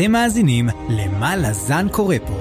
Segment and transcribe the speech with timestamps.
[0.00, 2.34] אתם מאזינים ל"מה לזן קורא פה",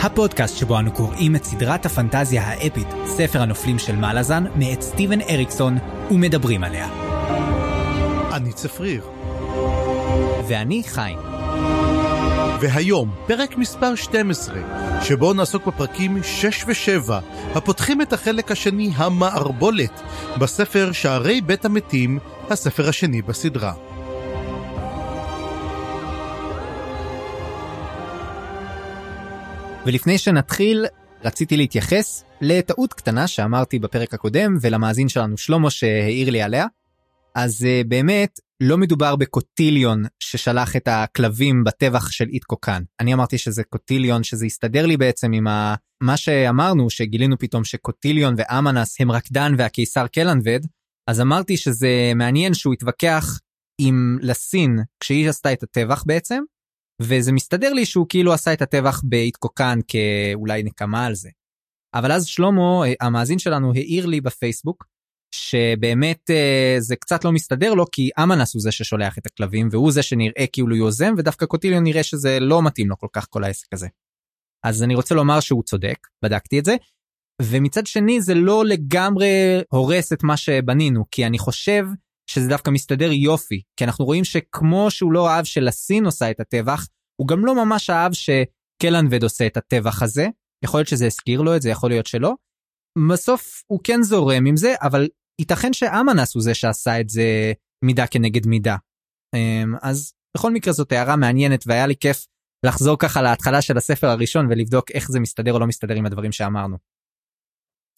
[0.00, 5.20] הפודקאסט שבו אנו קוראים את סדרת הפנטזיה האפית, ספר הנופלים של מה לזן, מאת סטיבן
[5.20, 5.78] אריקסון,
[6.10, 6.88] ומדברים עליה.
[8.32, 9.02] אני צפריר.
[10.48, 11.18] ואני חיים.
[12.60, 14.56] והיום, פרק מספר 12,
[15.02, 17.12] שבו נעסוק בפרקים 6 ו-7,
[17.54, 20.00] הפותחים את החלק השני, המערבולת,
[20.38, 22.18] בספר שערי בית המתים,
[22.50, 23.87] הספר השני בסדרה.
[29.86, 30.86] ולפני שנתחיל,
[31.24, 36.66] רציתי להתייחס לטעות קטנה שאמרתי בפרק הקודם, ולמאזין שלנו שלמה שהעיר לי עליה.
[37.34, 42.82] אז uh, באמת, לא מדובר בקוטיליון ששלח את הכלבים בטבח של איטקוקן.
[43.00, 45.74] אני אמרתי שזה קוטיליון, שזה הסתדר לי בעצם עם ה...
[46.00, 50.60] מה שאמרנו, שגילינו פתאום שקוטיליון ואמנס הם רקדן והקיסר קלנבד,
[51.06, 53.40] אז אמרתי שזה מעניין שהוא התווכח
[53.80, 56.42] עם לסין כשהיא עשתה את הטבח בעצם,
[57.02, 61.30] וזה מסתדר לי שהוא כאילו עשה את הטבח באיטקוקן כאולי נקמה על זה.
[61.94, 64.84] אבל אז שלמה, המאזין שלנו, העיר לי בפייסבוק,
[65.34, 69.92] שבאמת אה, זה קצת לא מסתדר לו כי אמנס הוא זה ששולח את הכלבים והוא
[69.92, 73.72] זה שנראה כאילו יוזם ודווקא קוטיליון נראה שזה לא מתאים לו כל כך כל העסק
[73.72, 73.88] הזה.
[74.64, 76.76] אז אני רוצה לומר שהוא צודק, בדקתי את זה.
[77.42, 81.84] ומצד שני זה לא לגמרי הורס את מה שבנינו כי אני חושב
[82.30, 86.86] שזה דווקא מסתדר יופי כי אנחנו רואים שכמו שהוא לא אהב שלסין עושה את הטבח
[87.20, 90.26] הוא גם לא ממש אהב שקלנבד עושה את הטבח הזה
[90.64, 92.34] יכול להיות שזה הזכיר לו את זה יכול להיות שלא.
[93.12, 95.08] בסוף הוא כן זורם עם זה אבל
[95.40, 97.52] ייתכן שאמנס הוא זה שעשה את זה
[97.84, 98.76] מידה כנגד מידה.
[99.34, 102.26] אמ, אז בכל מקרה זאת הערה מעניינת והיה לי כיף
[102.66, 106.32] לחזור ככה להתחלה של הספר הראשון ולבדוק איך זה מסתדר או לא מסתדר עם הדברים
[106.32, 106.76] שאמרנו.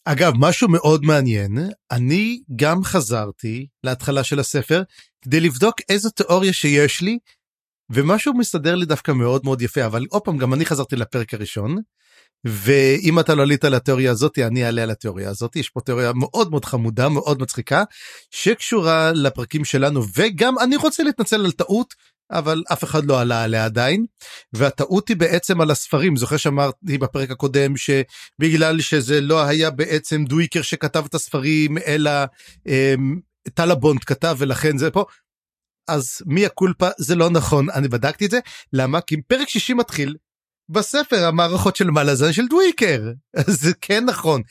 [0.05, 1.59] אגב, משהו מאוד מעניין,
[1.91, 4.83] אני גם חזרתי להתחלה של הספר
[5.25, 7.19] כדי לבדוק איזו תיאוריה שיש לי,
[7.91, 11.77] ומשהו מסתדר לי דווקא מאוד מאוד יפה, אבל עוד פעם, גם אני חזרתי לפרק הראשון,
[12.45, 16.13] ואם אתה לא עלית על התיאוריה הזאת, אני אעלה על התיאוריה הזאת, יש פה תיאוריה
[16.13, 17.85] מאוד מאוד חמודה, מאוד מצחיקה,
[18.31, 21.95] שקשורה לפרקים שלנו, וגם אני רוצה להתנצל על טעות
[22.31, 24.07] אבל אף אחד לא עלה עליה עדיין
[24.53, 26.17] והטעות היא בעצם על הספרים.
[26.17, 32.11] זוכר שאמרתי בפרק הקודם שבגלל שזה לא היה בעצם דוויקר שכתב את הספרים אלא
[32.67, 33.21] אמ,
[33.55, 35.05] טלבונד כתב ולכן זה פה.
[35.89, 37.71] אז מי הקולפה זה לא נכון.
[37.71, 38.39] אני בדקתי את זה
[38.73, 39.01] למה?
[39.01, 40.17] כי פרק 60 מתחיל
[40.69, 43.03] בספר המערכות של מלאזן של דוויקר.
[43.63, 44.43] זה כן נכון.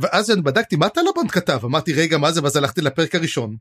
[0.00, 1.60] ואז אני בדקתי מה טלבונד כתב?
[1.64, 2.42] אמרתי רגע מה זה?
[2.42, 3.56] ואז הלכתי לפרק הראשון.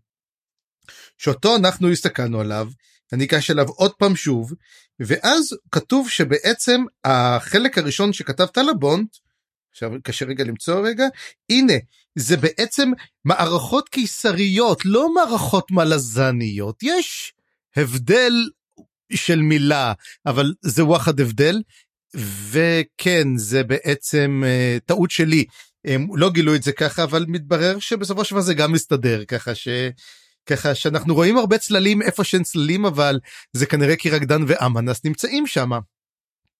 [1.17, 2.69] שאותו אנחנו הסתכלנו עליו
[3.13, 4.53] אני אגש אליו עוד פעם שוב
[4.99, 9.16] ואז כתוב שבעצם החלק הראשון שכתב טלבונט
[9.71, 11.05] עכשיו קשה רגע למצוא רגע
[11.49, 11.73] הנה
[12.16, 12.91] זה בעצם
[13.25, 17.33] מערכות קיסריות לא מערכות מלזניות יש
[17.75, 18.33] הבדל
[19.13, 19.93] של מילה
[20.25, 21.61] אבל זה וואחד הבדל
[22.49, 25.45] וכן זה בעצם uh, טעות שלי.
[25.85, 29.55] הם לא גילו את זה ככה אבל מתברר שבסופו של דבר זה גם מסתדר ככה
[29.55, 29.67] ש...
[30.45, 33.19] ככה שאנחנו רואים הרבה צללים איפה שאין צללים אבל
[33.53, 35.69] זה כנראה כי רקדן ואמנס נמצאים שם.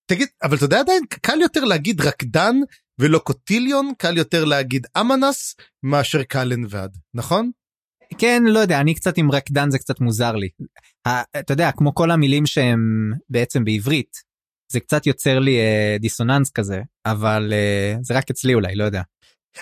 [0.06, 2.56] תגיד אבל אתה יודע עדיין קל יותר להגיד רקדן
[3.00, 7.52] ולא קוטיליון קל יותר להגיד אמנס מאשר קלן ועד נכון?
[8.18, 10.50] כן לא יודע אני קצת עם רקדן זה קצת מוזר לי.
[11.40, 14.18] אתה יודע כמו כל המילים שהם בעצם בעברית
[14.72, 19.02] זה קצת יוצר לי אה, דיסוננס כזה אבל אה, זה רק אצלי אולי לא יודע.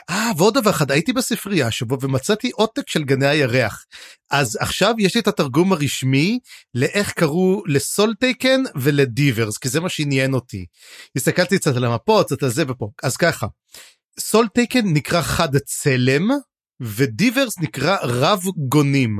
[0.09, 3.86] אה ועוד דבר אחד הייתי בספרייה שבו ומצאתי עותק של גני הירח
[4.31, 6.40] אז עכשיו יש לי את התרגום הרשמי
[6.76, 10.66] לאיך קראו לסולטייקן ולדיברס כי זה מה שעניין אותי.
[11.16, 13.48] הסתכלתי קצת על המפות קצת על זה ופה אז ככה
[14.20, 16.28] סולטייקן נקרא חד צלם
[16.81, 19.20] ודיברס נקרא רב גונים.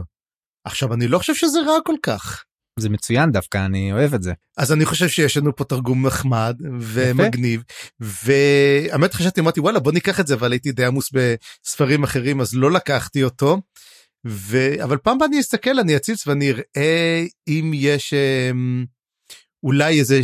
[0.66, 2.44] עכשיו אני לא חושב שזה רע כל כך.
[2.80, 6.56] זה מצוין דווקא אני אוהב את זה אז אני חושב שיש לנו פה תרגום נחמד
[6.80, 7.64] ומגניב
[8.00, 12.56] והאמת חשבתי אמרתי וואלה בוא ניקח את זה אבל הייתי די עמוס בספרים אחרים אז
[12.56, 13.58] לא לקחתי אותו.
[14.28, 14.58] ו...
[14.84, 18.86] אבל פעם אני אסתכל אני אציץ ואני אראה אם יש אמ,
[19.64, 20.22] אולי איזה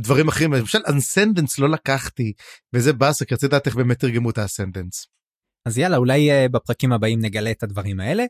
[0.00, 2.32] דברים אחרים למשל אנסנדנס לא לקחתי
[2.72, 5.06] וזה באסה כי רציתי לדעת איך באמת תרגמו את ה ascendants.
[5.66, 8.24] אז יאללה אולי אה, בפרקים הבאים נגלה את הדברים האלה.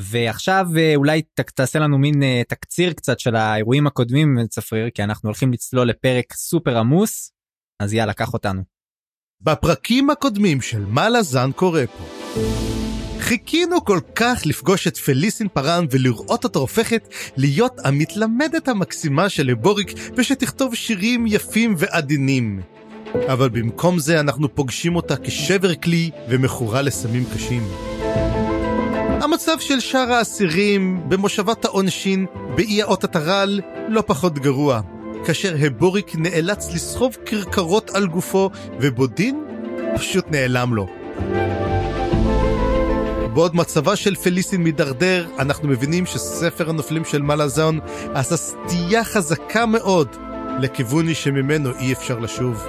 [0.00, 1.22] ועכשיו אה, אולי
[1.54, 6.32] תעשה לנו מין אה, תקציר קצת של האירועים הקודמים צפריר כי אנחנו הולכים לצלול לפרק
[6.32, 7.32] סופר עמוס
[7.80, 8.62] אז יאללה קח אותנו.
[9.40, 12.04] בפרקים הקודמים של מה לזן קורה פה.
[13.20, 19.92] חיכינו כל כך לפגוש את פליסין פארן ולראות אותה הופכת להיות המתלמדת המקסימה של לבוריק
[20.16, 22.60] ושתכתוב שירים יפים ועדינים.
[23.32, 27.62] אבל במקום זה אנחנו פוגשים אותה כשבר כלי ומכורה לסמים קשים.
[29.24, 34.80] המצב של שאר האסירים במושבת העונשין באי האות הטרל לא פחות גרוע.
[35.26, 38.50] כאשר הבוריק נאלץ לסחוב כרכרות על גופו,
[38.80, 39.44] ובודין
[39.96, 40.86] פשוט נעלם לו.
[43.34, 47.80] בעוד מצבה של פליסין מידרדר, אנחנו מבינים שספר הנופלים של מלאזון
[48.14, 50.08] עשה סטייה חזקה מאוד
[50.60, 52.66] לכיוון שממנו אי אפשר לשוב.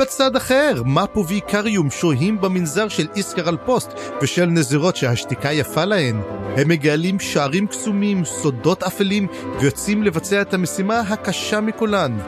[0.00, 3.90] בצד אחר, מפו ואיקריום שוהים במנזר של איסקר על פוסט
[4.22, 6.20] ושל נזירות שהשתיקה יפה להן.
[6.56, 9.26] הם מגלים שערים קסומים, סודות אפלים,
[9.60, 12.18] ויוצאים לבצע את המשימה הקשה מכולן,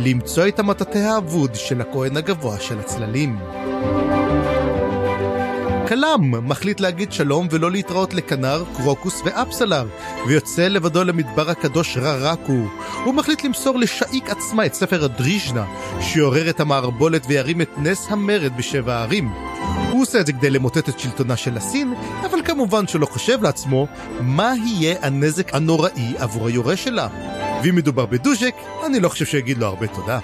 [0.00, 3.38] למצוא את המטאטא האבוד של הכהן הגבוה של הצללים.
[5.90, 9.86] כלם מחליט להגיד שלום ולא להתראות לכנר, קרוקוס ואפסלר,
[10.26, 12.66] ויוצא לבדו למדבר הקדוש ררקו.
[13.04, 15.64] הוא מחליט למסור לשאיק עצמה את ספר הדריז'נה,
[16.00, 19.28] שיעורר את המערבולת וירים את נס המרד בשבע הערים.
[19.90, 21.94] הוא עושה את זה כדי למוטט את שלטונה של הסין,
[22.24, 23.86] אבל כמובן שלא חושב לעצמו
[24.20, 27.08] מה יהיה הנזק הנוראי עבור היורש שלה.
[27.62, 28.54] ואם מדובר בדוז'ק,
[28.86, 30.18] אני לא חושב שיגיד לו הרבה תודה.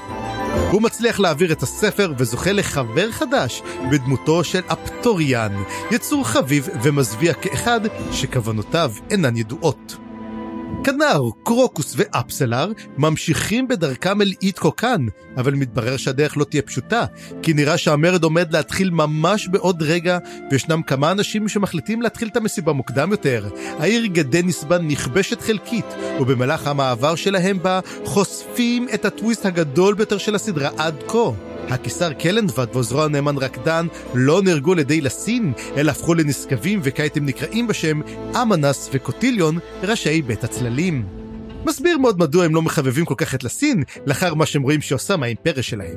[0.71, 3.63] הוא מצליח להעביר את הספר וזוכה לחבר חדש
[3.93, 7.81] בדמותו של אפטוריאן, יצור חביב ומזוויע כאחד
[8.13, 10.06] שכוונותיו אינן ידועות.
[10.87, 15.07] כנר, קרוקוס ואפסלר ממשיכים בדרכם אל איטקוקן,
[15.37, 17.05] אבל מתברר שהדרך לא תהיה פשוטה,
[17.43, 20.19] כי נראה שהמרד עומד להתחיל ממש בעוד רגע,
[20.51, 23.49] וישנם כמה אנשים שמחליטים להתחיל את המסיבה מוקדם יותר.
[23.79, 25.87] העיר גדניסבן נכבשת חלקית,
[26.21, 31.56] ובמהלך המעבר שלהם בה חושפים את הטוויסט הגדול ביותר של הסדרה עד כה.
[31.69, 37.27] הקיסר קלנדבד ועוזרו הנאמן רקדן לא נהרגו על ידי לסין, אלא הפכו לנשגבים וכעת הם
[37.27, 38.01] נקראים בשם
[38.43, 41.07] אמנס וקוטיליון, ראשי בית הצללים.
[41.65, 45.17] מסביר מאוד מדוע הם לא מחבבים כל כך את לסין, לאחר מה שהם רואים שעושה
[45.17, 45.97] מהאימפריה שלהם.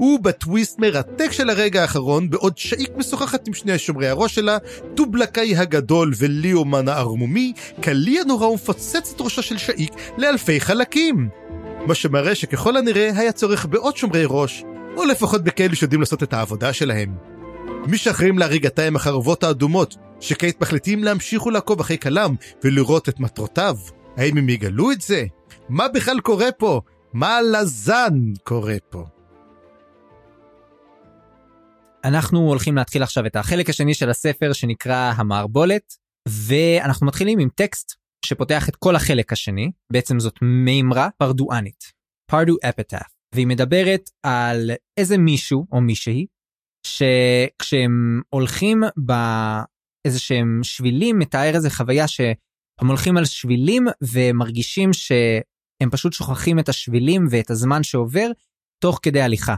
[0.00, 4.58] ובטוויסט מרתק של הרגע האחרון, בעוד שאיק משוחחת עם שני שומרי הראש שלה,
[4.94, 11.28] טובלקאי הגדול וליאומן הערמומי, קליע נורא ומפוצץ את ראשו של שאיק לאלפי חלקים.
[11.86, 14.64] מה שמראה שככל הנראה היה צורך בעוד שומרי ראש,
[14.96, 17.16] או לפחות בכאלו שיודעים לעשות את העבודה שלהם.
[17.86, 22.34] מי שאחראים להריגתה הם החרבות האדומות, שכעת מחליטים להמשיך ולעקוב אחרי כלם
[22.64, 23.76] ולראות את מטרותיו.
[24.16, 25.24] האם הם יגלו את זה?
[25.68, 26.80] מה בכלל קורה פה?
[27.12, 29.04] מה לזן קורה פה?
[32.04, 35.94] אנחנו הולכים להתחיל עכשיו את החלק השני של הספר שנקרא המערבולת,
[36.28, 37.92] ואנחנו מתחילים עם טקסט
[38.24, 41.84] שפותח את כל החלק השני, בעצם זאת מימרה פרדואנית,
[42.30, 46.26] פרדו אפטף, והיא מדברת על איזה מישהו או מישהי,
[46.86, 56.12] שכשהם הולכים באיזה שהם שבילים, מתאר איזה חוויה שהם הולכים על שבילים ומרגישים שהם פשוט
[56.12, 58.30] שוכחים את השבילים ואת הזמן שעובר
[58.82, 59.54] תוך כדי הליכה.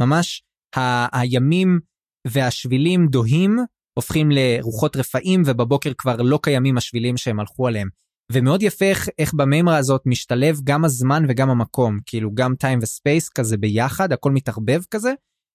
[0.00, 0.42] ממש
[0.76, 1.80] ה- הימים
[2.26, 3.56] והשבילים דוהים,
[3.98, 7.88] הופכים לרוחות רפאים ובבוקר כבר לא קיימים השבילים שהם הלכו עליהם.
[8.32, 13.28] ומאוד יפה איך, איך במימרה הזאת משתלב גם הזמן וגם המקום, כאילו גם time וספייס
[13.28, 15.12] כזה ביחד, הכל מתערבב כזה,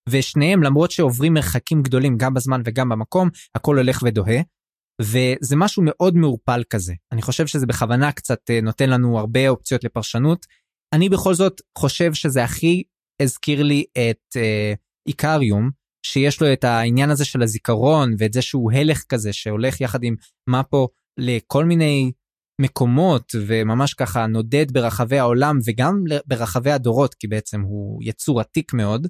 [0.09, 4.41] ושניהם למרות שעוברים מרחקים גדולים גם בזמן וגם במקום, הכל הולך ודוהה.
[5.01, 6.93] וזה משהו מאוד מעורפל כזה.
[7.11, 10.45] אני חושב שזה בכוונה קצת אה, נותן לנו הרבה אופציות לפרשנות.
[10.93, 12.83] אני בכל זאת חושב שזה הכי
[13.21, 14.73] הזכיר לי את אה,
[15.07, 15.69] איקריום,
[16.05, 20.15] שיש לו את העניין הזה של הזיכרון ואת זה שהוא הלך כזה שהולך יחד עם
[20.49, 20.87] מפו
[21.19, 22.11] לכל מיני
[22.63, 29.07] מקומות וממש ככה נודד ברחבי העולם וגם ברחבי הדורות כי בעצם הוא יצור עתיק מאוד.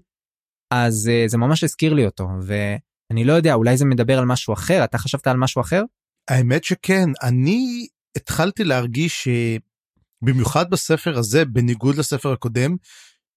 [0.74, 4.53] אז uh, זה ממש הזכיר לי אותו ואני לא יודע אולי זה מדבר על משהו
[4.53, 5.81] אחר אתה חשבת על משהו אחר?
[6.29, 9.27] האמת שכן אני התחלתי להרגיש
[10.24, 12.75] שבמיוחד בספר הזה בניגוד לספר הקודם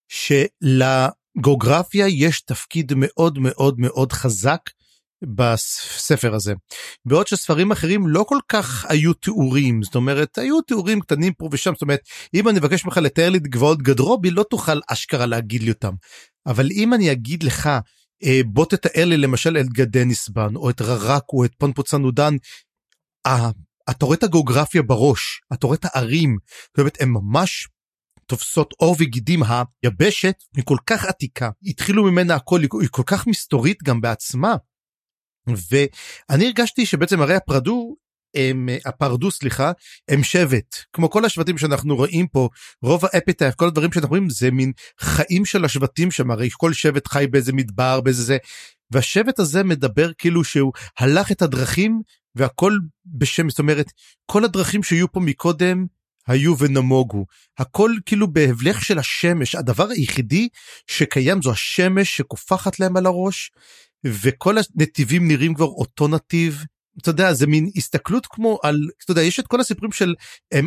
[0.09, 4.61] שלגיאוגרפיה יש תפקיד מאוד מאוד מאוד חזק
[5.25, 6.55] בספר הזה.
[7.05, 11.73] בעוד שספרים אחרים לא כל כך היו תיאורים, זאת אומרת, היו תיאורים קטנים פה ושם,
[11.73, 12.01] זאת אומרת,
[12.35, 15.93] אם אני אבקש ממך לתאר לי את גבעות גדרובי, לא תוכל אשכרה להגיד לי אותם.
[16.47, 17.71] אבל אם אני אגיד לך,
[18.25, 22.35] אה, בוא תתאר לי למשל את גדניסבן, או את ררקו, או את פונפוצנודן,
[23.27, 23.51] אה,
[23.91, 26.37] אתה רואה את הגיאוגרפיה בראש, אתה רואה את הערים,
[26.69, 27.69] זאת אומרת, הם ממש
[28.27, 33.83] תופסות עור וגידים היבשת היא כל כך עתיקה התחילו ממנה הכל היא כל כך מסתורית
[33.83, 34.57] גם בעצמה
[35.49, 37.97] ואני הרגשתי שבעצם הרי הפרדו
[38.35, 39.73] הם הפרדו סליחה
[40.09, 40.77] הם שבט.
[40.93, 42.49] כמו כל השבטים שאנחנו רואים פה
[42.83, 47.09] רוב האפיטייף כל הדברים שאנחנו רואים זה מין חיים של השבטים שם הרי כל שבט
[47.09, 48.37] חי באיזה מדבר באיזה זה.
[48.91, 52.03] והשבט הזה מדבר כאילו שהוא הלך את הדרכים
[52.35, 52.73] והכל
[53.07, 53.93] בשם זאת אומרת
[54.27, 55.87] כל הדרכים שהיו פה מקודם
[56.27, 57.27] היו ונמוגו.
[57.59, 59.55] הכל כאילו בהבלך של השמש.
[59.55, 60.49] הדבר היחידי
[60.87, 63.51] שקיים זו השמש שקופחת להם על הראש
[64.23, 66.65] וכל הנתיבים נראים כבר אותו נתיב.
[67.03, 70.15] אתה יודע זה מין הסתכלות כמו על אתה יודע יש את כל הסיפורים של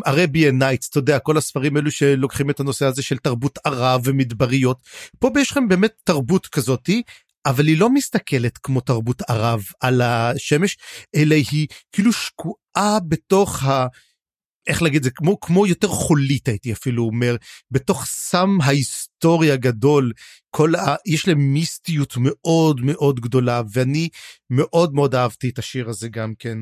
[0.05, 4.77] Arabian Nights אתה יודע כל הספרים אלו שלוקחים את הנושא הזה של תרבות ערב ומדבריות.
[5.19, 7.03] פה יש לכם באמת תרבות כזאתי
[7.45, 10.77] אבל היא לא מסתכלת כמו תרבות ערב על השמש
[11.15, 13.87] אלא היא כאילו שקועה בתוך ה...
[14.69, 17.35] איך להגיד זה כמו כמו יותר חולית הייתי אפילו אומר
[17.71, 20.11] בתוך עם היסטוריה גדול
[20.49, 20.95] כל ה...
[21.05, 24.09] יש להם מיסטיות מאוד מאוד גדולה ואני
[24.49, 26.57] מאוד מאוד אהבתי את השיר הזה גם כן.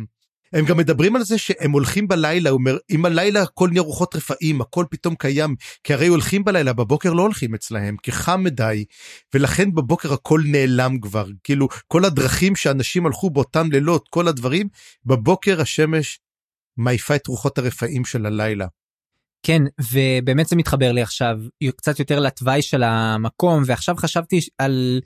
[0.53, 4.15] הם גם מדברים על זה שהם הולכים בלילה, הוא אומר, אם הלילה הכל נהיה רוחות
[4.15, 8.85] רפאים, הכל פתאום קיים, כי הרי הולכים בלילה, בבוקר לא הולכים אצלהם, כי חם מדי,
[9.33, 14.67] ולכן בבוקר הכל נעלם כבר, כאילו כל הדרכים שאנשים הלכו באותם לילות, כל הדברים,
[15.05, 16.19] בבוקר השמש
[16.77, 18.67] מעיפה את רוחות הרפאים של הלילה.
[19.43, 19.61] כן,
[19.93, 21.37] ובאמת זה מתחבר לי עכשיו
[21.77, 25.01] קצת יותר לתוואי של המקום, ועכשיו חשבתי על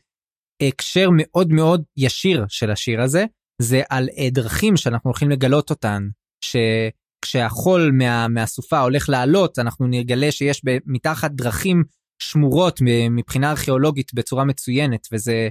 [0.61, 3.25] הקשר מאוד מאוד ישיר של השיר הזה,
[3.61, 6.07] זה על דרכים שאנחנו הולכים לגלות אותן,
[6.41, 11.83] שכשהחול מה, מהסופה הולך לעלות, אנחנו נגלה שיש מתחת דרכים
[12.21, 12.79] שמורות
[13.11, 15.49] מבחינה ארכיאולוגית בצורה מצוינת, וזה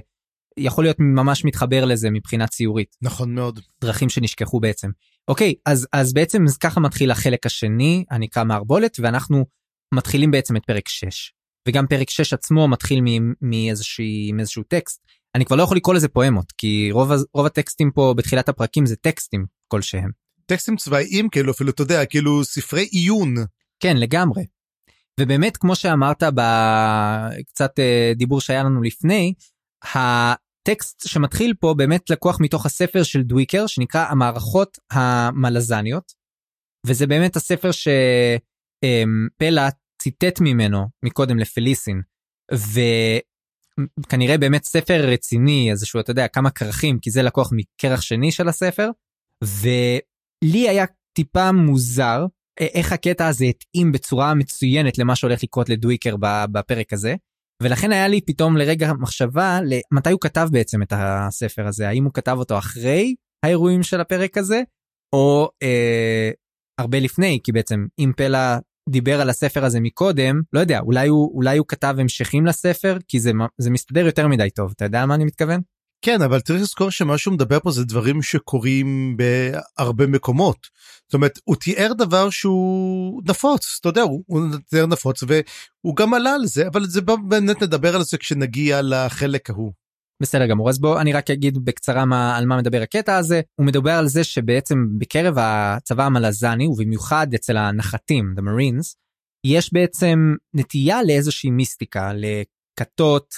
[0.57, 2.95] יכול להיות ממש מתחבר לזה מבחינה ציורית.
[3.01, 3.59] נכון מאוד.
[3.81, 4.89] דרכים שנשכחו בעצם.
[5.27, 9.45] אוקיי, אז, אז בעצם ככה מתחיל החלק השני, הנקרא מערבולת, ואנחנו
[9.93, 11.33] מתחילים בעצם את פרק 6.
[11.67, 12.99] וגם פרק 6 עצמו מתחיל
[13.41, 15.01] מאיזשהו טקסט.
[15.35, 18.95] אני כבר לא יכול לקרוא לזה פואמות, כי רוב, רוב הטקסטים פה בתחילת הפרקים זה
[18.95, 20.09] טקסטים כלשהם.
[20.45, 23.35] טקסטים צבאיים כאילו, אפילו אתה יודע, כאילו ספרי עיון.
[23.79, 24.45] כן, לגמרי.
[25.19, 29.33] ובאמת, כמו שאמרת בקצת אה, דיבור שהיה לנו לפני,
[30.61, 36.13] הטקסט שמתחיל פה באמת לקוח מתוך הספר של דוויקר שנקרא המערכות המלזניות.
[36.85, 37.69] וזה באמת הספר
[39.31, 39.69] שפלה
[40.01, 42.01] ציטט ממנו מקודם לפליסין.
[43.99, 48.47] וכנראה באמת ספר רציני איזשהו אתה יודע כמה כרכים כי זה לקוח מכרך שני של
[48.47, 48.89] הספר.
[49.43, 52.25] ולי היה טיפה מוזר
[52.59, 56.15] איך הקטע הזה התאים בצורה מצוינת למה שהולך לקרות לדוויקר
[56.51, 57.15] בפרק הזה.
[57.61, 59.59] ולכן היה לי פתאום לרגע מחשבה
[59.91, 61.87] למתי הוא כתב בעצם את הספר הזה?
[61.87, 63.15] האם הוא כתב אותו אחרי
[63.45, 64.61] האירועים של הפרק הזה
[65.15, 66.31] או אה,
[66.79, 67.39] הרבה לפני?
[67.43, 71.65] כי בעצם אם פלה דיבר על הספר הזה מקודם לא יודע אולי הוא אולי הוא
[71.67, 74.73] כתב המשכים לספר כי זה זה מסתדר יותר מדי טוב.
[74.75, 75.61] אתה יודע מה אני מתכוון.
[76.01, 80.67] כן אבל צריך לזכור שמה שהוא מדבר פה זה דברים שקורים בהרבה מקומות.
[81.07, 86.33] זאת אומרת הוא תיאר דבר שהוא נפוץ אתה יודע הוא תיאר נפוץ והוא גם עלה
[86.33, 89.71] על זה אבל זה באמת נדבר על זה כשנגיע לחלק ההוא.
[90.21, 93.65] בסדר גמור אז בוא אני רק אגיד בקצרה מה על מה מדבר הקטע הזה הוא
[93.65, 98.95] מדבר על זה שבעצם בקרב הצבא המלזני ובמיוחד אצל הנחתים the marines
[99.45, 103.35] יש בעצם נטייה לאיזושהי מיסטיקה לכתות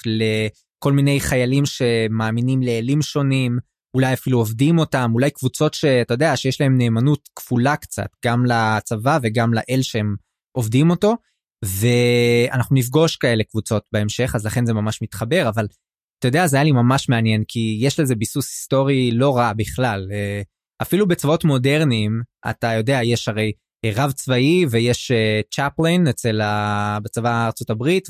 [0.84, 3.58] לכל מיני חיילים שמאמינים לאלים שונים
[3.96, 9.20] אולי אפילו עובדים אותם אולי קבוצות שאתה יודע שיש להם נאמנות כפולה קצת גם לצבא
[9.24, 10.16] וגם לאל שהם
[10.58, 11.16] עובדים אותו
[11.66, 15.68] ואנחנו נפגוש כאלה קבוצות בהמשך אז לכן זה ממש מתחבר אבל
[16.20, 20.08] אתה יודע זה היה לי ממש מעניין כי יש לזה ביסוס היסטורי לא רע בכלל.
[20.12, 20.42] אה,
[20.82, 23.52] אפילו בצבאות מודרניים אתה יודע יש הרי
[23.86, 25.12] רב צבאי ויש
[25.52, 26.98] צ'פלין אה, אצל ה...
[27.04, 28.08] בצבא ארצות הברית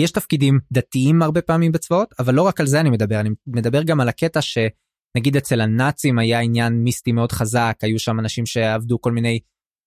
[0.00, 3.82] ויש תפקידים דתיים הרבה פעמים בצבאות אבל לא רק על זה אני מדבר אני מדבר
[3.82, 9.00] גם על הקטע שנגיד אצל הנאצים היה עניין מיסטי מאוד חזק היו שם אנשים שעבדו
[9.00, 9.40] כל מיני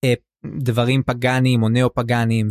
[0.05, 0.13] אה,
[0.59, 2.47] דברים פגאניים או נאו פגאניים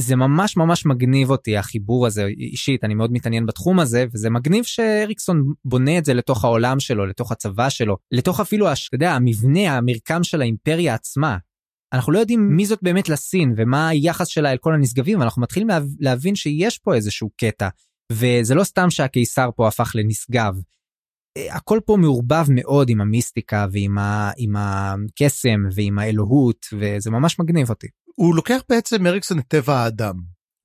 [0.00, 4.64] זה ממש ממש מגניב אותי החיבור הזה אישית אני מאוד מתעניין בתחום הזה וזה מגניב
[4.64, 9.76] שאריקסון בונה את זה לתוך העולם שלו לתוך הצבא שלו לתוך אפילו אתה יודע, המבנה
[9.76, 11.36] המרקם של האימפריה עצמה.
[11.92, 15.68] אנחנו לא יודעים מי זאת באמת לסין ומה היחס שלה אל כל הנשגבים ואנחנו מתחילים
[16.00, 17.68] להבין שיש פה איזשהו קטע
[18.12, 20.54] וזה לא סתם שהקיסר פה הפך לנשגב.
[21.36, 27.38] אה, הכל פה מעורבב מאוד עם המיסטיקה ועם ה, עם הקסם ועם האלוהות וזה ממש
[27.38, 27.86] מגניב אותי.
[28.14, 30.14] הוא לוקח בעצם אריקסון את טבע האדם.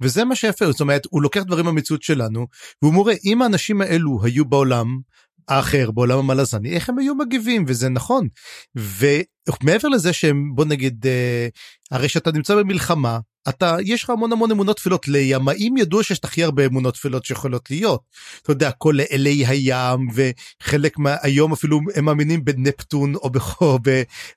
[0.02, 2.48] וזה מה שיפה זאת אומרת הוא לוקח דברים במציאות שלנו
[2.82, 5.00] והוא מורה אם האנשים האלו היו בעולם
[5.48, 8.28] האחר בעולם המלזני איך הם היו מגיבים וזה נכון.
[8.76, 11.48] ומעבר לזה שהם בוא נגיד אה,
[11.92, 16.44] הרי שאתה נמצא במלחמה אתה יש לך המון המון אמונות תפילות לימאים ידוע שיש הכי
[16.44, 18.02] הרבה אמונות תפילות שיכולות להיות.
[18.42, 23.30] אתה יודע כל אלי הים וחלק מהיום אפילו הם מאמינים בנפטון או,
[23.62, 23.80] או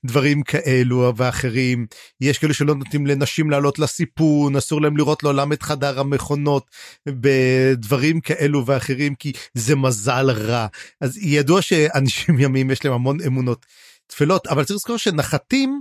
[0.04, 1.86] בדברים כאלו ואחרים
[2.20, 6.66] יש כאלו שלא נותנים לנשים לעלות לסיפון אסור להם לראות לעולם את חדר המכונות
[7.08, 10.66] בדברים כאלו ואחרים כי זה מזל רע
[11.00, 13.66] אז ידוע שאנשים ימים יש להם המון אמונות
[14.08, 15.80] תפילות אבל צריך לזכור שנחתים.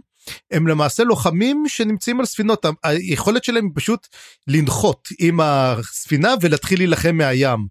[0.51, 4.07] הם למעשה לוחמים שנמצאים על ספינות היכולת שלהם פשוט
[4.47, 7.67] לנחות עם הספינה ולהתחיל להילחם מהים.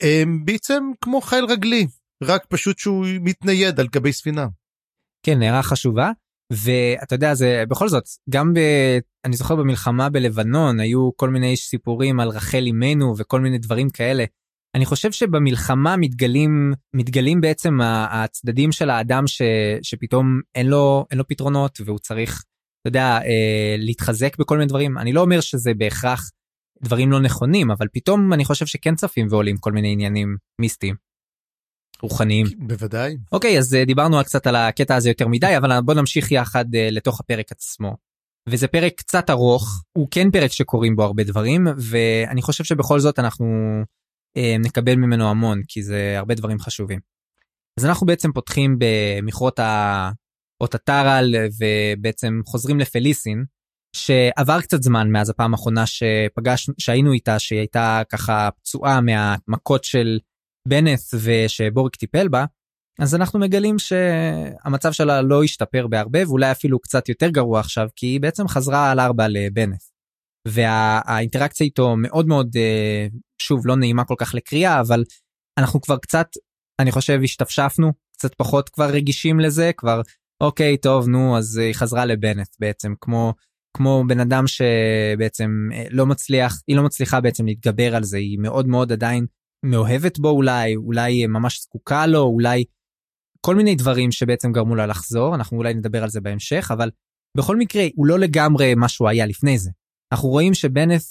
[0.00, 1.86] הם בעצם כמו חיל רגלי
[2.22, 4.46] רק פשוט שהוא מתנייד על גבי ספינה.
[5.22, 6.10] כן, הערה חשובה.
[6.52, 8.58] ואתה יודע, זה בכל זאת, גם ב...
[9.24, 14.24] אני זוכר במלחמה בלבנון, היו כל מיני סיפורים על רחל אימנו וכל מיני דברים כאלה.
[14.78, 19.42] אני חושב שבמלחמה מתגלים, מתגלים בעצם הצדדים של האדם ש,
[19.82, 22.44] שפתאום אין לו, אין לו פתרונות והוא צריך,
[22.80, 24.98] אתה יודע, אה, להתחזק בכל מיני דברים.
[24.98, 26.30] אני לא אומר שזה בהכרח
[26.82, 30.94] דברים לא נכונים, אבל פתאום אני חושב שכן צפים ועולים כל מיני עניינים מיסטיים.
[32.02, 32.46] רוחניים.
[32.58, 33.16] בוודאי.
[33.32, 36.88] אוקיי, אז אה, דיברנו קצת על הקטע הזה יותר מדי, אבל בוא נמשיך יחד אה,
[36.90, 37.96] לתוך הפרק עצמו.
[38.48, 43.18] וזה פרק קצת ארוך, הוא כן פרק שקורים בו הרבה דברים, ואני חושב שבכל זאת
[43.18, 43.82] אנחנו אה,
[44.58, 47.00] נקבל ממנו המון, כי זה הרבה דברים חשובים.
[47.78, 49.60] אז אנחנו בעצם פותחים במכרות
[50.60, 53.44] האוטטרל, ובעצם חוזרים לפליסין,
[53.96, 60.18] שעבר קצת זמן מאז הפעם האחרונה שפגשנו, שהיינו איתה, שהיא הייתה ככה פצועה מהמכות של
[60.68, 62.44] בנס ושבוריק טיפל בה,
[62.98, 68.06] אז אנחנו מגלים שהמצב שלה לא השתפר בהרבה ואולי אפילו קצת יותר גרוע עכשיו כי
[68.06, 69.92] היא בעצם חזרה על ארבע לבנס.
[70.48, 73.06] והאינטראקציה איתו מאוד מאוד אה,
[73.42, 75.04] שוב לא נעימה כל כך לקריאה אבל
[75.58, 76.28] אנחנו כבר קצת
[76.80, 80.00] אני חושב השתפשפנו קצת פחות כבר רגישים לזה כבר
[80.40, 83.34] אוקיי טוב נו אז היא חזרה לבנס בעצם כמו
[83.76, 88.38] כמו בן אדם שבעצם אה, לא מצליח היא לא מצליחה בעצם להתגבר על זה היא
[88.38, 89.26] מאוד מאוד עדיין
[89.64, 92.64] מאוהבת בו אולי, אולי ממש זקוקה לו, אולי
[93.40, 96.90] כל מיני דברים שבעצם גרמו לה לחזור, אנחנו אולי נדבר על זה בהמשך, אבל
[97.36, 99.70] בכל מקרה הוא לא לגמרי מה שהוא היה לפני זה.
[100.12, 101.02] אנחנו רואים שבנף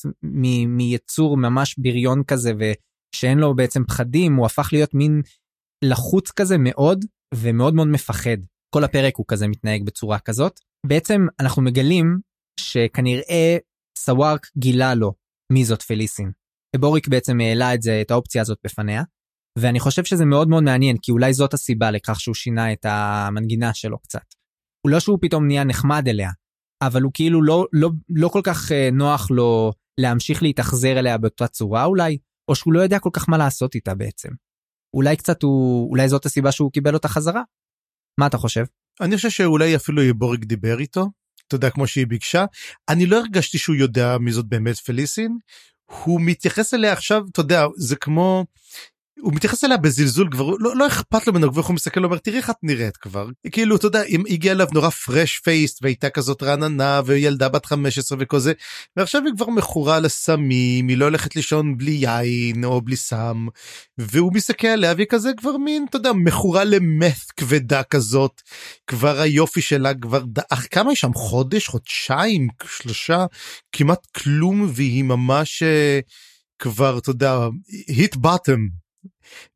[0.68, 5.22] מיצור ממש בריון כזה ושאין לו בעצם פחדים, הוא הפך להיות מין
[5.84, 8.38] לחוץ כזה מאוד ומאוד מאוד מפחד.
[8.76, 10.60] כל הפרק הוא כזה מתנהג בצורה כזאת.
[10.88, 12.20] בעצם אנחנו מגלים
[12.60, 13.58] שכנראה
[13.98, 15.14] סווארק גילה לו
[15.54, 16.32] מי זאת פליסין.
[16.76, 19.04] בוריק בעצם העלה את זה, את האופציה הזאת בפניה.
[19.60, 23.74] ואני חושב שזה מאוד מאוד מעניין, כי אולי זאת הסיבה לכך שהוא שינה את המנגינה
[23.74, 24.34] שלו קצת.
[24.86, 26.30] הוא לא שהוא פתאום נהיה נחמד אליה,
[26.82, 31.48] אבל הוא כאילו לא, לא, לא כל כך אה, נוח לו להמשיך להתאכזר אליה באותה
[31.48, 34.30] צורה אולי, או שהוא לא יודע כל כך מה לעשות איתה בעצם.
[34.94, 37.42] אולי קצת הוא, אולי זאת הסיבה שהוא קיבל אותה חזרה?
[38.20, 38.66] מה אתה חושב?
[39.02, 41.08] אני חושב שאולי אפילו בוריק דיבר איתו,
[41.48, 42.46] אתה יודע, כמו שהיא ביקשה.
[42.90, 45.38] אני לא הרגשתי שהוא יודע מי זאת באמת פליסין.
[46.04, 48.46] הוא מתייחס אליה עכשיו אתה יודע זה כמו
[49.22, 52.38] הוא מתייחס אליה בזלזול כבר לא, לא אכפת לו ממנו ואיך הוא מסתכל אומר תראי
[52.38, 53.30] איך את נראית כבר.
[53.52, 58.18] כאילו אתה יודע אם הגיע אליו נורא פרש פייסט והייתה כזאת רעננה וילדה בת 15
[58.22, 58.54] וכל זה
[58.98, 63.48] ועכשיו היא כבר מכורה לסמים היא לא הולכת לישון בלי יין או בלי סם
[63.98, 68.42] והוא מסתכל עליה והיא כזה כבר מין אתה יודע מכורה למeth כבדה כזאת.
[68.88, 71.14] כבר היופי שלה כבר דאח כמה היא שם?
[71.14, 71.68] חודש?
[71.68, 72.48] חודשיים?
[72.68, 73.26] שלושה?
[73.72, 75.64] כמעט כלום והיא ממש.
[75.64, 76.00] אה,
[76.60, 77.48] כבר אתה יודע
[77.90, 78.87] hit bottom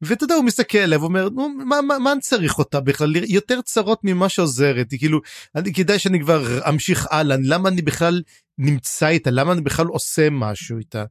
[0.02, 3.16] ואתה יודע הוא מסתכל עליו ואומר נו מה, מה, מה אני צריך אותה בכלל?
[3.16, 4.92] יותר צרות ממה שעוזרת.
[4.92, 5.22] היא כאילו
[5.56, 8.22] אני כדאי שאני כבר אמשיך הלאה למה אני בכלל
[8.58, 9.32] נמצא איתה?
[9.32, 11.04] למה אני בכלל עושה משהו איתה.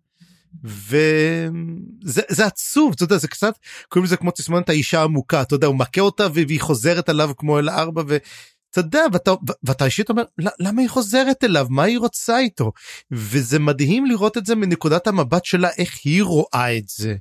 [0.65, 3.55] וזה זה עצוב אתה יודע זה קצת
[3.89, 7.59] קוראים לזה כמו תסמונת האישה עמוקה אתה יודע הוא מכה אותה והיא חוזרת עליו כמו
[7.59, 9.31] אל ארבע ואתה יודע ואתה,
[9.65, 11.67] ואתה אישית אומר למה היא חוזרת אליו?
[11.71, 12.73] מה היא רוצה איתו?
[13.11, 17.17] וזה מדהים לראות את זה מנקודת המבט שלה איך היא רואה את זה.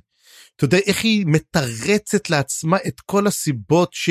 [0.60, 4.10] אתה יודע איך היא מתרצת לעצמה את כל הסיבות ש,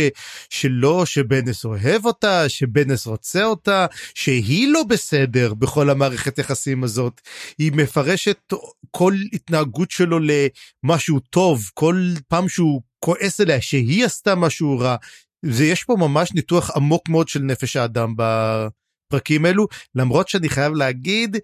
[0.49, 3.85] שלא, שבנס אוהב אותה, שבנס רוצה אותה,
[4.15, 7.21] שהיא לא בסדר בכל המערכת יחסים הזאת.
[7.57, 8.53] היא מפרשת
[8.91, 14.95] כל התנהגות שלו למשהו טוב, כל פעם שהוא כועס עליה שהיא עשתה משהו רע.
[15.45, 21.37] ויש פה ממש ניתוח עמוק מאוד של נפש האדם בפרקים אלו, למרות שאני חייב להגיד,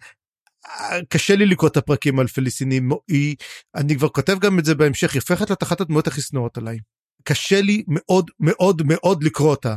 [1.10, 3.36] קשה לי לקרוא את הפרקים על פליסינים היא
[3.76, 6.80] אני כבר כותב גם את זה בהמשך היא הופכת להיות אחת הדמויות הכי שנואות עליי.
[7.24, 9.76] קשה לי מאוד מאוד מאוד לקרוא אותה.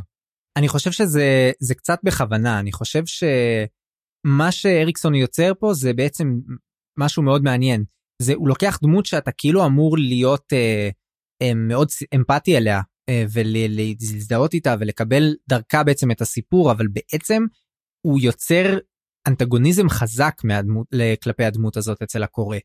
[0.59, 6.27] אני חושב שזה זה קצת בכוונה אני חושב שמה שאריקסון יוצר פה זה בעצם
[6.99, 7.85] משהו מאוד מעניין
[8.23, 10.89] זה הוא לוקח דמות שאתה כאילו אמור להיות אה,
[11.43, 17.43] אה, מאוד אמפתי אליה אה, ולהזדהות איתה ולקבל דרכה בעצם את הסיפור אבל בעצם
[18.07, 18.79] הוא יוצר
[19.29, 20.87] אנטגוניזם חזק מהדמות,
[21.23, 22.57] כלפי הדמות הזאת אצל הקורא.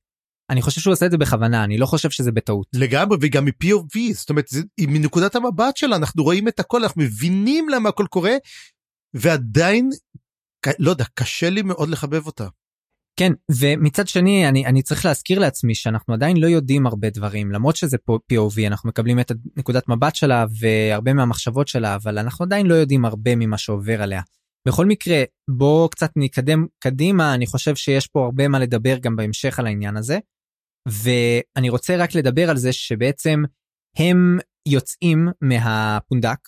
[0.50, 2.68] אני חושב שהוא עושה את זה בכוונה, אני לא חושב שזה בטעות.
[2.74, 7.70] לגמרי, וגם מ-POV, זאת אומרת, זה, מנקודת המבט שלה, אנחנו רואים את הכל, אנחנו מבינים
[7.70, 8.34] למה הכל קורה,
[9.14, 9.90] ועדיין,
[10.80, 12.48] לא יודע, קשה לי מאוד לחבב אותה.
[13.20, 17.76] כן, ומצד שני, אני, אני צריך להזכיר לעצמי שאנחנו עדיין לא יודעים הרבה דברים, למרות
[17.76, 22.74] שזה POV, אנחנו מקבלים את נקודת מבט שלה והרבה מהמחשבות שלה, אבל אנחנו עדיין לא
[22.74, 24.22] יודעים הרבה ממה שעובר עליה.
[24.68, 29.60] בכל מקרה בוא קצת נקדם קדימה אני חושב שיש פה הרבה מה לדבר גם בהמשך
[29.60, 30.20] על העניין הזה.
[30.88, 33.44] ואני רוצה רק לדבר על זה שבעצם
[33.98, 36.40] הם יוצאים מהפונדק,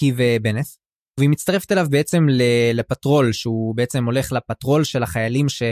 [0.00, 0.78] היא ובנס,
[1.18, 2.26] והיא מצטרפת אליו בעצם
[2.74, 5.62] לפטרול, שהוא בעצם הולך לפטרול של החיילים ש...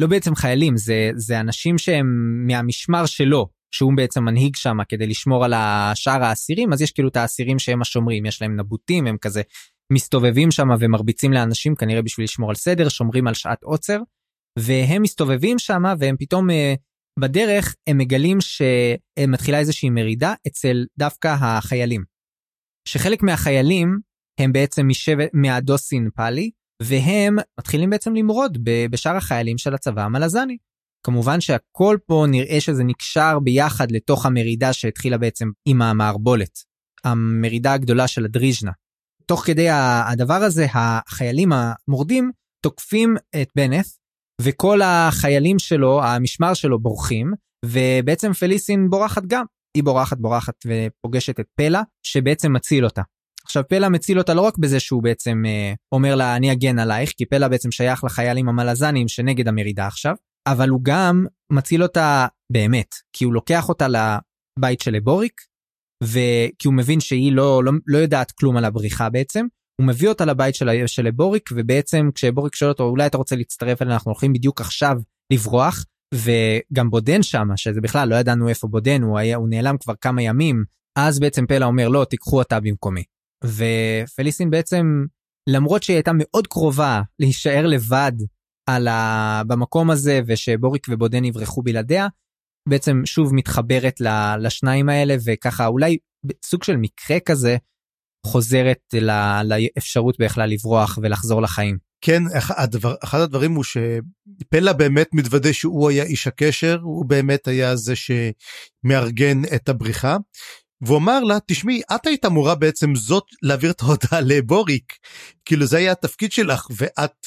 [0.00, 2.06] לא בעצם חיילים, זה, זה אנשים שהם
[2.46, 5.52] מהמשמר שלו, שהוא בעצם מנהיג שם כדי לשמור על
[5.94, 9.42] שאר האסירים, אז יש כאילו את האסירים שהם השומרים, יש להם נבוטים, הם כזה
[9.92, 13.98] מסתובבים שם ומרביצים לאנשים כנראה בשביל לשמור על סדר, שומרים על שעת עוצר,
[14.58, 16.74] והם מסתובבים שם והם פתאום אה,
[17.20, 22.04] בדרך הם מגלים שמתחילה איזושהי מרידה אצל דווקא החיילים.
[22.88, 23.98] שחלק מהחיילים
[24.40, 26.50] הם בעצם משבט מהדוסין פאלי,
[26.82, 28.58] והם מתחילים בעצם למרוד
[28.90, 30.56] בשאר החיילים של הצבא המלזני.
[31.06, 36.58] כמובן שהכל פה נראה שזה נקשר ביחד לתוך המרידה שהתחילה בעצם עם המערבולת.
[37.04, 38.70] המרידה הגדולה של הדריז'נה.
[39.28, 39.66] תוך כדי
[40.10, 42.30] הדבר הזה, החיילים המורדים
[42.62, 43.86] תוקפים את בנט,
[44.42, 47.32] וכל החיילים שלו, המשמר שלו בורחים,
[47.64, 49.44] ובעצם פליסין בורחת גם.
[49.76, 53.02] היא בורחת בורחת ופוגשת את פלה, שבעצם מציל אותה.
[53.44, 57.12] עכשיו פלה מציל אותה לא רק בזה שהוא בעצם אה, אומר לה אני אגן עלייך,
[57.16, 60.14] כי פלה בעצם שייך לחיילים המלזנים שנגד המרידה עכשיו,
[60.46, 65.40] אבל הוא גם מציל אותה באמת, כי הוא לוקח אותה לבית של אבוריק,
[66.02, 69.46] וכי הוא מבין שהיא לא, לא, לא יודעת כלום על הבריחה בעצם,
[69.80, 73.82] הוא מביא אותה לבית של, של אבוריק, ובעצם כשאבוריק שואל אותו אולי אתה רוצה להצטרף
[73.82, 74.96] אלינו, אנחנו הולכים בדיוק עכשיו
[75.32, 75.84] לברוח,
[76.14, 80.22] וגם בודן שם, שזה בכלל לא ידענו איפה בודן, הוא, היה, הוא נעלם כבר כמה
[80.22, 80.64] ימים,
[80.98, 83.04] אז בעצם פלה אומר לא, תיקחו אותה במקומי.
[83.44, 85.04] ופליסין בעצם,
[85.48, 88.12] למרות שהיא הייתה מאוד קרובה להישאר לבד
[88.66, 89.42] על ה...
[89.46, 92.06] במקום הזה ושבוריק ובודן יברחו בלעדיה,
[92.68, 94.00] בעצם שוב מתחברת
[94.38, 95.98] לשניים האלה וככה אולי
[96.44, 97.56] סוג של מקרה כזה
[98.26, 98.94] חוזרת
[99.44, 101.78] לאפשרות בכלל לברוח ולחזור לחיים.
[102.00, 102.22] כן,
[102.56, 107.94] הדבר, אחד הדברים הוא שפלה באמת מתוודה שהוא היה איש הקשר, הוא באמת היה זה
[107.96, 110.16] שמארגן את הבריחה.
[110.80, 114.92] והוא אמר לה, תשמעי, את היית אמורה בעצם זאת להעביר את ההודעה לבוריק,
[115.44, 117.26] כאילו זה היה התפקיד שלך, ואת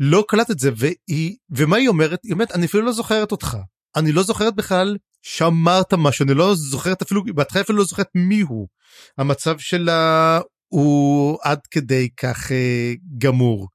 [0.00, 2.20] לא קלט את זה, והיא, ומה היא אומרת?
[2.24, 3.56] היא אומרת, אני אפילו לא זוכרת אותך.
[3.96, 8.40] אני לא זוכרת בכלל שאמרת משהו, אני לא זוכרת אפילו, בהתחלה אפילו לא זוכרת מי
[8.40, 8.68] הוא.
[9.18, 13.68] המצב שלה הוא עד כדי כך אה, גמור.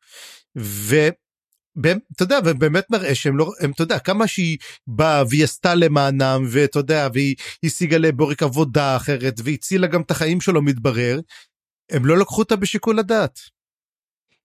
[0.56, 6.44] ואתה יודע, ובאמת מראה שהם לא, הם, אתה יודע, כמה שהיא באה והיא עשתה למענם,
[6.52, 11.20] ואתה יודע, והיא השיגה לבוריק עבודה אחרת, והצילה גם את החיים שלו, מתברר,
[11.92, 13.40] הם לא לקחו אותה בשיקול הדעת.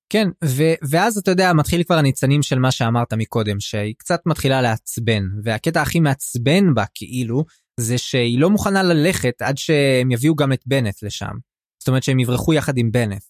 [0.08, 4.62] כן, ו- ואז אתה יודע, מתחיל כבר הניצנים של מה שאמרת מקודם, שהיא קצת מתחילה
[4.62, 7.44] לעצבן, והקטע הכי מעצבן בה כאילו,
[7.80, 11.32] זה שהיא לא מוכנה ללכת עד שהם יביאו גם את בנט לשם.
[11.78, 13.22] זאת אומרת שהם יברחו יחד עם בנט.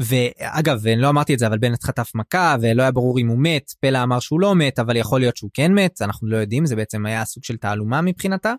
[0.00, 3.38] ואגב, אני לא אמרתי את זה, אבל בנט חטף מכה, ולא היה ברור אם הוא
[3.38, 6.66] מת, פלה אמר שהוא לא מת, אבל יכול להיות שהוא כן מת, אנחנו לא יודעים,
[6.66, 8.54] זה בעצם היה סוג של תעלומה מבחינתה.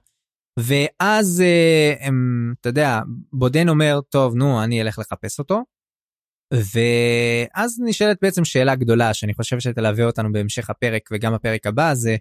[0.60, 3.00] ואז, אה, הם, אתה יודע,
[3.34, 5.64] בודן אומר, טוב, נו, אני אלך לחפש אותו.
[6.54, 12.16] ואז נשאלת בעצם שאלה גדולה שאני חושב שתלווה אותנו בהמשך הפרק וגם הפרק הבא זה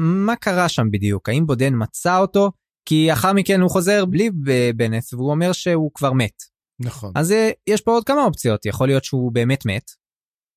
[0.00, 2.50] מה קרה שם בדיוק האם בודן מצא אותו
[2.88, 4.30] כי אחר מכן הוא חוזר בלי
[4.76, 6.42] בנט והוא אומר שהוא כבר מת.
[6.80, 7.12] נכון.
[7.14, 9.90] אז אה, יש פה עוד כמה אופציות יכול להיות שהוא באמת מת.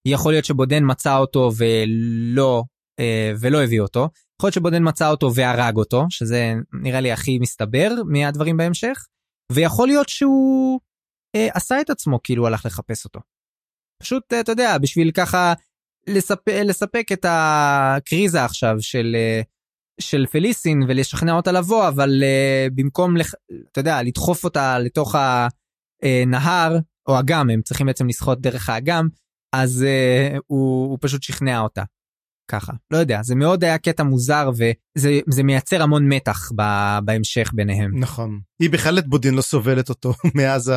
[0.07, 2.63] יכול להיות שבודן מצא אותו ולא
[2.99, 4.09] אה, ולא הביא אותו.
[4.39, 9.05] יכול להיות שבודן מצא אותו והרג אותו שזה נראה לי הכי מסתבר מהדברים בהמשך.
[9.51, 10.79] ויכול להיות שהוא
[11.35, 13.19] עשה את עצמו כאילו הלך לחפש אותו.
[14.01, 15.53] פשוט אה, אתה יודע בשביל ככה
[16.07, 19.41] לספק, לספק את הקריזה עכשיו של אה,
[20.01, 23.33] של פליסין ולשכנע אותה לבוא אבל אה, במקום לח,
[23.71, 25.15] אתה יודע לדחוף אותה לתוך
[26.03, 29.07] הנהר או אגם הם צריכים בעצם לשחות דרך האגם
[29.55, 31.83] אז אה, הוא, הוא פשוט שכנע אותה.
[32.47, 32.73] ככה.
[32.91, 34.49] לא יודע זה מאוד היה קטע מוזר
[34.97, 36.51] וזה מייצר המון מתח
[37.03, 37.99] בהמשך ביניהם.
[37.99, 38.39] נכון.
[38.61, 40.73] היא בכלל את בודין לא סובלת אותו מאז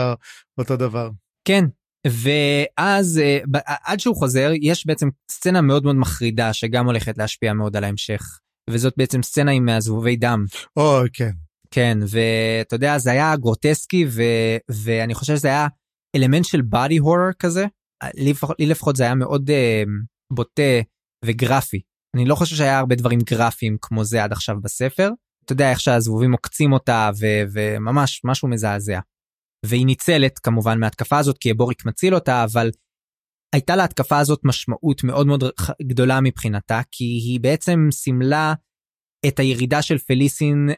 [0.59, 1.11] אותו דבר.
[1.45, 1.65] כן
[2.07, 3.39] ואז אה,
[3.85, 8.39] עד שהוא חוזר יש בעצם סצנה מאוד מאוד מחרידה שגם הולכת להשפיע מאוד על ההמשך
[8.71, 10.45] וזאת בעצם סצנה עם זבובי דם.
[10.77, 11.31] או כן.
[11.71, 14.23] כן ואתה יודע זה היה גרוטסקי ו...
[14.71, 15.67] ואני חושב שזה היה
[16.17, 17.67] אלמנט של בדי הורר כזה.
[18.15, 19.89] לי לפחות, לי לפחות זה היה מאוד uh,
[20.33, 20.81] בוטה
[21.25, 21.81] וגרפי.
[22.17, 25.11] אני לא חושב שהיה הרבה דברים גרפיים כמו זה עד עכשיו בספר.
[25.45, 29.01] אתה יודע איך שהזבובים עוקצים אותה ו- וממש משהו מזעזע.
[29.67, 32.71] והיא ניצלת כמובן מההתקפה הזאת כי הבוריק מציל אותה אבל
[33.55, 35.45] הייתה להתקפה הזאת משמעות מאוד מאוד
[35.83, 38.55] גדולה מבחינתה כי היא בעצם סימלה
[39.29, 40.71] את הירידה של פליסין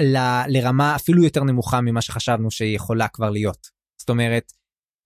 [0.00, 3.66] ל- לרמה אפילו יותר נמוכה ממה שחשבנו שהיא יכולה כבר להיות.
[4.00, 4.52] זאת אומרת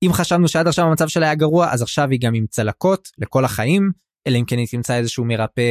[0.04, 3.44] אם חשבנו שעד עכשיו המצב שלה היה גרוע אז עכשיו היא גם עם צלקות לכל
[3.44, 3.90] החיים
[4.26, 5.62] אלא אם כן היא תמצא איזשהו מרפא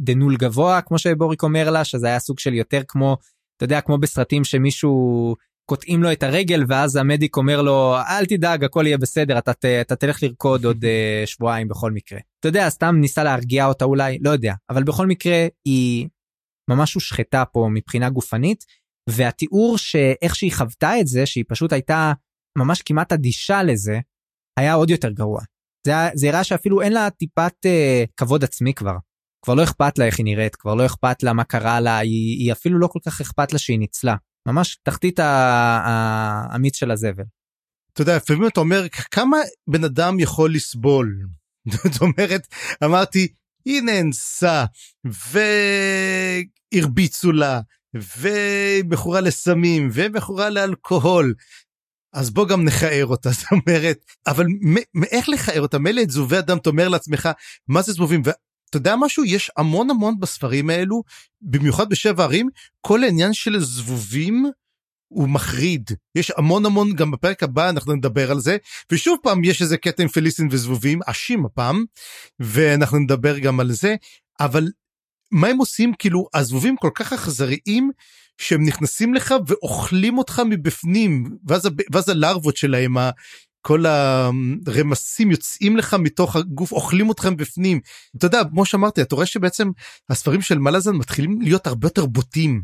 [0.00, 3.16] דנול גבוה כמו שבוריק אומר לה שזה היה סוג של יותר כמו
[3.56, 5.34] אתה יודע כמו בסרטים שמישהו
[5.70, 9.64] קוטעים לו את הרגל ואז המדיק אומר לו אל תדאג הכל יהיה בסדר אתה, ת,
[9.64, 12.18] אתה תלך לרקוד עוד uh, שבועיים בכל מקרה.
[12.40, 16.08] אתה יודע סתם ניסה להרגיע אותה אולי לא יודע אבל בכל מקרה היא
[16.70, 18.64] ממש הושחתה פה מבחינה גופנית
[19.10, 22.12] והתיאור שאיך שהיא חוותה את זה שהיא פשוט הייתה
[22.58, 24.00] ממש כמעט אדישה לזה
[24.58, 25.40] היה עוד יותר גרוע.
[25.86, 28.96] זה, זה הראה שאפילו אין לה טיפת uh, כבוד עצמי כבר.
[29.44, 32.38] כבר לא אכפת לה איך היא נראית כבר לא אכפת לה מה קרה לה היא,
[32.38, 34.16] היא אפילו לא כל כך אכפת לה שהיא ניצלה.
[34.48, 37.24] ממש תחתית האמיץ של הזבל.
[37.92, 41.18] אתה יודע, לפעמים אתה אומר, כמה בן אדם יכול לסבול?
[41.72, 42.46] זאת אומרת,
[42.84, 43.28] אמרתי,
[43.64, 44.64] היא נאנסה,
[46.74, 47.60] והרביצו לה,
[47.94, 51.34] ומכורה לסמים, ומכורה לאלכוהול.
[52.12, 54.46] אז בוא גם נכער אותה, זאת אומרת, אבל
[54.94, 55.78] מאיך לכער אותה?
[55.78, 57.28] מילא את זובי אדם, אתה אומר לעצמך,
[57.68, 58.22] מה זה זבובים?
[58.70, 59.24] אתה יודע משהו?
[59.24, 61.02] יש המון המון בספרים האלו,
[61.42, 62.48] במיוחד בשבע ערים,
[62.80, 64.50] כל העניין של זבובים
[65.08, 65.90] הוא מחריד.
[66.14, 68.56] יש המון המון, גם בפרק הבא אנחנו נדבר על זה,
[68.92, 71.84] ושוב פעם יש איזה קטע עם פליסטין וזבובים, אשים הפעם,
[72.40, 73.94] ואנחנו נדבר גם על זה,
[74.40, 74.68] אבל
[75.30, 75.92] מה הם עושים?
[75.98, 77.90] כאילו, הזבובים כל כך אכזריים,
[78.42, 82.96] שהם נכנסים לך ואוכלים אותך מבפנים, ואז, ואז הלרבות שלהם,
[83.62, 87.80] כל הרמסים יוצאים לך מתוך הגוף אוכלים אתכם בפנים
[88.16, 89.70] אתה יודע כמו שאמרתי אתה רואה שבעצם
[90.10, 92.62] הספרים של מלאזן מתחילים להיות הרבה יותר בוטים.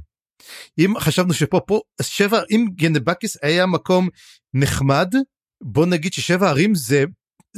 [0.79, 4.09] אם חשבנו שפה פה שבע אם גנבקיס היה מקום
[4.55, 5.15] נחמד
[5.63, 7.05] בוא נגיד ששבע ערים זה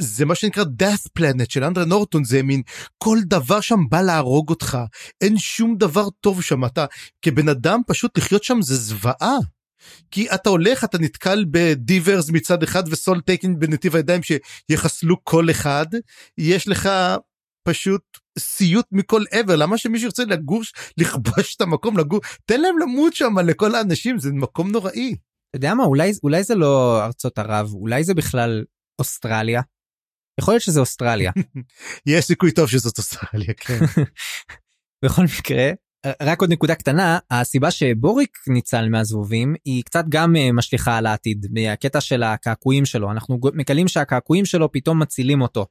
[0.01, 2.61] זה מה שנקרא death planet של אנדרה נורטון זה מין
[2.97, 4.77] כל דבר שם בא להרוג אותך
[5.21, 6.85] אין שום דבר טוב שם אתה
[7.21, 9.37] כבן אדם פשוט לחיות שם זה זוועה.
[10.11, 15.51] כי אתה הולך אתה נתקל ב D'ivers מצד אחד ו Soletaken בנתיב הידיים שיחסלו כל
[15.51, 15.85] אחד
[16.37, 16.89] יש לך
[17.63, 18.01] פשוט
[18.39, 20.61] סיוט מכל עבר למה שמישהו ירצה לגור
[20.97, 25.15] לכבוש את המקום לגור תן להם למות שם לכל האנשים זה מקום נוראי.
[25.49, 28.63] אתה יודע מה אולי אולי זה לא ארצות ערב אולי זה בכלל
[28.99, 29.61] אוסטרליה.
[30.41, 31.31] יכול להיות שזה אוסטרליה.
[32.05, 33.79] יש סיכוי טוב שזאת אוסטרליה כן.
[35.05, 35.71] בכל מקרה
[36.21, 41.47] רק עוד נקודה קטנה הסיבה שבוריק ניצל מהזבובים היא קצת גם אה, משליכה על העתיד
[41.51, 45.65] מהקטע של הקעקועים שלו אנחנו מגלים שהקעקועים שלו פתאום מצילים אותו.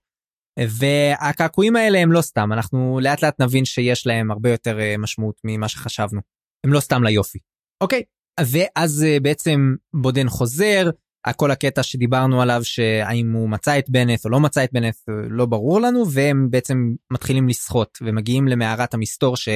[0.59, 5.40] והקעקועים האלה הם לא סתם אנחנו לאט לאט נבין שיש להם הרבה יותר אה, משמעות
[5.44, 6.20] ממה שחשבנו
[6.66, 7.38] הם לא סתם ליופי.
[7.80, 8.02] אוקיי
[8.40, 10.90] ואז אה, בעצם בודן חוזר
[11.37, 14.94] כל הקטע שדיברנו עליו שהאם הוא מצא את בנט או לא מצא את בנט
[15.30, 19.48] לא ברור לנו והם בעצם מתחילים לשחות ומגיעים למערת המסתור ש...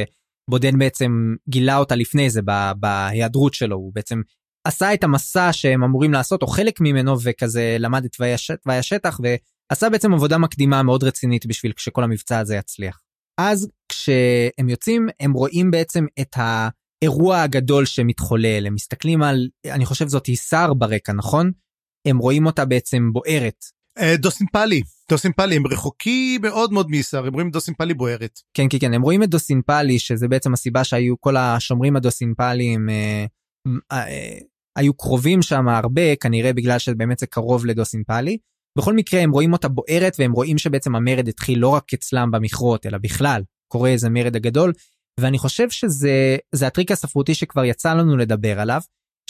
[0.51, 2.41] בודן בעצם גילה אותה לפני זה
[2.77, 4.23] בהיעדרות שלו הוא בעצם
[4.67, 9.21] עשה את המסע שהם אמורים לעשות או חלק ממנו וכזה למד את תוואי השטח
[9.71, 13.01] ועשה בעצם עבודה מקדימה מאוד רצינית בשביל שכל המבצע הזה יצליח.
[13.41, 16.37] אז כשהם יוצאים הם רואים בעצם את
[17.05, 21.53] האירוע הגדול שמתחולל הם מסתכלים על אני חושב זאת היסר ברקע נכון?
[22.07, 23.65] הם רואים אותה בעצם בוערת
[23.99, 28.41] אה, דוסימפלי דוסימפלי הם רחוקים מאוד מאוד מישר הם רואים דוסימפלי בוערת.
[28.55, 33.27] כן כן כן הם רואים את דוסימפלי שזה בעצם הסיבה שהיו כל השומרים הדוסימפליים אה,
[33.93, 34.39] אה,
[34.77, 38.39] היו קרובים שם הרבה כנראה בגלל שבאמת זה קרוב לדוסימפלי.
[38.79, 42.87] בכל מקרה הם רואים אותה בוערת והם רואים שבעצם המרד התחיל לא רק אצלם במכרות
[42.87, 44.73] אלא בכלל קורה איזה מרד הגדול
[45.21, 48.81] ואני חושב שזה זה הטריק הספרותי שכבר יצא לנו לדבר עליו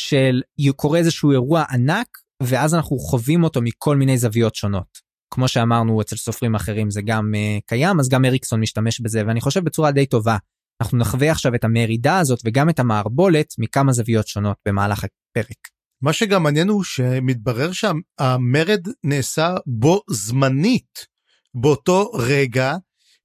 [0.01, 0.43] של
[0.77, 4.99] קורה איזשהו אירוע ענק ואז אנחנו חווים אותו מכל מיני זוויות שונות.
[5.35, 9.41] כמו שאמרנו אצל סופרים אחרים זה גם uh, קיים אז גם אריקסון משתמש בזה ואני
[9.41, 10.37] חושב בצורה די טובה.
[10.83, 15.69] אנחנו נחווה עכשיו את המרידה הזאת וגם את המערבולת מכמה זוויות שונות במהלך הפרק.
[16.03, 21.07] מה שגם מעניין הוא שמתברר שהמרד נעשה בו זמנית
[21.55, 22.77] באותו רגע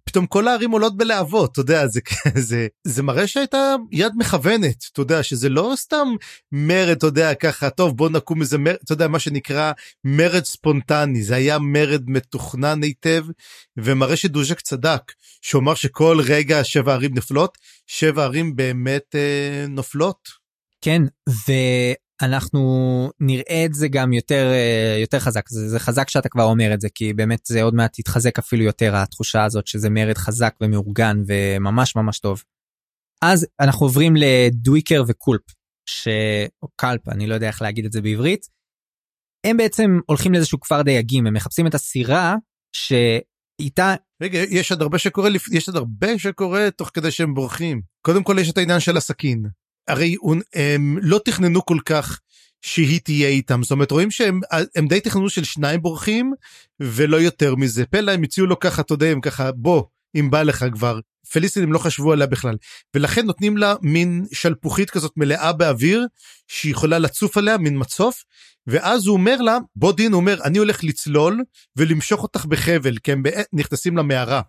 [0.10, 2.00] פתאום כל הערים עולות בלהבות, אתה יודע, זה,
[2.50, 6.08] זה, זה מראה שהייתה יד מכוונת, אתה יודע, שזה לא סתם
[6.52, 9.72] מרד, אתה יודע, ככה, טוב, בוא נקום איזה מרד, אתה יודע, מה שנקרא
[10.04, 13.26] מרד ספונטני, זה היה מרד מתוכנן היטב,
[13.78, 15.02] ומראה שדוז'ק צדק,
[15.42, 20.30] שאומר שכל רגע שבע ערים נופלות, שבע ערים באמת אה, נופלות.
[20.82, 21.52] כן, ו...
[22.22, 22.62] אנחנו
[23.20, 26.82] נראה את זה גם יותר אה, יותר חזק זה, זה חזק שאתה כבר אומר את
[26.82, 31.18] זה כי באמת זה עוד מעט יתחזק אפילו יותר התחושה הזאת שזה מרד חזק ומאורגן
[31.28, 32.44] וממש ממש טוב.
[33.22, 35.42] אז אנחנו עוברים לדוויקר וקולפ
[35.90, 36.08] ש...
[36.64, 38.48] או קלפ אני לא יודע איך להגיד את זה בעברית.
[39.46, 42.36] הם בעצם הולכים לאיזשהו כפר דייגים הם מחפשים את הסירה
[42.76, 48.24] שאיתה רגע יש עוד הרבה שקורה יש עוד הרבה שקורה תוך כדי שהם בורחים קודם
[48.24, 49.46] כל יש את העניין של הסכין
[49.90, 50.16] הרי
[50.54, 52.20] הם לא תכננו כל כך
[52.62, 54.40] שהיא תהיה איתם זאת אומרת רואים שהם
[54.76, 56.34] הם די תכננו של שניים בורחים
[56.80, 59.84] ולא יותר מזה פלא הם הציעו לו ככה אתה יודע הם ככה בוא
[60.16, 61.00] אם בא לך כבר.
[61.32, 62.56] פליסטינים לא חשבו עליה בכלל
[62.96, 66.06] ולכן נותנים לה מין שלפוחית כזאת מלאה באוויר
[66.48, 68.24] שהיא יכולה לצוף עליה מין מצוף
[68.68, 71.44] ואז הוא אומר לה בוא דין הוא אומר אני הולך לצלול
[71.76, 73.24] ולמשוך אותך בחבל כי הם
[73.54, 74.42] נכנסים למערה.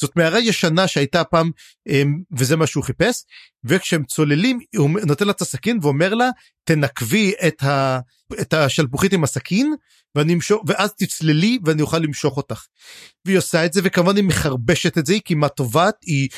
[0.00, 1.50] זאת מערה ישנה שהייתה פעם
[1.88, 3.24] אמ, וזה מה שהוא חיפש
[3.64, 6.30] וכשהם צוללים הוא נותן לה את הסכין ואומר לה
[6.64, 8.00] תנקבי את, ה,
[8.40, 9.74] את השלפוחית עם הסכין
[10.14, 12.66] ואני אמשוך ואז תצללי ואני אוכל למשוך אותך.
[13.24, 16.28] והיא עושה את זה וכמובן היא מחרבשת את זה היא כמעט טובעת היא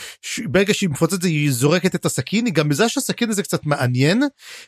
[0.44, 3.66] ברגע שהיא מפוצצת את זה היא זורקת את הסכין היא גם מזה שהסכין הזה קצת
[3.66, 4.22] מעניין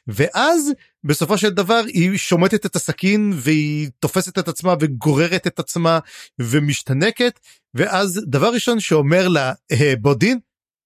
[0.07, 0.71] ואז
[1.05, 5.99] בסופו של דבר היא שומטת את הסכין והיא תופסת את עצמה וגוררת את עצמה
[6.39, 7.41] ומשתנקת
[7.75, 10.39] ואז דבר ראשון שאומר לה אה, בודין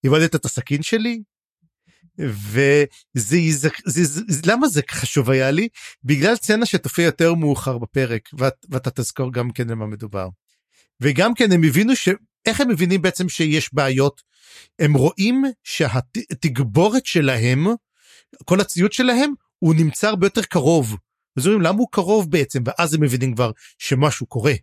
[0.05, 1.23] איבדת את הסכין שלי
[2.18, 5.68] וזה זה, זה, זה, למה זה חשוב היה לי
[6.05, 10.29] בגלל סצנה שתופיע יותר מאוחר בפרק ואת, ואתה תזכור גם כן למה מדובר.
[11.00, 14.22] וגם כן הם הבינו שאיך הם מבינים בעצם שיש בעיות
[14.79, 17.66] הם רואים שהתגבורת שלהם
[18.44, 20.96] כל הציוד שלהם הוא נמצא הרבה יותר קרוב.
[21.38, 24.55] אז אומרים למה הוא קרוב בעצם ואז הם מבינים כבר שמשהו קורה.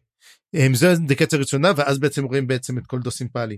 [0.74, 3.58] זה אינדיקציה ראשונה ואז בעצם רואים בעצם את כל דוסימפלי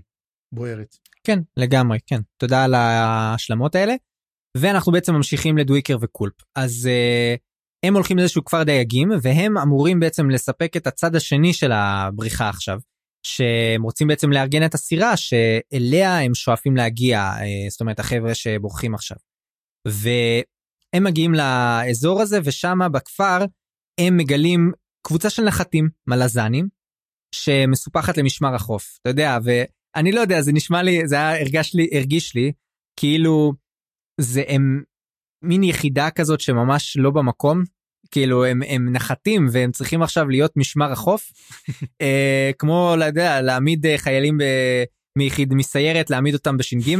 [0.54, 0.96] בוערת.
[1.24, 3.94] כן לגמרי כן תודה על ההשלמות האלה.
[4.56, 7.38] ואנחנו בעצם ממשיכים לדוויקר וקולפ אז uh,
[7.86, 12.78] הם הולכים לאיזשהו כפר דייגים והם אמורים בעצם לספק את הצד השני של הבריחה עכשיו.
[13.26, 18.94] שהם רוצים בעצם לארגן את הסירה שאליה הם שואפים להגיע uh, זאת אומרת החבר'ה שבורחים
[18.94, 19.16] עכשיו.
[19.88, 23.38] והם מגיעים לאזור הזה ושם בכפר
[24.00, 24.72] הם מגלים
[25.06, 26.68] קבוצה של נחתים מלזנים
[27.34, 29.38] שמסופחת למשמר החוף אתה יודע
[29.96, 32.52] אני לא יודע, זה נשמע לי, זה היה, הרגש לי, הרגיש לי,
[32.96, 33.52] כאילו,
[34.20, 34.82] זה הם
[35.42, 37.62] מין יחידה כזאת שממש לא במקום,
[38.10, 41.32] כאילו הם, הם נחתים והם צריכים עכשיו להיות משמר החוף,
[42.02, 44.44] אה, כמו, לא יודע, להעמיד אה, חיילים ב,
[45.18, 46.96] מיחיד, מסיירת, להעמיד אותם בש"ג.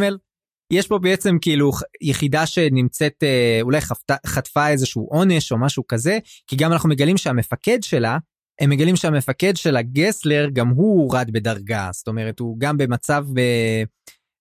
[0.72, 6.18] יש פה בעצם כאילו יחידה שנמצאת אה, אולי חפתה, חטפה איזשהו עונש או משהו כזה
[6.46, 8.18] כי גם אנחנו מגלים שהמפקד שלה
[8.60, 13.40] הם מגלים שהמפקד של הגסלר גם הוא הורד בדרגה זאת אומרת הוא גם במצב ב...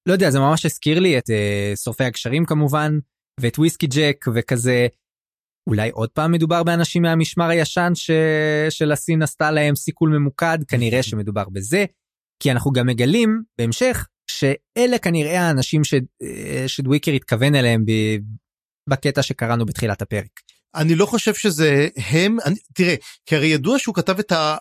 [0.07, 2.99] לא יודע זה ממש הזכיר לי את uh, שורפי הגשרים כמובן
[3.39, 4.87] ואת וויסקי ג'ק וכזה
[5.69, 8.11] אולי עוד פעם מדובר באנשים מהמשמר הישן ש...
[8.69, 11.85] שלסין עשתה להם סיכול ממוקד כנראה שמדובר בזה
[12.43, 15.93] כי אנחנו גם מגלים בהמשך שאלה כנראה האנשים ש...
[16.23, 17.91] אה, שדוויקר התכוון אליהם ב...
[18.89, 20.39] בקטע שקראנו בתחילת הפרק.
[20.75, 24.55] אני לא חושב שזה הם אני, תראה כי הרי ידוע שהוא כתב את ה...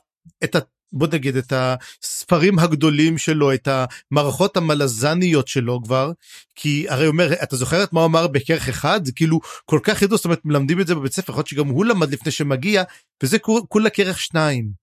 [0.44, 0.58] את ה...
[0.92, 6.12] בוא נגיד את הספרים הגדולים שלו את המערכות המלזניות שלו כבר
[6.54, 10.02] כי הרי אומר אתה זוכר את מה הוא אמר בכרך אחד זה כאילו כל כך
[10.02, 12.82] ידוע זאת אומרת מלמדים את זה בבית ספר יכול להיות שגם הוא למד לפני שמגיע
[13.22, 14.82] וזה כולה כרך שניים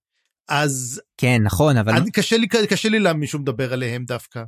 [0.49, 4.43] אז כן נכון אבל אני, קשה לי קשה לי להאמין שהוא מדבר עליהם דווקא.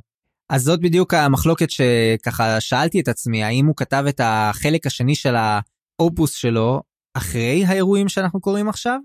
[0.50, 5.36] אז זאת בדיוק המחלוקת שככה שאלתי את עצמי האם הוא כתב את החלק השני של
[5.36, 5.60] ה...
[6.00, 6.82] האופוס שלו
[7.14, 8.98] אחרי האירועים שאנחנו קוראים עכשיו,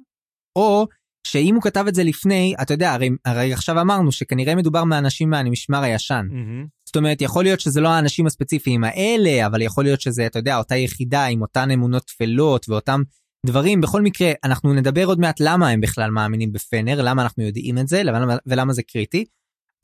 [0.56, 0.88] או
[1.28, 5.30] שאם הוא כתב את זה לפני, אתה יודע, הרי, הרי עכשיו אמרנו שכנראה מדובר מאנשים
[5.30, 6.28] מהמשמר הישן.
[6.32, 6.68] Mm-hmm.
[6.86, 10.58] זאת אומרת, יכול להיות שזה לא האנשים הספציפיים האלה, אבל יכול להיות שזה, אתה יודע,
[10.58, 13.02] אותה יחידה עם אותן אמונות טפלות ואותם
[13.46, 13.82] דברים.
[13.82, 17.88] בכל מקרה, אנחנו נדבר עוד מעט למה הם בכלל מאמינים בפנר, למה אנחנו יודעים את
[17.88, 19.26] זה ולמה, ולמה זה קריטי.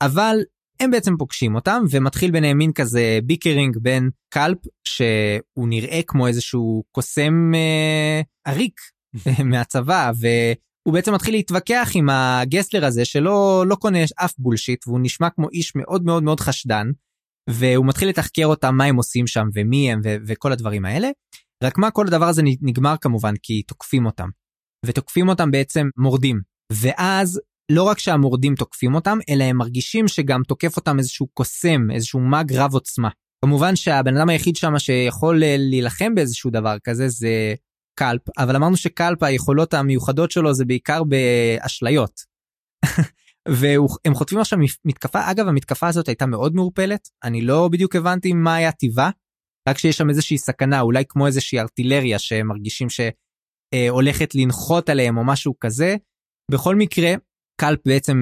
[0.02, 0.36] אבל
[0.80, 6.84] הם בעצם פוגשים אותם ומתחיל ביניהם מין כזה bickering בין קלפ שהוא נראה כמו איזשהו
[6.92, 8.80] קוסם אה, עריק
[9.50, 15.30] מהצבא והוא בעצם מתחיל להתווכח עם הגסלר הזה שלא לא קונה אף bullshit והוא נשמע
[15.30, 16.90] כמו איש מאוד מאוד מאוד חשדן
[17.50, 21.08] והוא מתחיל לתחקר אותם מה הם עושים שם ומי הם ו- וכל הדברים האלה.
[21.64, 24.28] רק מה כל הדבר הזה נגמר כמובן כי תוקפים אותם
[24.86, 26.40] ותוקפים אותם בעצם מורדים
[26.72, 27.40] ואז
[27.72, 32.52] לא רק שהמורדים תוקפים אותם, אלא הם מרגישים שגם תוקף אותם איזשהו קוסם, איזשהו מאג
[32.52, 33.08] רב עוצמה.
[33.44, 37.54] כמובן שהבן אדם היחיד שם שיכול אה, להילחם באיזשהו דבר כזה זה
[37.98, 42.20] קלפ, אבל אמרנו שקלפ היכולות המיוחדות שלו זה בעיקר באשליות.
[43.48, 48.54] והם חוטפים עכשיו מתקפה, אגב המתקפה הזאת הייתה מאוד מעורפלת, אני לא בדיוק הבנתי מה
[48.54, 49.10] היה טיבה,
[49.68, 55.54] רק שיש שם איזושהי סכנה, אולי כמו איזושהי ארטילריה שמרגישים שהולכת לנחות עליהם או משהו
[55.60, 55.96] כזה.
[56.50, 57.14] בכל מקרה,
[57.60, 58.18] קלפ בעצם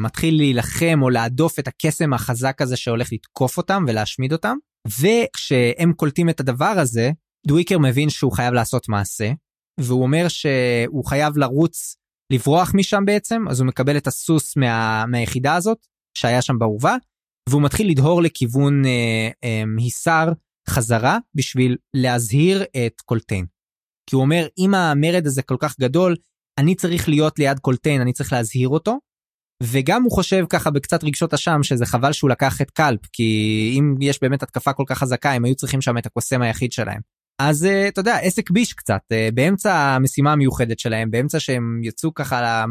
[0.00, 4.56] מתחיל להילחם או להדוף את הקסם החזק הזה שהולך לתקוף אותם ולהשמיד אותם.
[4.86, 7.10] וכשהם קולטים את הדבר הזה,
[7.46, 9.32] דוויקר מבין שהוא חייב לעשות מעשה,
[9.80, 11.96] והוא אומר שהוא חייב לרוץ,
[12.32, 15.86] לברוח משם בעצם, אז הוא מקבל את הסוס מה, מהיחידה הזאת,
[16.18, 16.96] שהיה שם באורווה,
[17.48, 20.32] והוא מתחיל לדהור לכיוון אה, אה, היסר
[20.68, 23.46] חזרה בשביל להזהיר את קולטיין.
[24.10, 26.16] כי הוא אומר, אם המרד הזה כל כך גדול,
[26.58, 28.98] אני צריך להיות ליד קולטיין, אני צריך להזהיר אותו,
[29.62, 33.94] וגם הוא חושב ככה בקצת רגשות אשם שזה חבל שהוא לקח את קלפ כי אם
[34.00, 37.00] יש באמת התקפה כל כך חזקה הם היו צריכים שם את הקוסם היחיד שלהם.
[37.42, 42.14] אז uh, אתה יודע עסק ביש קצת uh, באמצע המשימה המיוחדת שלהם באמצע שהם יצאו
[42.14, 42.64] ככה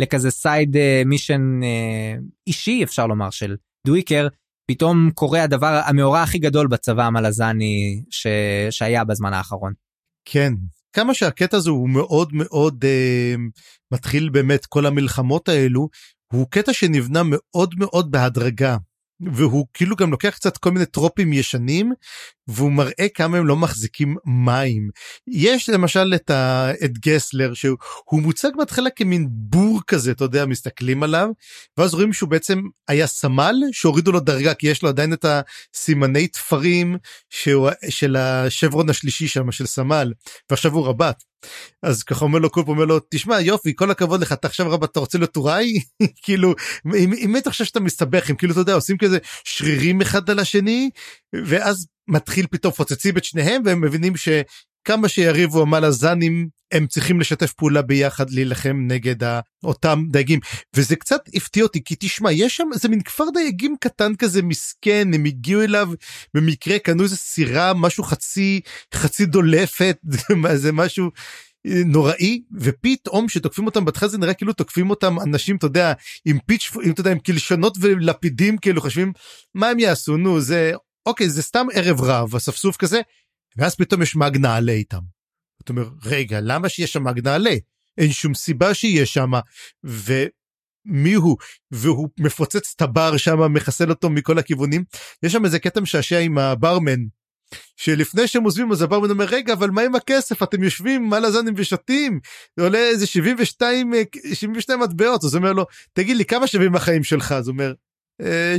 [0.00, 0.76] לכזה סייד
[1.06, 4.28] מישן uh, אישי אפשר לומר של דוויקר
[4.70, 8.26] פתאום קורה הדבר המאורע הכי גדול בצבא המלזני ש...
[8.70, 9.72] שהיה בזמן האחרון.
[10.24, 10.52] כן
[10.92, 13.40] כמה שהקטע הזה הוא מאוד מאוד uh,
[13.92, 15.88] מתחיל באמת כל המלחמות האלו
[16.32, 18.76] הוא קטע שנבנה מאוד מאוד בהדרגה.
[19.32, 21.92] והוא כאילו גם לוקח קצת כל מיני טרופים ישנים
[22.48, 24.90] והוא מראה כמה הם לא מחזיקים מים.
[25.28, 26.70] יש למשל את, ה...
[26.84, 27.76] את גסלר שהוא
[28.12, 31.28] מוצג בהתחלה כמין בור כזה אתה יודע מסתכלים עליו
[31.76, 36.28] ואז רואים שהוא בעצם היה סמל שהורידו לו דרגה כי יש לו עדיין את הסימני
[36.28, 36.96] תפרים
[37.30, 37.70] שהוא...
[37.88, 40.12] של השברון השלישי שם של סמל
[40.50, 41.22] ועכשיו הוא רב"ט.
[41.82, 44.86] אז ככה אומר לו קופ אומר לו תשמע יופי כל הכבוד לך אתה עכשיו רבא
[44.86, 45.80] אתה רוצה להיות טוראי
[46.24, 46.54] כאילו
[46.94, 50.90] אם אתה חושב שאתה מסתבך עם כאילו אתה יודע עושים כזה שרירים אחד על השני
[51.46, 57.82] ואז מתחיל פתאום פוצצים את שניהם והם מבינים שכמה שיריבו המלאזנים הם צריכים לשתף פעולה
[57.82, 60.40] ביחד להילחם נגד אותם דייגים.
[60.76, 65.08] וזה קצת הפתיע אותי כי תשמע יש שם איזה מין כפר דייגים קטן כזה מסכן
[65.14, 65.88] הם הגיעו אליו
[66.34, 68.60] במקרה קנו איזה סירה משהו חצי
[68.94, 69.98] חצי דולפת
[70.54, 71.10] זה משהו
[71.64, 75.92] נוראי ופתאום שתוקפים אותם בהתחלה זה נראה כאילו תוקפים אותם אנשים אתה יודע
[76.24, 79.12] עם פיץ' עם אתה יודע עם קלשונות ולפידים כאילו חושבים
[79.54, 80.16] מה הם יעשו?
[80.16, 80.72] נו זה
[81.06, 83.00] אוקיי זה סתם ערב רב אספסוף כזה
[83.56, 85.00] ואז פתאום יש מאג נעלה איתם.
[85.62, 87.54] אתה אומר רגע למה שיש שם מאג נעלה
[87.98, 89.30] אין שום סיבה שיהיה שם.
[89.84, 91.36] ומי הוא?
[91.70, 94.84] והוא מפוצץ את הבר שם מחסל אותו מכל הכיוונים.
[95.22, 97.00] יש שם איזה קטע משעשע עם הברמן
[97.76, 100.42] שלפני שהם עוזבים אז הברמן אומר רגע אבל מה עם הכסף?
[100.42, 102.20] אתם יושבים מה לזנים ושתים
[102.56, 103.92] זה עולה איזה 72
[104.34, 105.24] 72 מטבעות.
[105.24, 107.32] אז הוא אומר לו תגיד לי כמה שווים החיים שלך?
[107.32, 107.72] אז הוא אומר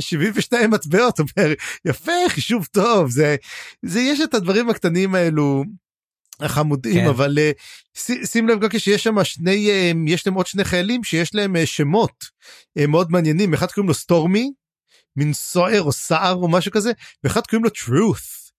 [0.00, 1.52] 72 מטבעות אומר
[1.84, 3.36] יפה חישוב טוב זה
[3.82, 5.64] זה יש את הדברים הקטנים האלו
[6.40, 7.06] החמודים כן.
[7.06, 11.34] אבל uh, שים לב גם שיש שם שני uh, יש להם עוד שני חיילים שיש
[11.34, 12.24] להם שמות
[12.88, 14.50] מאוד מעניינים אחד קוראים לו סטורמי
[15.16, 16.92] מין סוער או סער או משהו כזה
[17.24, 18.50] ואחד קוראים לו truth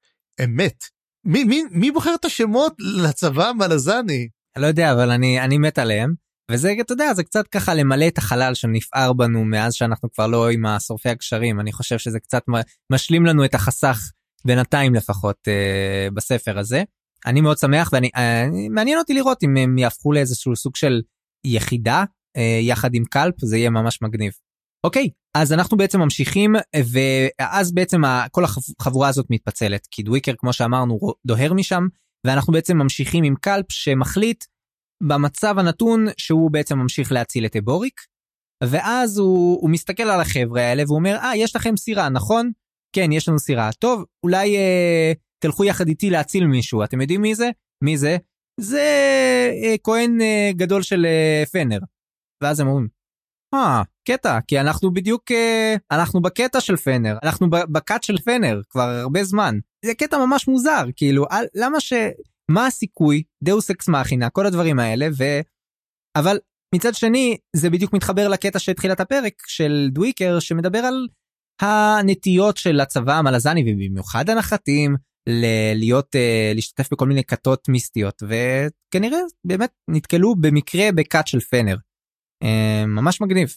[0.43, 0.83] אמת
[1.25, 4.27] מי מי מי בוחר את השמות לצבא המלזני.
[4.57, 6.13] לא יודע אבל אני אני מת עליהם
[6.51, 10.49] וזה אתה יודע זה קצת ככה למלא את החלל שנפער בנו מאז שאנחנו כבר לא
[10.49, 12.43] עם השורפי הקשרים אני חושב שזה קצת
[12.91, 14.11] משלים לנו את החסך
[14.45, 16.83] בינתיים לפחות אה, בספר הזה.
[17.25, 21.01] אני מאוד שמח ואני אה, מעניין אותי לראות אם הם יהפכו לאיזשהו סוג של
[21.45, 22.03] יחידה
[22.37, 24.31] אה, יחד עם קלפ זה יהיה ממש מגניב.
[24.83, 26.55] אוקיי אז אנחנו בעצם ממשיכים
[26.91, 28.43] ואז בעצם כל
[28.79, 31.87] החבורה הזאת מתפצלת כי דוויקר כמו שאמרנו דוהר משם
[32.25, 34.43] ואנחנו בעצם ממשיכים עם קלפ שמחליט
[35.07, 38.01] במצב הנתון שהוא בעצם ממשיך להציל את אבוריק,
[38.63, 42.51] ואז הוא, הוא מסתכל על החבר'ה האלה והוא אומר, אה, ah, יש לכם סירה, נכון?
[42.95, 43.69] כן, יש לנו סירה.
[43.79, 46.83] טוב, אולי אה, תלכו יחד איתי להציל מישהו.
[46.83, 47.49] אתם יודעים מי זה?
[47.83, 48.17] מי זה?
[48.59, 48.87] זה
[49.63, 51.79] אה, כהן אה, גדול של אה, פנר.
[52.43, 52.87] ואז הם אומרים,
[53.53, 58.81] אה, קטע, כי אנחנו בדיוק, אה, אנחנו בקטע של פנר, אנחנו בקאט של פנר כבר
[58.81, 59.59] הרבה זמן.
[59.85, 61.93] זה קטע ממש מוזר, כאילו, על, למה ש...
[62.51, 65.23] מה הסיכוי, דאוס אקס מאכינה, כל הדברים האלה, ו...
[66.17, 66.37] אבל
[66.75, 71.07] מצד שני, זה בדיוק מתחבר לקטע של תחילת הפרק של דוויקר, שמדבר על
[71.61, 74.95] הנטיות של הצבא המלזני, ובמיוחד הנחתים,
[75.29, 81.75] ל- להיות, אה, להשתתף בכל מיני כתות מיסטיות, וכנראה באמת נתקלו במקרה בכת של פנר.
[82.43, 83.55] אה, ממש מגניב.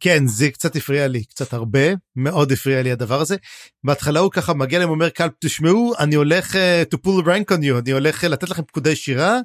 [0.00, 1.80] כן זה קצת הפריע לי קצת הרבה
[2.16, 3.36] מאוד הפריע לי הדבר הזה.
[3.84, 7.60] בהתחלה הוא ככה מגיע להם אומר קלפ תשמעו אני הולך uh, to pull rank on
[7.60, 9.38] you אני הולך uh, לתת לכם פקודי שירה.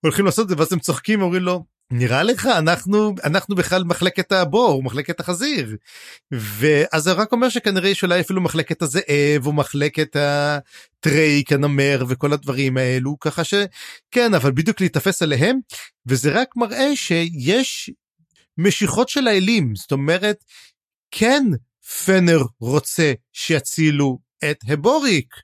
[0.00, 4.32] הולכים לעשות את זה ואז הם צוחקים אומרים לו נראה לך אנחנו אנחנו בכלל מחלקת
[4.32, 5.76] הבור מחלקת החזיר
[6.32, 12.32] ואז זה רק אומר שכנראה יש אולי אפילו מחלקת הזאב או מחלקת הטרייק הנמר וכל
[12.32, 15.58] הדברים האלו ככה שכן אבל בדיוק להיתפס עליהם
[16.06, 17.90] וזה רק מראה שיש
[18.58, 19.74] משיכות של האלים.
[19.74, 20.44] זאת אומרת
[21.10, 21.44] כן
[22.04, 24.18] פנר רוצה שיצילו
[24.50, 25.34] את הבוריק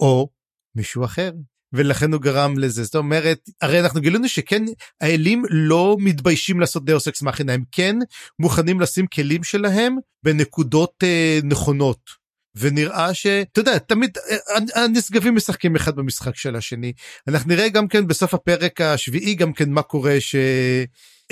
[0.00, 0.28] או
[0.74, 1.30] מישהו אחר.
[1.72, 2.84] ולכן הוא גרם לזה.
[2.84, 4.64] זאת אומרת הרי אנחנו גילינו שכן
[5.00, 7.96] האלים לא מתביישים לעשות דאוס אקס מאכינה הם כן
[8.38, 12.21] מוכנים לשים כלים שלהם בנקודות אה, נכונות.
[12.54, 16.92] ונראה שאתה יודע תמיד אה, הנשגבים משחקים אחד במשחק של השני
[17.28, 20.34] אנחנו נראה גם כן בסוף הפרק השביעי גם כן מה קורה ש...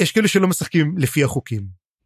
[0.01, 1.63] יש כאלה שלא משחקים לפי החוקים.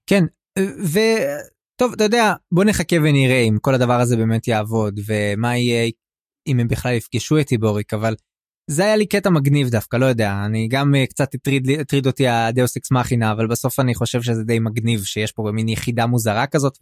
[0.07, 0.25] כן
[0.59, 5.91] וטוב אתה יודע בוא נחכה ונראה אם כל הדבר הזה באמת יעבוד ומה יהיה
[6.47, 8.15] אם הם בכלל יפגשו את איבוריק אבל
[8.67, 12.29] זה היה לי קטע מגניב דווקא, לא יודע, אני גם uh, קצת הטריד, הטריד אותי
[12.29, 16.47] הדאוס אקס מכינה, אבל בסוף אני חושב שזה די מגניב שיש פה מין יחידה מוזרה
[16.47, 16.79] כזאת,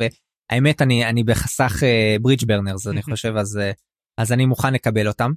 [0.51, 1.83] והאמת אני, אני בחסך
[2.21, 3.75] ברידג' uh, ברנרס, אני חושב, אז, uh,
[4.21, 5.33] אז אני מוכן לקבל אותם.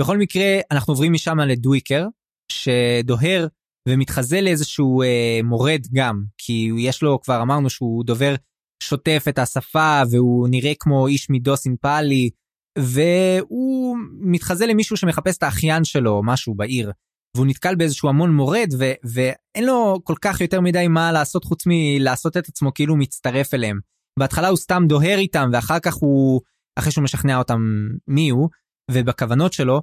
[0.00, 2.06] בכל מקרה, אנחנו עוברים משם לדוויקר,
[2.52, 3.46] שדוהר
[3.88, 8.34] ומתחזה לאיזשהו uh, מורד גם, כי יש לו, כבר אמרנו שהוא דובר
[8.82, 12.30] שוטף את השפה, והוא נראה כמו איש מדוס אינפאלי,
[12.78, 16.92] והוא מתחזה למישהו שמחפש את האחיין שלו או משהו בעיר.
[17.36, 21.62] והוא נתקל באיזשהו המון מורד ו- ואין לו כל כך יותר מדי מה לעשות חוץ
[21.66, 23.80] מלעשות את עצמו כאילו מצטרף אליהם.
[24.18, 26.40] בהתחלה הוא סתם דוהר איתם ואחר כך הוא
[26.78, 27.60] אחרי שהוא משכנע אותם
[28.08, 28.48] מי הוא
[28.90, 29.82] ובכוונות שלו.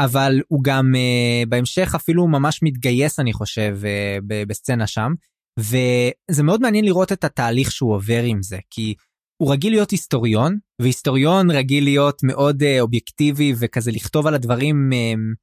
[0.00, 5.12] אבל הוא גם uh, בהמשך אפילו ממש מתגייס אני חושב uh, בסצנה שם
[5.58, 8.94] וזה מאוד מעניין לראות את התהליך שהוא עובר עם זה כי
[9.42, 15.36] הוא רגיל להיות היסטוריון, והיסטוריון רגיל להיות מאוד uh, אובייקטיבי וכזה לכתוב על הדברים uh,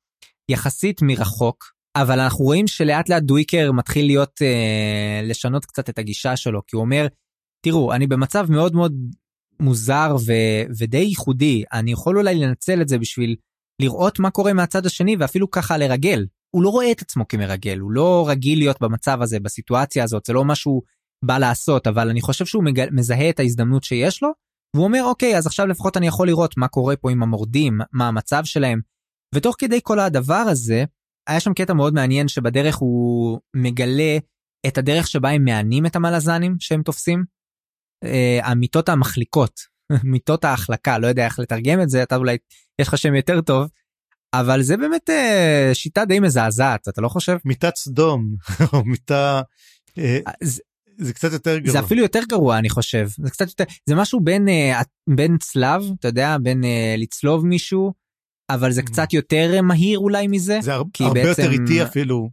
[0.51, 6.38] יחסית מרחוק, אבל אנחנו רואים שלאט לאט דוויקר מתחיל להיות, uh, לשנות קצת את הגישה
[6.38, 7.07] שלו, כי הוא אומר,
[7.66, 8.93] תראו, אני במצב מאוד מאוד
[9.59, 13.36] מוזר ו- ודי ייחודי, אני יכול אולי לנצל את זה בשביל
[13.82, 16.26] לראות מה קורה מהצד השני ואפילו ככה לרגל.
[16.55, 20.34] הוא לא רואה את עצמו כמרגל, הוא לא רגיל להיות במצב הזה, בסיטואציה הזאת, זה
[20.34, 20.82] לא משהו
[21.26, 22.86] בא לעשות, אבל אני חושב שהוא מג...
[22.91, 24.30] מזהה את ההזדמנות שיש לו,
[24.76, 28.07] והוא אומר, אוקיי, אז עכשיו לפחות אני יכול לראות מה קורה פה עם המורדים, מה
[28.07, 28.80] המצב שלהם.
[29.36, 30.84] ותוך כדי כל הדבר הזה,
[31.30, 34.18] היה שם קטע מאוד מעניין שבדרך הוא מגלה
[34.68, 37.34] את הדרך שבה הם מענים את המלזנים שהם תופסים.
[38.05, 38.07] Uh,
[38.43, 39.59] המיטות המחליקות,
[40.03, 42.37] מיטות ההחלקה, לא יודע איך לתרגם את זה, אתה אולי,
[42.81, 43.67] יש לך שם יותר טוב,
[44.33, 47.37] אבל זה באמת uh, שיטה די מזעזעת, אתה לא חושב?
[47.45, 48.35] מיטת סדום,
[48.73, 49.41] או מיטה...
[49.89, 50.29] Uh,
[50.97, 51.71] זה קצת יותר גרוע.
[51.71, 54.47] זה אפילו יותר גרוע אני חושב זה קצת יותר זה משהו בין
[55.09, 56.63] בין צלב אתה יודע בין
[56.97, 57.93] לצלוב מישהו
[58.49, 58.85] אבל זה mm.
[58.85, 60.59] קצת יותר מהיר אולי מזה.
[60.61, 60.83] זה הר...
[60.99, 61.41] הרבה בעצם...
[61.41, 62.29] יותר איטי אפילו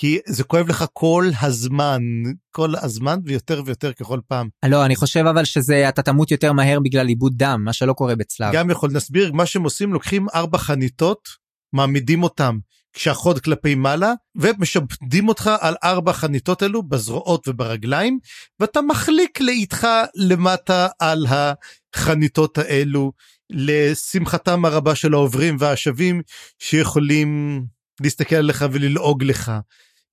[0.00, 2.02] כי זה כואב לך כל הזמן
[2.50, 4.48] כל הזמן ויותר ויותר ככל פעם.
[4.68, 8.16] לא אני חושב אבל שזה אתה תמות יותר מהר בגלל עיבוד דם מה שלא קורה
[8.16, 8.52] בצלב.
[8.52, 11.28] גם יכול נסביר מה שהם עושים לוקחים ארבע חניתות
[11.72, 12.58] מעמידים אותם
[12.92, 18.18] כשהחוד כלפי מעלה ומשבדים אותך על ארבע חניתות אלו בזרועות וברגליים
[18.60, 23.12] ואתה מחליק לאיתך למטה על החניתות האלו
[23.50, 26.22] לשמחתם הרבה של העוברים והשבים
[26.58, 27.62] שיכולים
[28.00, 29.52] להסתכל עליך וללעוג לך.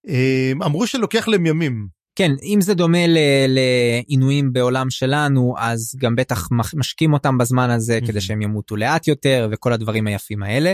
[0.07, 1.87] אמ, אמרו שלוקח להם ימים.
[2.15, 3.05] כן, אם זה דומה
[3.47, 9.47] לעינויים בעולם שלנו, אז גם בטח משקים אותם בזמן הזה כדי שהם ימותו לאט יותר
[9.51, 10.73] וכל הדברים היפים האלה.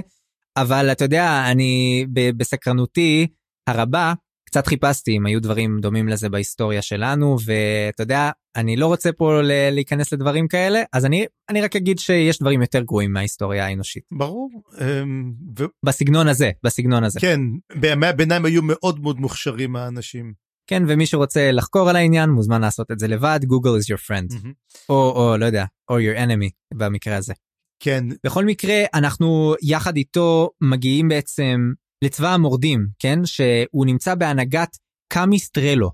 [0.58, 2.06] אבל אתה יודע, אני
[2.38, 3.28] בסקרנותי
[3.68, 4.14] הרבה,
[4.52, 9.42] קצת חיפשתי אם היו דברים דומים לזה בהיסטוריה שלנו, ואתה יודע, אני לא רוצה פה
[9.72, 14.04] להיכנס לדברים כאלה, אז אני, אני רק אגיד שיש דברים יותר גרועים מההיסטוריה האנושית.
[14.12, 14.50] ברור.
[14.82, 15.64] אמ, ו...
[15.86, 17.20] בסגנון הזה, בסגנון הזה.
[17.20, 17.40] כן,
[17.76, 20.34] בימי הביניים היו מאוד מאוד מוכשרים האנשים.
[20.68, 24.34] כן, ומי שרוצה לחקור על העניין מוזמן לעשות את זה לבד, Google is your friend.
[24.34, 24.76] Mm-hmm.
[24.90, 27.34] או, או, לא יודע, או your enemy במקרה הזה.
[27.80, 28.04] כן.
[28.26, 31.72] בכל מקרה, אנחנו יחד איתו מגיעים בעצם
[32.04, 33.26] לצבא המורדים, כן?
[33.26, 34.78] שהוא נמצא בהנהגת
[35.14, 35.92] קאמיסטרלו,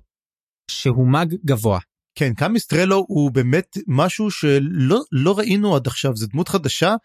[0.72, 1.80] שהוא מאג גבוה.
[2.16, 6.96] כן, קאמיסטרלו הוא באמת משהו שלא לא ראינו עד עכשיו, זו דמות חדשה,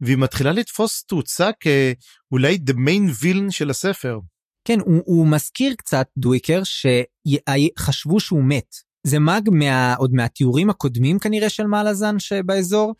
[0.00, 4.18] והיא מתחילה לתפוס תאוצה כאולי the main villain של הספר.
[4.64, 8.74] כן, הוא, הוא מזכיר קצת דוויקר שחשבו שהוא מת.
[9.06, 12.94] זה מאג מה, עוד מהתיאורים הקודמים כנראה של מעלזן שבאזור,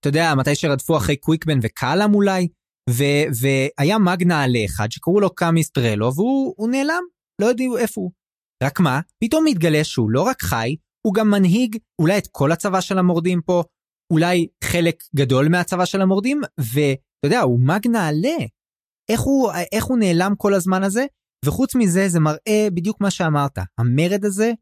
[0.00, 2.48] אתה יודע, מתי שרדפו אחרי קוויקבן וקאלאם אולי,
[2.90, 3.04] ו,
[3.40, 7.02] והיה מאג נעלה אחד שקראו לו קאמיסטרלו, והוא נעלם,
[7.40, 8.10] לא יודעים איפה הוא.
[8.62, 10.76] רק מה, פתאום מתגלה שהוא לא רק חי,
[11.06, 13.62] הוא גם מנהיג אולי את כל הצבא של המורדים פה,
[14.12, 18.36] אולי חלק גדול מהצבא של המורדים, ואתה יודע, הוא מאג נעלה.
[19.10, 21.06] איך הוא, איך הוא נעלם כל הזמן הזה?
[21.44, 24.52] וחוץ מזה, זה מראה בדיוק מה שאמרת, המרד הזה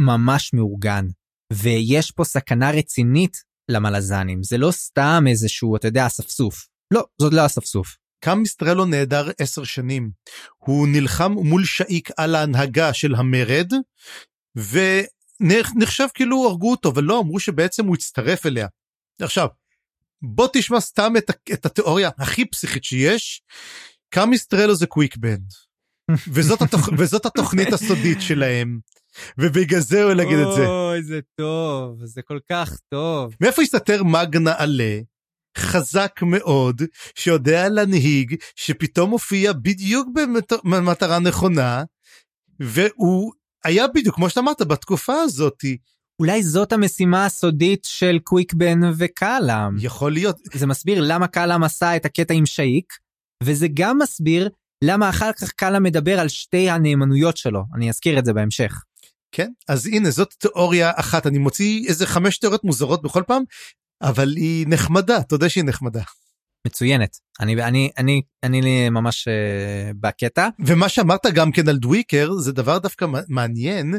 [0.00, 1.06] ממש מאורגן,
[1.52, 3.36] ויש פה סכנה רצינית
[3.70, 6.68] למלזנים, זה לא סתם איזשהו, אתה יודע, אספסוף.
[6.90, 7.96] לא, זאת לא אספסוף.
[8.20, 10.10] קם מיסטרלו נעדר עשר שנים.
[10.56, 13.72] הוא נלחם מול שאיק על ההנהגה של המרד,
[14.56, 18.66] ונחשב כאילו הרגו אותו, ולא, אמרו שבעצם הוא הצטרף אליה.
[19.22, 19.48] עכשיו,
[20.22, 23.42] בוא תשמע סתם את, את התיאוריה הכי פסיכית שיש,
[24.10, 25.52] קם מיסטרלו זה קוויק בנד.
[26.28, 26.88] וזאת, התוכ...
[26.98, 28.80] וזאת התוכנית הסודית שלהם.
[29.38, 30.66] ובגלל זה הוא להגיד את זה.
[30.66, 33.34] אוי, זה טוב, זה כל כך טוב.
[33.40, 35.00] מאיפה הסתתר מאג נעלה,
[35.56, 36.82] חזק מאוד,
[37.14, 40.08] שיודע להנהיג, שפתאום הופיע בדיוק
[40.64, 41.84] במטרה נכונה,
[42.60, 43.32] והוא
[43.64, 45.76] היה בדיוק, כמו שאתה אמרת, בתקופה הזאתי.
[46.20, 49.76] אולי זאת המשימה הסודית של קוויקבן וקאלאם.
[49.78, 50.36] יכול להיות.
[50.54, 52.92] זה מסביר למה קאלאם עשה את הקטע עם שאיק,
[53.42, 54.50] וזה גם מסביר
[54.84, 58.82] למה אחר כך קאלה מדבר על שתי הנאמנויות שלו, אני אזכיר את זה בהמשך.
[59.32, 63.42] כן, אז הנה זאת תיאוריה אחת, אני מוציא איזה חמש תיאוריות מוזרות בכל פעם,
[64.02, 66.02] אבל היא נחמדה, אתה יודע שהיא נחמדה.
[66.66, 70.48] מצוינת אני אני אני אני ממש uh, בקטע.
[70.66, 73.94] ומה שאמרת גם כן על דוויקר זה דבר דווקא מעניין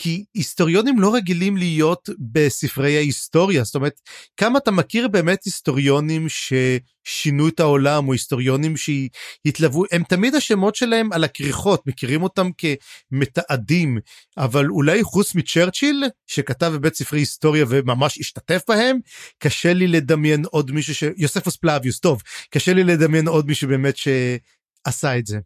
[0.00, 3.64] כי היסטוריונים לא רגילים להיות בספרי ההיסטוריה.
[3.64, 4.00] זאת אומרת
[4.36, 11.12] כמה אתה מכיר באמת היסטוריונים ששינו את העולם או היסטוריונים שהתלוו הם תמיד השמות שלהם
[11.12, 13.98] על הכריכות מכירים אותם כמתעדים.
[14.38, 18.98] אבל אולי חוץ מצ'רצ'יל שכתב בבית ספרי היסטוריה וממש השתתף בהם
[19.38, 21.04] קשה לי לדמיין עוד מישהו ש...
[21.16, 25.38] יוספוס פלאביוס טוב קשה לי לדמיין עוד מישהו באמת שעשה את זה.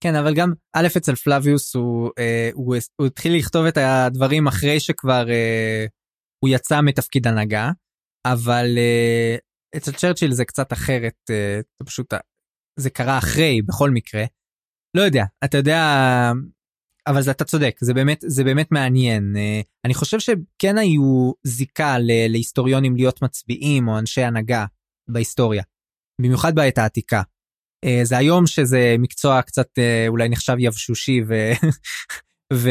[0.00, 4.80] כן אבל גם א' אצל פלאביוס הוא, אה, הוא, הוא התחיל לכתוב את הדברים אחרי
[4.80, 5.86] שכבר אה,
[6.44, 7.70] הוא יצא מתפקיד הנהגה
[8.26, 9.36] אבל אה,
[9.76, 12.14] אצל צ'רצ'יל זה קצת אחרת אה, זה פשוט
[12.78, 14.24] זה קרה אחרי בכל מקרה.
[14.96, 15.82] לא יודע אתה יודע
[17.08, 21.96] אבל זה, אתה צודק זה באמת זה באמת מעניין אה, אני חושב שכן היו זיקה
[22.28, 24.66] להיסטוריונים להיות מצביעים או אנשי הנהגה
[25.08, 25.62] בהיסטוריה
[26.20, 27.22] במיוחד בעת העתיקה.
[27.84, 31.34] אה, זה היום שזה מקצוע קצת אה, אולי נחשב יבשושי ו...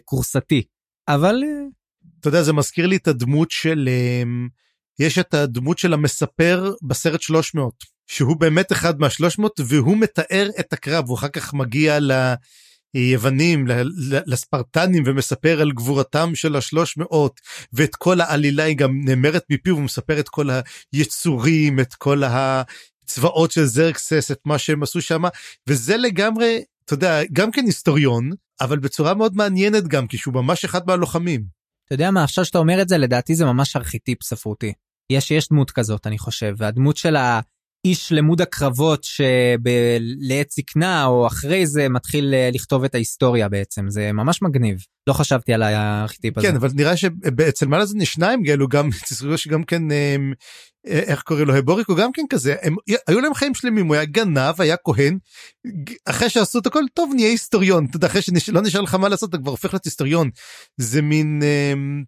[0.00, 0.62] וקורסתי
[1.08, 1.64] אבל אה,
[2.20, 3.88] אתה יודע זה מזכיר לי את הדמות של
[4.98, 7.74] יש את הדמות של המספר בסרט 300
[8.06, 11.98] שהוא באמת אחד מה-300 והוא מתאר את הקרב הוא אחר כך מגיע
[12.94, 13.66] ליוונים
[14.26, 17.40] לספרטנים ומספר על גבורתם של השלוש מאות
[17.72, 20.48] ואת כל העלילה היא גם נאמרת מפיו ומספר את כל
[20.92, 22.22] היצורים את כל
[23.06, 25.22] צבאות של זרקסס את מה שהם עשו שם
[25.68, 28.30] וזה לגמרי אתה יודע גם כן היסטוריון
[28.60, 31.44] אבל בצורה מאוד מעניינת גם כי שהוא ממש אחד מהלוחמים.
[31.86, 34.72] אתה יודע מה עכשיו שאתה אומר את זה לדעתי זה ממש ארכיטיפ ספרותי.
[35.10, 37.16] יש יש דמות כזאת אני חושב והדמות של
[37.84, 43.90] האיש למוד הקרבות שלעת זקנה או אחרי זה מתחיל אה, לכתוב את ההיסטוריה בעצם.
[43.90, 44.78] זה ממש מגניב.
[45.06, 46.46] לא חשבתי על הארכיטיפ הזה.
[46.46, 48.88] כן אבל נראה שאצל מלאזן יש שניים כאלו גם
[49.36, 50.32] שגם כן אמ,
[50.86, 51.56] אה, איך קוראים לו?
[51.56, 52.54] הבוריק הוא גם כן כזה.
[52.62, 52.76] הם
[53.06, 55.18] היו להם חיים שלמים הוא היה גנב היה כהן.
[56.04, 57.86] אחרי שעשו את הכל טוב נהיה היסטוריון.
[57.90, 60.30] אתה יודע אחרי שלא נשאר לך מה לעשות אתה כבר הופך להיות היסטוריון.
[60.76, 61.42] זה מין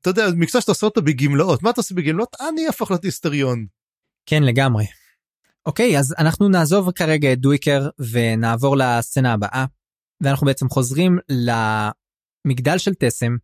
[0.00, 1.62] אתה יודע מקצוע שאתה עושה אותו בגמלאות.
[1.62, 2.36] מה אתה עושה בגמלאות?
[2.48, 3.66] אני אהפוך להיות היסטוריון.
[4.26, 4.84] כן לגמרי.
[5.66, 9.64] אוקיי אז אנחנו נעזוב כרגע את דוויקר ונעבור לסצנה הבאה
[10.22, 13.36] ואנחנו בעצם חוזרים למגדל של טסם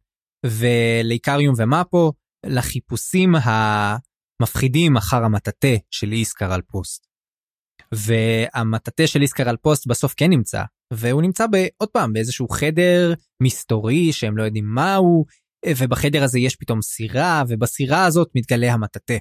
[0.47, 2.13] ולאיקריום ומאפו
[2.47, 7.07] לחיפושים המפחידים אחר המטאטה של איסקר על פוסט.
[7.95, 10.63] והמטאטה של איסקר על פוסט בסוף כן נמצא
[10.93, 11.47] והוא נמצא
[11.77, 15.25] עוד פעם באיזשהו חדר מסתורי שהם לא יודעים מהו
[15.79, 19.15] ובחדר הזה יש פתאום סירה ובסירה הזאת מתגלה המטאטה.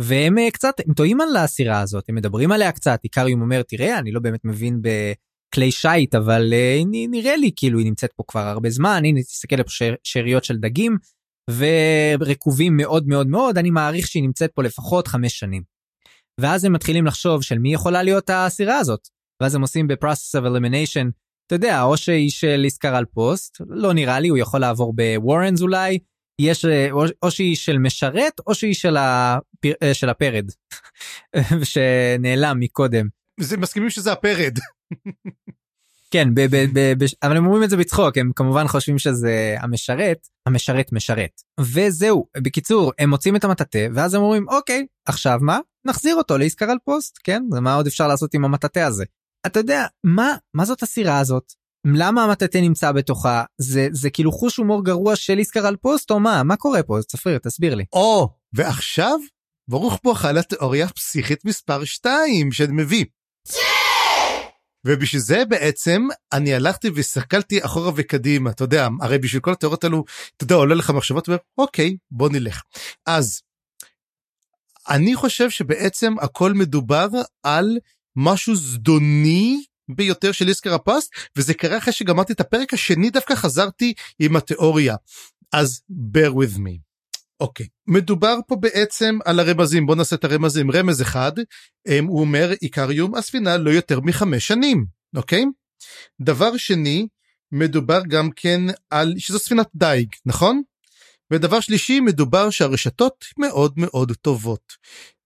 [0.00, 3.98] והם אה, קצת הם טועים על הסירה הזאת הם מדברים עליה קצת איקריום אומר תראה
[3.98, 8.40] אני לא באמת מבין בכלי שיט אבל uh, נראה לי כאילו היא נמצאת פה כבר
[8.40, 9.64] הרבה זמן הנה תסתכל על
[10.04, 10.96] שאריות של דגים
[11.50, 15.62] ורקובים מאוד מאוד מאוד אני מעריך שהיא נמצאת פה לפחות חמש שנים.
[16.40, 19.08] ואז הם מתחילים לחשוב של מי יכולה להיות הסירה הזאת
[19.42, 20.46] ואז הם עושים ב-process of
[21.46, 25.62] אתה יודע או שהיא של איסקר על פוסט לא נראה לי הוא יכול לעבור בוורנס
[25.62, 25.98] אולי
[26.40, 26.88] יש אה,
[27.22, 30.50] או, שהיא של משרת או שהיא של, הפר, אה, של הפרד
[31.62, 33.06] שנעלם מקודם.
[33.40, 34.58] זה מסכימים שזה הפרד.
[36.10, 39.56] כן ב, ב, ב, ב, אבל הם אומרים את זה בצחוק הם כמובן חושבים שזה
[39.60, 45.58] המשרת המשרת משרת וזהו בקיצור הם מוצאים את המטאטה ואז הם אומרים אוקיי עכשיו מה
[45.86, 49.04] נחזיר אותו לעסקר על פוסט כן מה עוד אפשר לעשות עם המטאטה הזה.
[49.46, 51.52] אתה יודע מה מה זאת הסירה הזאת
[51.94, 56.20] למה המטאטה נמצא בתוכה זה זה כאילו חוש הומור גרוע של איסקר על פוסט או
[56.20, 57.84] מה מה קורה פה צפריר תסביר לי.
[57.92, 59.18] או ועכשיו
[59.68, 63.04] ברוך בואך לתיאוריה פסיכית מספר 2 שאני מביא.
[64.86, 70.04] ובשביל זה בעצם אני הלכתי והסתכלתי אחורה וקדימה אתה יודע הרי בשביל כל התיאוריות האלו
[70.36, 72.62] אתה יודע עולה לך מחשבות ואוקיי בוא נלך
[73.06, 73.42] אז
[74.88, 77.08] אני חושב שבעצם הכל מדובר
[77.42, 77.78] על
[78.16, 83.94] משהו זדוני ביותר של איסקר הפסט וזה קרה אחרי שגמרתי את הפרק השני דווקא חזרתי
[84.18, 84.96] עם התיאוריה.
[85.52, 86.78] אז bear with me.
[87.40, 89.86] אוקיי מדובר פה בעצם על הרמזים.
[89.86, 90.70] בוא נעשה את הרמזים.
[90.70, 91.32] רמז אחד
[92.08, 95.44] הוא אומר עיקריום הספינה לא יותר מחמש שנים אוקיי?
[96.20, 97.06] דבר שני
[97.52, 98.60] מדובר גם כן
[98.90, 100.62] על שזו ספינת דייג נכון?
[101.30, 104.72] ודבר שלישי מדובר שהרשתות מאוד מאוד טובות.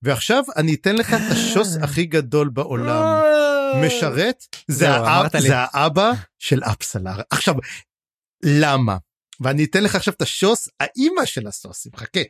[0.02, 3.22] ועכשיו אני אתן לך את השוס הכי גדול בעולם
[3.76, 7.54] משרת זה, האב, זה האבא של אפסלר עכשיו
[8.42, 8.96] למה
[9.40, 12.20] ואני אתן לך עכשיו את השוס, האימא של הסוסים, חכה.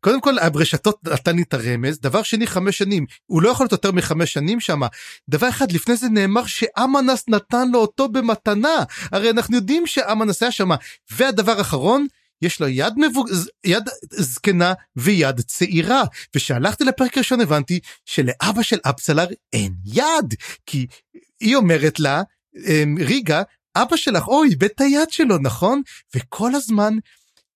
[0.00, 3.72] קודם כל, הרשתות נתן לי את הרמז, דבר שני, חמש שנים, הוא לא יכול להיות
[3.72, 4.80] יותר מחמש שנים שם.
[5.28, 10.52] דבר אחד, לפני זה נאמר שאמנס נתן לו אותו במתנה, הרי אנחנו יודעים שאמנס היה
[10.52, 10.70] שם.
[11.10, 12.06] והדבר האחרון,
[12.42, 13.28] יש לו יד, מבוג...
[13.64, 16.02] יד זקנה ויד צעירה.
[16.36, 20.34] וכשהלכתי לפרק ראשון הבנתי שלאבא של אפסלר אין יד,
[20.66, 20.86] כי
[21.40, 22.22] היא אומרת לה,
[22.56, 23.42] אמ, ריגה,
[23.76, 25.82] אבא שלך, אוי, איבד את היד שלו, נכון?
[26.16, 26.94] וכל הזמן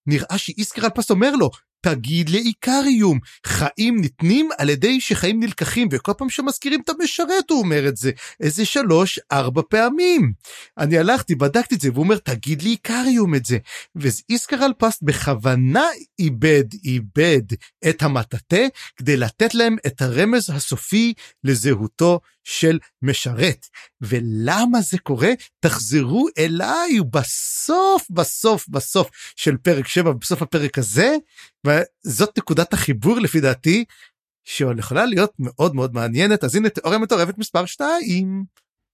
[0.06, 1.50] נראה שאיסקר אלפס אומר לו,
[1.84, 7.88] תגיד לאיקריום, חיים ניתנים על ידי שחיים נלקחים, וכל פעם שמזכירים את המשרת הוא אומר
[7.88, 8.10] את זה,
[8.40, 10.32] איזה שלוש, ארבע פעמים.
[10.78, 13.58] אני הלכתי, בדקתי את זה, והוא אומר, תגיד לאיקריום את זה.
[13.96, 15.84] ואיסקר אלפסט בכוונה
[16.18, 17.42] איבד, איבד
[17.88, 18.66] את המטאטה,
[18.96, 21.14] כדי לתת להם את הרמז הסופי
[21.44, 23.66] לזהותו של משרת.
[24.00, 25.30] ולמה זה קורה?
[25.60, 31.16] תחזרו אליי בסוף, בסוף, בסוף של פרק 7, בסוף הפרק הזה,
[31.66, 33.84] וזאת נקודת החיבור לפי דעתי,
[34.44, 36.44] שיכולה להיות מאוד מאוד מעניינת.
[36.44, 38.44] אז הנה תיאוריה מטורפת מספר 2.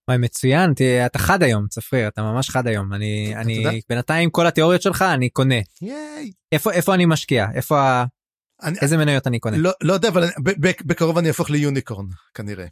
[0.08, 4.46] וואי מצוין תהיה, אתה חד היום צפריר אתה ממש חד היום אני אני בינתיים כל
[4.46, 6.30] התיאוריות שלך אני קונה ייי.
[6.52, 8.02] איפה איפה אני משקיע איפה
[8.62, 10.24] אני, איזה מניות אני קונה לא לא יודע אבל
[10.84, 12.66] בקרוב אני אהפוך ליוניקורן כנראה.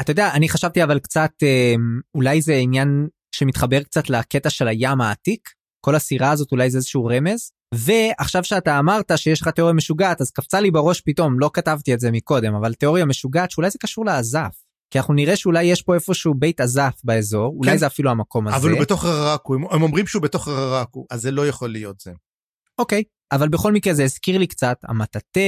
[0.00, 1.74] אתה יודע אני חשבתי אבל קצת אה,
[2.14, 7.04] אולי זה עניין שמתחבר קצת לקטע של הים העתיק כל הסירה הזאת אולי זה איזשהו
[7.04, 11.94] רמז ועכשיו שאתה אמרת שיש לך תיאוריה משוגעת אז קפצה לי בראש פתאום לא כתבתי
[11.94, 14.66] את זה מקודם אבל תיאוריה משוגעת שאולי זה קשור לעזף.
[14.90, 18.48] כי אנחנו נראה שאולי יש פה איפשהו בית עזף באזור אולי כן, זה אפילו המקום
[18.48, 18.56] הזה.
[18.56, 22.00] אבל הוא בתוך הררקו הם, הם אומרים שהוא בתוך הררקו אז זה לא יכול להיות
[22.00, 22.12] זה.
[22.78, 25.40] אוקיי אבל בכל מקרה זה הזכיר לי קצת המטאטה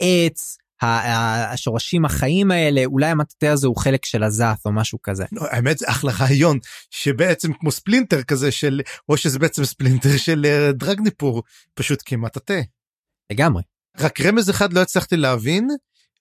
[0.00, 5.24] עץ השורשים החיים האלה אולי המטאטה הזה הוא חלק של הזף או משהו כזה.
[5.32, 6.58] לא, האמת זה אחלה רעיון
[6.90, 11.42] שבעצם כמו ספלינטר כזה של או שזה בעצם ספלינטר של אה, דרגניפור
[11.74, 12.60] פשוט כמטאטה.
[13.32, 13.62] לגמרי.
[13.98, 15.68] רק רמז אחד לא הצלחתי להבין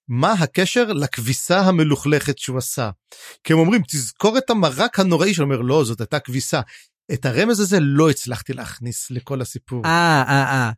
[0.08, 2.90] מה הקשר לכביסה המלוכלכת שהוא עשה.
[3.44, 6.62] כי הם אומרים תזכור את המרק הנוראי שאומר לא זאת הייתה כביסה.
[7.14, 9.86] את הרמז הזה לא הצלחתי להכניס לכל הסיפור.
[9.86, 10.72] אה אה אה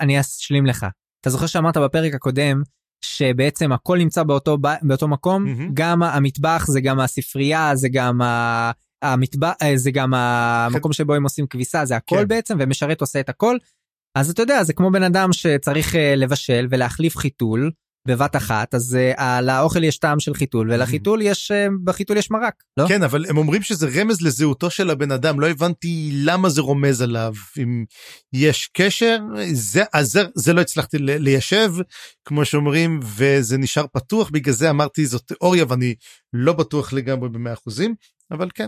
[0.00, 0.86] אני אשלים לך.
[1.20, 2.62] אתה זוכר שאמרת בפרק הקודם
[3.00, 5.70] שבעצם הכל נמצא באותו, באותו מקום, mm-hmm.
[5.74, 8.20] גם המטבח זה גם הספרייה זה גם
[9.02, 12.28] המטבח אה, זה גם המקום שבו הם עושים כביסה זה הכל כן.
[12.28, 13.56] בעצם ומשרת עושה את הכל.
[14.14, 17.70] אז אתה יודע זה כמו בן אדם שצריך אה, לבשל ולהחליף חיתול
[18.06, 22.54] בבת אחת אז uh, לאוכל יש טעם של חיתול ולחיתול יש uh, בחיתול יש מרק
[22.76, 22.88] לא?
[22.88, 27.02] כן אבל הם אומרים שזה רמז לזהותו של הבן אדם לא הבנתי למה זה רומז
[27.02, 27.34] עליו.
[27.62, 27.84] אם
[28.32, 29.18] יש קשר
[29.52, 31.72] זה אז זה, זה לא הצלחתי ליישב
[32.24, 34.30] כמו שאומרים וזה נשאר פתוח.
[34.30, 35.94] בגלל זה אמרתי זאת תיאוריה ואני
[36.32, 37.94] לא בטוח לגמרי במאה אחוזים
[38.30, 38.66] אבל כן.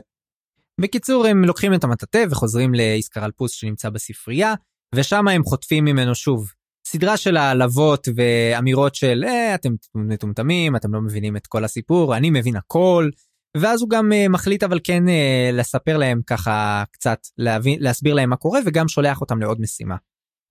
[0.80, 4.54] בקיצור הם לוקחים את המטאטה וחוזרים לאיסקרלפוס שנמצא בספרייה
[4.94, 6.52] ושם הם חוטפים ממנו שוב
[6.90, 12.30] סדרה של העלבות ואמירות של אה, אתם מטומטמים, אתם לא מבינים את כל הסיפור, אני
[12.30, 13.08] מבין הכל.
[13.56, 18.30] ואז הוא גם uh, מחליט אבל כן uh, לספר להם ככה קצת, להבין, להסביר להם
[18.30, 19.96] מה קורה וגם שולח אותם לעוד משימה.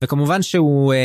[0.03, 0.97] וכמובן שהוא uh,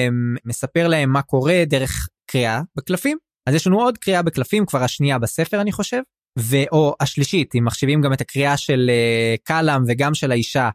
[0.45, 3.18] מספר להם מה קורה דרך קריאה בקלפים.
[3.49, 6.01] אז יש לנו עוד קריאה בקלפים, כבר השנייה בספר אני חושב,
[6.39, 10.70] ואו השלישית, אם מחשיבים גם את הקריאה של uh, קלאם וגם של האישה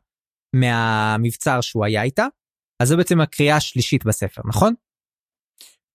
[0.56, 2.28] מהמבצר שהוא היה איתה.
[2.80, 4.74] אז זו בעצם הקריאה השלישית בספר, נכון?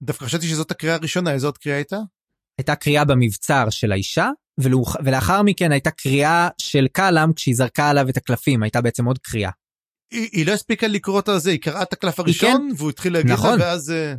[0.03, 1.97] דווקא חשבתי שזאת הקריאה הראשונה, איזו עוד קריאה הייתה?
[2.59, 4.31] הייתה קריאה במבצר של האישה,
[5.05, 9.51] ולאחר מכן הייתה קריאה של קלאם כשהיא זרקה עליו את הקלפים, הייתה בעצם עוד קריאה.
[10.11, 12.77] היא, היא לא הספיקה לקרוא את הזה, היא קראה את הקלף הראשון, כן?
[12.77, 13.59] והוא התחיל להגיד נכון.
[13.59, 13.91] לה, ואז...
[13.91, 14.15] אה,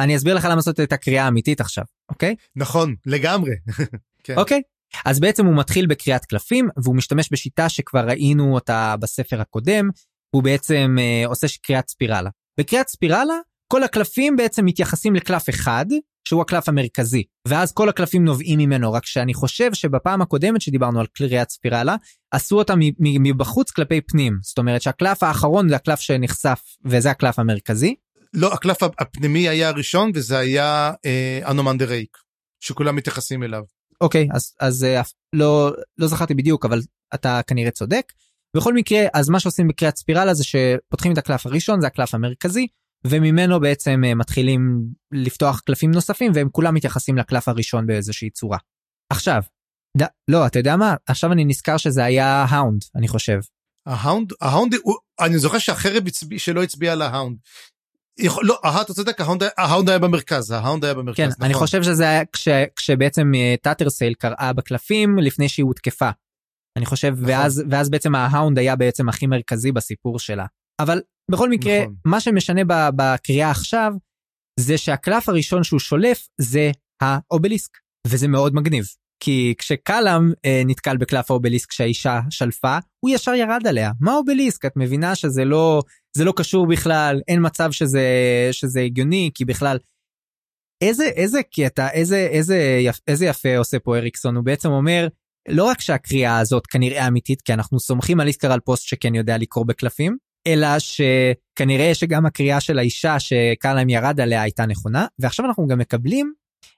[0.00, 2.34] אני אסביר לך למה זאת הייתה קריאה אמיתית עכשיו, אוקיי?
[2.56, 3.50] נכון, לגמרי.
[4.24, 4.38] כן.
[4.38, 4.62] אוקיי,
[5.04, 9.88] אז בעצם הוא מתחיל בקריאת קלפים, והוא משתמש בשיטה שכבר ראינו אותה בספר הקודם,
[10.30, 12.30] הוא בעצם אה, עושה קריאת ספירלה.
[12.60, 13.34] בקריאת ספירלה,
[13.72, 15.86] כל הקלפים בעצם מתייחסים לקלף אחד,
[16.28, 21.06] שהוא הקלף המרכזי, ואז כל הקלפים נובעים ממנו, רק שאני חושב שבפעם הקודמת שדיברנו על
[21.06, 21.96] קריאת ספירלה,
[22.30, 24.38] עשו אותה מבחוץ כלפי פנים.
[24.42, 27.94] זאת אומרת שהקלף האחרון זה הקלף שנחשף, וזה הקלף המרכזי.
[28.34, 32.18] לא, הקלף הפנימי היה הראשון, וזה היה אה, אנומנדר רייק,
[32.60, 33.62] שכולם מתייחסים אליו.
[34.00, 35.02] אוקיי, אז, אז אה,
[35.32, 36.80] לא, לא זכרתי בדיוק, אבל
[37.14, 38.12] אתה כנראה צודק.
[38.56, 42.66] בכל מקרה אז מה שעושים בקריאת ספירלה זה שפותחים את הקלף הראשון זה הקלף המרכזי
[43.06, 44.80] וממנו בעצם אה, מתחילים
[45.12, 48.58] לפתוח קלפים נוספים והם כולם מתייחסים לקלף הראשון באיזושהי צורה.
[49.12, 49.42] עכשיו,
[49.98, 50.02] ד...
[50.30, 53.38] לא אתה יודע מה עכשיו אני נזכר שזה היה Hound אני חושב.
[53.86, 54.74] ה Hound ה Hound
[55.20, 57.36] אני זוכר שהחרב הצביע, שלא הצביע על ה Hound.
[58.18, 61.16] יכול, לא, אתה צודק, ה Hound, ה Hound היה במרכז, ה Hound היה במרכז.
[61.16, 61.44] כן, נכון.
[61.44, 63.32] אני חושב שזה היה כש, כשבעצם
[63.62, 66.10] טאטרסייל אה, קראה בקלפים לפני שהיא הותקפה.
[66.78, 67.24] אני חושב, נכון.
[67.28, 70.46] ואז, ואז בעצם ה Hound היה בעצם הכי מרכזי בסיפור שלה.
[70.80, 71.00] אבל
[71.30, 71.94] בכל מקרה, נכון.
[72.04, 72.62] מה שמשנה
[72.96, 73.92] בקריאה עכשיו,
[74.60, 76.70] זה שהקלף הראשון שהוא שולף זה
[77.02, 78.84] האובליסק, וזה מאוד מגניב.
[79.22, 83.92] כי כשקלאם אה, נתקל בקלף האובליסק שהאישה שלפה, הוא ישר ירד עליה.
[84.00, 84.64] מה אובליסק?
[84.64, 85.82] את מבינה שזה לא,
[86.16, 88.02] זה לא קשור בכלל, אין מצב שזה,
[88.52, 89.78] שזה הגיוני, כי בכלל...
[90.84, 95.08] איזה, איזה קטע, איזה, איזה, איזה יפה עושה פה אריקסון, הוא בעצם אומר,
[95.48, 99.66] לא רק שהקריאה הזאת כנראה אמיתית, כי אנחנו סומכים על איסקרל פוסט שכן יודע לקרוא
[99.66, 105.78] בקלפים, אלא שכנראה שגם הקריאה של האישה שקלאם ירד עליה הייתה נכונה, ועכשיו אנחנו גם
[105.78, 106.32] מקבלים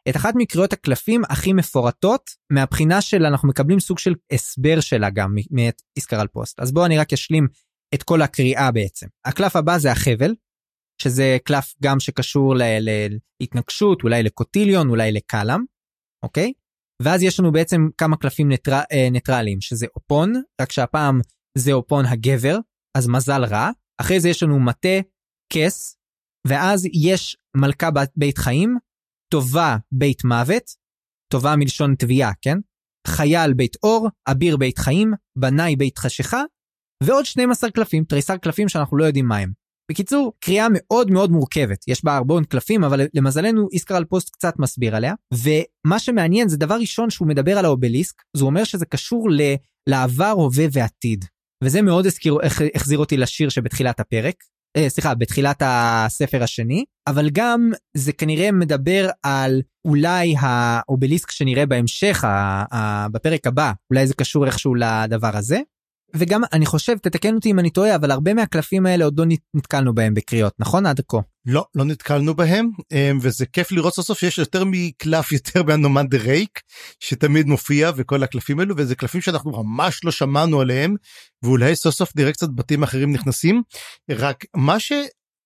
[0.09, 5.35] את אחת מקריאות הקלפים הכי מפורטות מהבחינה של אנחנו מקבלים סוג של הסבר שלה גם
[5.51, 6.61] מאת איסקרל פוסט.
[6.61, 7.49] אז בואו אני רק אשלים
[7.95, 9.07] את כל הקריאה בעצם.
[9.25, 10.35] הקלף הבא זה החבל,
[11.03, 12.55] שזה קלף גם שקשור
[13.41, 15.61] להתנגשות, אולי לקוטיליון, אולי לקלאם,
[16.23, 16.53] אוקיי?
[17.03, 18.73] ואז יש לנו בעצם כמה קלפים נטר...
[18.73, 21.21] אה, ניטרליים, שזה אופון, רק שהפעם
[21.59, 22.59] זה אופון הגבר,
[22.97, 23.71] אז מזל רע.
[24.01, 24.99] אחרי זה יש לנו מטה,
[25.53, 25.97] כס,
[26.47, 28.79] ואז יש מלכה בית חיים,
[29.33, 30.63] טובה בית מוות,
[31.33, 32.59] טובה מלשון תביעה, כן?
[33.07, 36.43] חייל בית אור, אביר בית חיים, בנאי בית חשיכה,
[37.03, 39.53] ועוד 12 קלפים, תריסר קלפים שאנחנו לא יודעים מה הם.
[39.91, 44.55] בקיצור, קריאה מאוד מאוד מורכבת, יש בה הרבה קלפים, אבל למזלנו איסקר על פוסט קצת
[44.59, 49.31] מסביר עליה, ומה שמעניין זה דבר ראשון שהוא מדבר על האובליסק, זה אומר שזה קשור
[49.31, 49.41] ל...
[49.87, 51.25] לעבר, הווה ועתיד.
[51.65, 52.39] וזה מאוד הזכיר,
[52.75, 54.35] החזיר אותי לשיר שבתחילת הפרק,
[54.77, 62.25] אה, סליחה, בתחילת הספר השני, אבל גם זה כנראה מדבר על אולי האובליסק שנראה בהמשך,
[62.25, 65.61] ה, ה, בפרק הבא, אולי זה קשור איכשהו לדבר הזה.
[66.15, 69.95] וגם אני חושב, תתקן אותי אם אני טועה, אבל הרבה מהקלפים האלה עוד לא נתקלנו
[69.95, 71.19] בהם בקריאות, נכון עד כה?
[71.47, 76.19] לא, לא נתקלנו בהם, אמ, וזה כיף לראות סוף סוף שיש יותר מקלף יותר באנומנדר
[76.19, 76.61] רייק,
[77.01, 80.95] שתמיד מופיע וכל הקלפים האלו, וזה קלפים שאנחנו ממש לא שמענו עליהם,
[81.43, 83.63] ואולי סוף סוף נראה קצת בתים אחרים נכנסים,
[84.11, 84.93] רק מה ש...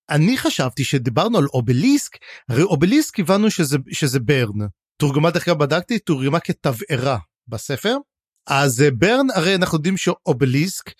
[0.09, 2.17] אני חשבתי שדיברנו על אובליסק,
[2.49, 4.67] הרי אובליסק הבנו שזה, שזה ברן.
[4.97, 7.97] תורגמה דרך אגב בדקתי, תורגמה כתבערה בספר.
[8.47, 10.91] אז אה, ברן הרי אנחנו יודעים שאובליסק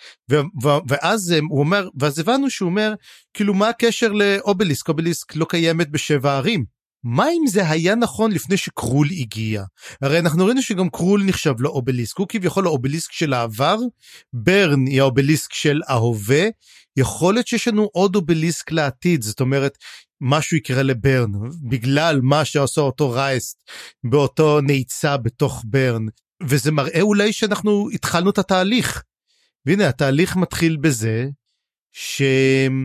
[0.88, 2.93] ואז אה, הוא אומר ואז הבנו שהוא אומר
[3.34, 6.76] כאילו מה הקשר לאובליסק אובליסק לא קיימת בשבע ערים.
[7.06, 9.64] מה אם זה היה נכון לפני שקרול הגיע?
[10.02, 13.78] הרי אנחנו ראינו שגם קרול נחשב לאובליסק, הוא כביכול האובליסק של העבר,
[14.34, 16.43] ברן היא האובליסק של ההווה,
[16.98, 19.78] יכול להיות שיש לנו עוד אובליסק לעתיד, זאת אומרת,
[20.22, 21.32] משהו יקרה לברן,
[21.70, 23.58] בגלל מה שעושה אותו רייסט
[24.04, 26.06] באותו נעיצה בתוך ברן.
[26.43, 29.03] וזה מראה אולי שאנחנו התחלנו את התהליך.
[29.65, 31.27] והנה התהליך מתחיל בזה
[31.91, 32.75] שהעבר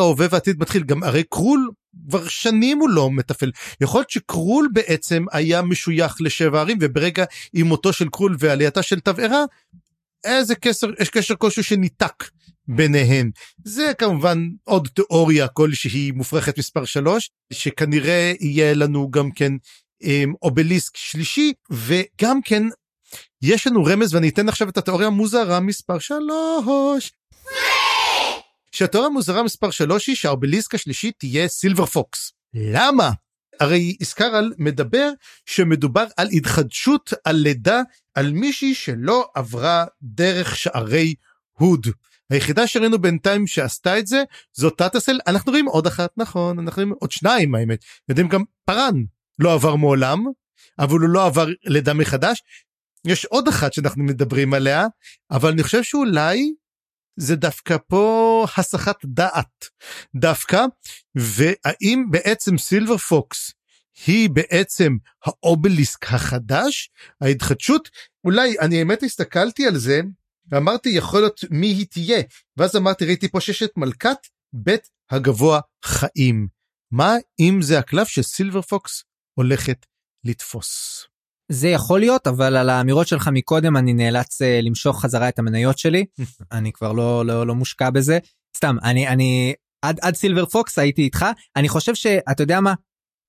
[0.00, 0.82] ההווה והעתיד מתחיל.
[0.82, 1.70] גם הרי קרול
[2.08, 3.52] כבר שנים הוא לא מתפעל.
[3.80, 9.00] יכול להיות שקרול בעצם היה משוייך לשבע ערים וברגע עם מותו של קרול ועלייתה של
[9.00, 9.44] תבערה
[10.24, 12.24] איזה קשר יש קשר כלשהו שניתק
[12.68, 13.30] ביניהם
[13.64, 19.52] זה כמובן עוד תיאוריה כלשהי מופרכת מספר 3 שכנראה יהיה לנו גם כן
[20.42, 22.62] אובליסק שלישי וגם כן
[23.42, 27.12] יש לנו רמז ואני אתן עכשיו את התיאוריה המוזרה מספר 3.
[28.72, 32.32] שהתיאוריה המוזרה מספר 3 היא שהאובליסק השלישי תהיה סילבר פוקס.
[32.54, 33.10] למה?
[33.60, 35.10] הרי איסקרל מדבר
[35.46, 37.80] שמדובר על התחדשות על לידה
[38.14, 41.14] על מישהי שלא עברה דרך שערי
[41.52, 41.86] הוד.
[42.30, 44.22] היחידה שראינו בינתיים שעשתה את זה
[44.52, 49.02] זאת טאטאסל אנחנו רואים עוד אחת נכון אנחנו רואים עוד שניים האמת יודעים גם פארן
[49.42, 50.24] לא עבר מעולם,
[50.78, 52.42] אבל הוא לא עבר לידה מחדש.
[53.06, 54.86] יש עוד אחת שאנחנו מדברים עליה,
[55.30, 56.52] אבל אני חושב שאולי
[57.16, 59.64] זה דווקא פה הסחת דעת
[60.14, 60.64] דווקא,
[61.14, 63.52] והאם בעצם סילבר פוקס
[64.06, 66.90] היא בעצם האובליסק החדש,
[67.20, 67.88] ההתחדשות,
[68.24, 70.00] אולי אני האמת הסתכלתי על זה
[70.50, 72.22] ואמרתי יכול להיות מי היא תהיה,
[72.56, 74.18] ואז אמרתי ראיתי פה שיש את מלכת
[74.52, 76.48] בית הגבוה חיים.
[76.90, 79.86] מה אם זה הקלף של סילבר פוקס הולכת
[80.24, 81.02] לתפוס.
[81.52, 85.78] זה יכול להיות אבל על האמירות שלך מקודם אני נאלץ uh, למשוך חזרה את המניות
[85.78, 86.04] שלי
[86.52, 88.18] אני כבר לא לא לא מושקע בזה
[88.56, 89.54] סתם אני אני
[89.84, 91.26] עד עד סילבר פוקס הייתי איתך
[91.56, 92.74] אני חושב שאתה יודע מה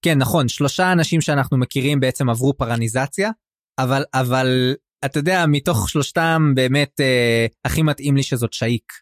[0.05, 3.31] כן נכון שלושה אנשים שאנחנו מכירים בעצם עברו פרניזציה
[3.79, 4.75] אבל אבל
[5.05, 8.93] אתה יודע מתוך שלושתם באמת uh, הכי מתאים לי שזאת שאיק.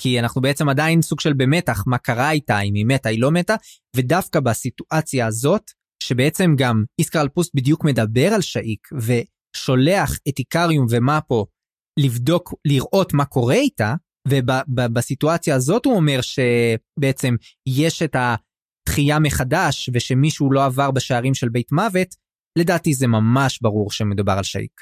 [0.00, 3.30] כי אנחנו בעצם עדיין סוג של במתח מה קרה איתה אם היא מתה היא לא
[3.30, 3.54] מתה
[3.96, 5.70] ודווקא בסיטואציה הזאת
[6.02, 11.46] שבעצם גם איסקר אלפוסט בדיוק מדבר על שאיק ושולח את איקריום ומאפו
[11.98, 13.94] לבדוק, לראות מה קורה איתה,
[14.28, 17.34] ובסיטואציה הזאת הוא אומר שבעצם
[17.68, 22.08] יש את התחייה מחדש ושמישהו לא עבר בשערים של בית מוות,
[22.58, 24.80] לדעתי זה ממש ברור שמדובר על שאיק.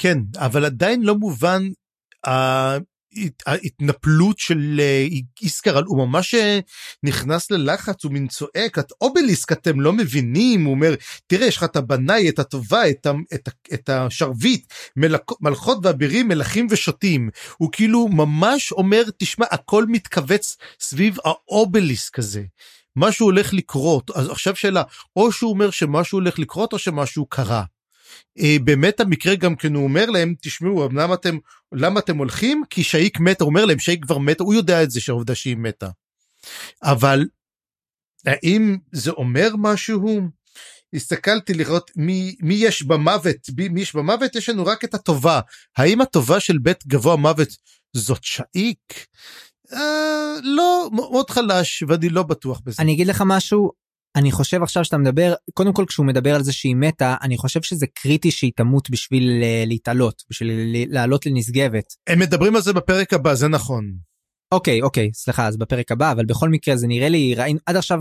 [0.00, 1.62] כן, אבל עדיין לא מובן
[3.46, 5.06] ההתנפלות של אה,
[5.42, 6.58] איסקר, הוא ממש אה,
[7.02, 10.94] נכנס ללחץ, הוא מין צועק, את אובליסק אתם לא מבינים, הוא אומר,
[11.26, 16.66] תראה, יש לך את הבנאי, את הטובה, את, את, את השרביט, מלכ, מלכות ואבירים, מלכים
[16.70, 17.30] ושוטים.
[17.56, 22.42] הוא כאילו ממש אומר, תשמע, הכל מתכווץ סביב האובליסק הזה.
[22.96, 24.82] משהו הולך לקרות, אז עכשיו שאלה,
[25.16, 27.64] או שהוא אומר שמשהו הולך לקרות או שמשהו קרה.
[28.38, 31.38] אה, באמת המקרה גם כן הוא אומר להם תשמעו למה אתם
[31.72, 35.00] למה אתם הולכים כי שאיק מתה אומר להם שאיק כבר מתה הוא יודע את זה
[35.00, 35.88] שהעובדה שהיא מתה.
[36.82, 37.24] אבל
[38.26, 40.20] האם זה אומר משהו?
[40.94, 43.36] הסתכלתי לראות מי, מי יש במוות
[43.70, 45.40] מי יש במוות יש לנו רק את הטובה
[45.76, 47.48] האם הטובה של בית גבוה מוות
[47.92, 49.06] זאת שאיק?
[49.72, 52.82] אה, לא מאוד חלש ואני לא בטוח בזה.
[52.82, 53.72] אני אגיד לך משהו
[54.16, 57.62] אני חושב עכשיו שאתה מדבר, קודם כל כשהוא מדבר על זה שהיא מתה, אני חושב
[57.62, 60.50] שזה קריטי שהיא תמות בשביל אה, להתעלות, בשביל
[60.88, 61.84] לעלות לנשגבת.
[62.06, 63.84] הם מדברים על זה בפרק הבא, זה נכון.
[64.52, 67.98] אוקיי, אוקיי, סליחה, אז בפרק הבא, אבל בכל מקרה זה נראה לי, ראינו, עד עכשיו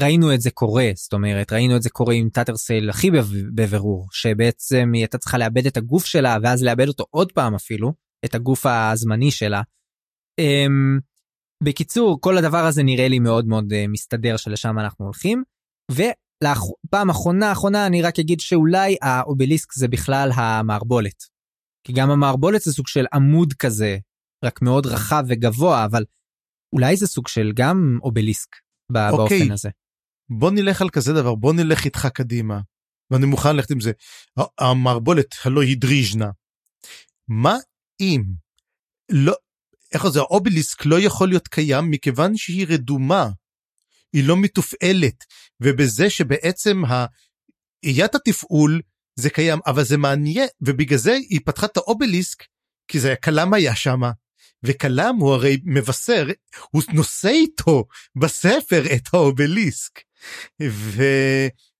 [0.00, 3.10] ראינו את זה קורה, זאת אומרת, ראינו את זה קורה עם טאטרסייל הכי
[3.54, 7.92] בבירור, שבעצם היא הייתה צריכה לאבד את הגוף שלה, ואז לאבד אותו עוד פעם אפילו,
[8.24, 9.62] את הגוף הזמני שלה.
[10.38, 10.98] אמ,
[11.62, 15.42] בקיצור, כל הדבר הזה נראה לי מאוד מאוד אה, מסתדר שלשם אנחנו הולכים.
[15.92, 21.24] ופעם אחרונה אחרונה אני רק אגיד שאולי האובליסק זה בכלל המערבולת.
[21.86, 23.98] כי גם המערבולת זה סוג של עמוד כזה,
[24.44, 26.04] רק מאוד רחב וגבוה, אבל
[26.72, 28.56] אולי זה סוג של גם אובליסק
[28.92, 29.52] באופן אוקיי.
[29.52, 29.70] הזה.
[30.38, 32.60] בוא נלך על כזה דבר, בוא נלך איתך קדימה.
[33.10, 33.92] ואני מוכן ללכת עם זה.
[34.58, 36.30] המערבולת הלא היא דריז'נה.
[37.28, 37.56] מה
[38.00, 38.22] אם
[39.10, 39.34] לא,
[39.92, 43.28] איך זה, האובליסק לא יכול להיות קיים מכיוון שהיא רדומה,
[44.12, 45.24] היא לא מתופעלת,
[45.60, 46.82] ובזה שבעצם
[47.82, 48.80] איית התפעול
[49.16, 52.44] זה קיים, אבל זה מעניין, ובגלל זה היא פתחה את האובליסק,
[52.88, 54.00] כי זה קלאם היה שם,
[54.62, 56.26] וקלאם הוא הרי מבשר,
[56.70, 57.84] הוא נושא איתו
[58.16, 60.00] בספר את האובליסק.
[60.62, 61.02] ו...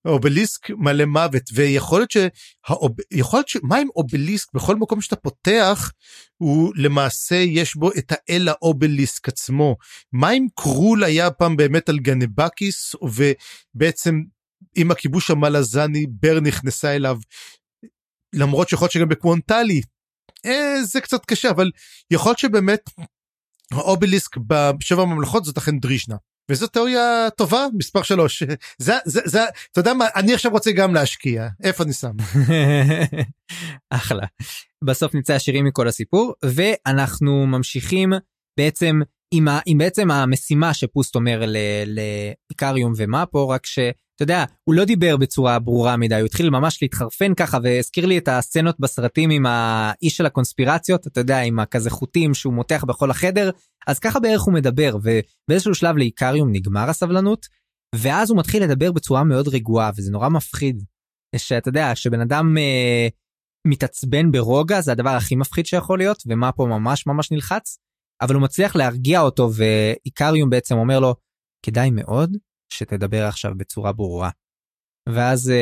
[0.06, 2.92] אובליסק מלא מוות ויכול להיות שהאוב...
[3.10, 4.54] יכול להיות שמה עם אובליסק?
[4.54, 5.92] בכל מקום שאתה פותח
[6.36, 9.76] הוא למעשה יש בו את האל האובליסק עצמו.
[10.12, 14.20] מה אם קרול היה פעם באמת על גנבקיס ובעצם
[14.76, 17.18] עם הכיבוש המלזני בר נכנסה אליו?
[18.34, 19.80] למרות שיכול להיות שגם בקוונטלי.
[20.46, 21.70] אה, זה קצת קשה אבל
[22.10, 22.80] יכול להיות שבאמת
[23.72, 24.36] האובליסק
[24.78, 26.16] בשבע ממלכות זאת אכן דרישנה.
[26.50, 28.42] וזו תיאוריה טובה מספר שלוש
[28.78, 32.12] זה זה זה אתה יודע מה אני עכשיו רוצה גם להשקיע איפה אני שם.
[33.90, 34.26] אחלה.
[34.84, 38.12] בסוף נצא עשירים מכל הסיפור ואנחנו ממשיכים
[38.58, 39.00] בעצם
[39.34, 41.42] עם, ה, עם בעצם המשימה שפוסט אומר
[41.86, 43.78] לאיקריום ומאפו רק ש...
[44.16, 48.18] אתה יודע, הוא לא דיבר בצורה ברורה מדי, הוא התחיל ממש להתחרפן ככה והזכיר לי
[48.18, 53.10] את הסצנות בסרטים עם האיש של הקונספירציות, אתה יודע, עם הכזה חוטים שהוא מותח בכל
[53.10, 53.50] החדר,
[53.86, 57.46] אז ככה בערך הוא מדבר, ובאיזשהו שלב לאיקריום נגמר הסבלנות,
[57.94, 60.82] ואז הוא מתחיל לדבר בצורה מאוד רגועה, וזה נורא מפחיד.
[61.36, 63.08] שאתה יודע, שבן אדם אה,
[63.66, 67.78] מתעצבן ברוגע, זה הדבר הכי מפחיד שיכול להיות, ומה פה ממש ממש נלחץ,
[68.22, 71.14] אבל הוא מצליח להרגיע אותו, ואיקריום בעצם אומר לו,
[71.62, 72.36] כדאי מאוד
[72.68, 74.30] שתדבר עכשיו בצורה ברורה.
[75.08, 75.52] ואז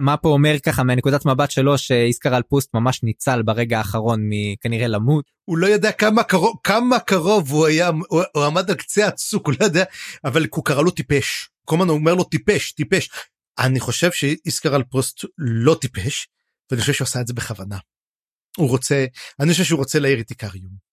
[0.00, 4.86] מה פה אומר ככה מהנקודת מבט שלו שאיסקר על פוסט ממש ניצל ברגע האחרון מכנראה
[4.86, 5.30] למות.
[5.44, 9.46] הוא לא יודע כמה קרוב כמה קרוב הוא היה הוא, הוא עמד על קצה הצוק
[9.46, 9.84] הוא לא יודע
[10.24, 11.50] אבל הוא קרא לו טיפש.
[11.64, 13.10] כל הזמן הוא אומר לו טיפש טיפש.
[13.58, 16.28] אני חושב שאיסקר על פוסט לא טיפש
[16.70, 17.78] ואני חושב שהוא עשה את זה בכוונה.
[18.56, 19.06] הוא רוצה
[19.40, 20.89] אני חושב שהוא רוצה להעיר את איקריום.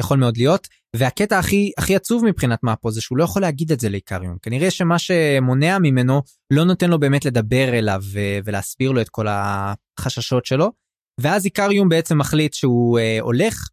[0.00, 3.80] יכול מאוד להיות והקטע הכי הכי עצוב מבחינת מאפו זה שהוא לא יכול להגיד את
[3.80, 6.22] זה לאיקריום כנראה שמה שמונע ממנו
[6.52, 10.72] לא נותן לו באמת לדבר אליו ו- ולהסביר לו את כל החששות שלו
[11.20, 13.68] ואז איקריום בעצם מחליט שהוא אה, הולך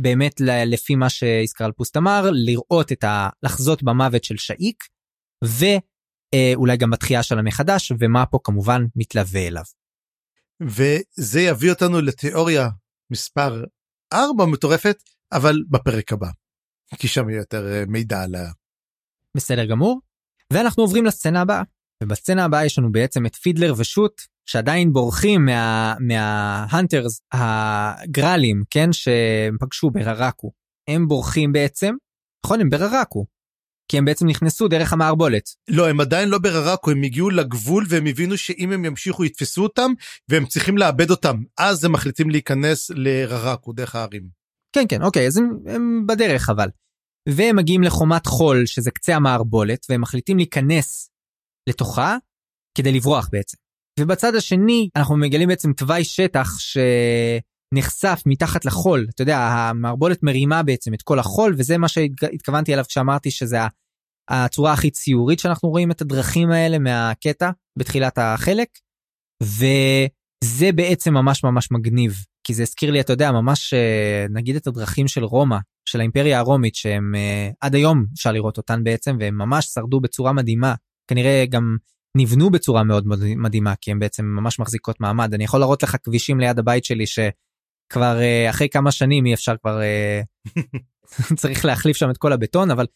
[0.00, 1.06] באמת לפי מה
[1.76, 3.28] פוסט אמר לראות את ה...
[3.42, 4.84] לחזות במוות של שאיק
[5.44, 9.64] ואולי אה, גם בתחייה שלה מחדש ומאפו כמובן מתלווה אליו.
[10.62, 12.68] וזה יביא אותנו לתיאוריה
[13.12, 13.64] מספר
[14.12, 14.96] 4 מטורפת
[15.32, 16.28] אבל בפרק הבא.
[16.98, 18.50] כי שם יהיה יותר אה, מידע על ה...
[19.36, 20.00] בסדר גמור.
[20.52, 21.62] ואנחנו עוברים לסצנה הבאה.
[22.02, 29.56] ובסצנה הבאה יש לנו בעצם את פידלר ושות שעדיין בורחים מה, מההנטרס הגרלים כן שהם
[29.60, 30.52] פגשו בררקו.
[30.88, 31.94] הם בורחים בעצם,
[32.46, 33.26] נכון הם בררקו.
[33.88, 35.50] כי הם בעצם נכנסו דרך המערבולת.
[35.68, 39.92] לא הם עדיין לא בררקו הם הגיעו לגבול והם הבינו שאם הם ימשיכו יתפסו אותם
[40.28, 44.35] והם צריכים לאבד אותם אז הם מחליטים להיכנס לררקו דרך הערים.
[44.76, 46.68] כן כן אוקיי אז הם, הם בדרך אבל.
[47.28, 51.10] והם מגיעים לחומת חול שזה קצה המערבולת והם מחליטים להיכנס
[51.68, 52.16] לתוכה
[52.78, 53.56] כדי לברוח בעצם.
[54.00, 59.06] ובצד השני אנחנו מגלים בעצם תוואי שטח שנחשף מתחת לחול.
[59.14, 63.58] אתה יודע, המערבולת מרימה בעצם את כל החול, וזה מה שהתכוונתי אליו כשאמרתי שזה
[64.30, 68.68] הצורה הכי ציורית שאנחנו רואים את הדרכים האלה מהקטע בתחילת החלק.
[70.46, 74.66] וזה בעצם ממש ממש מגניב, כי זה הזכיר לי, אתה יודע, ממש אה, נגיד את
[74.66, 75.56] הדרכים של רומא,
[75.88, 80.32] של האימפריה הרומית, שהם אה, עד היום אפשר לראות אותן בעצם, והם ממש שרדו בצורה
[80.32, 80.74] מדהימה.
[81.10, 81.76] כנראה גם
[82.16, 83.04] נבנו בצורה מאוד
[83.36, 85.34] מדהימה, כי הן בעצם ממש מחזיקות מעמד.
[85.34, 89.56] אני יכול להראות לך כבישים ליד הבית שלי שכבר אה, אחרי כמה שנים אי אפשר
[89.56, 89.80] כבר,
[91.40, 92.86] צריך להחליף שם את כל הבטון, אבל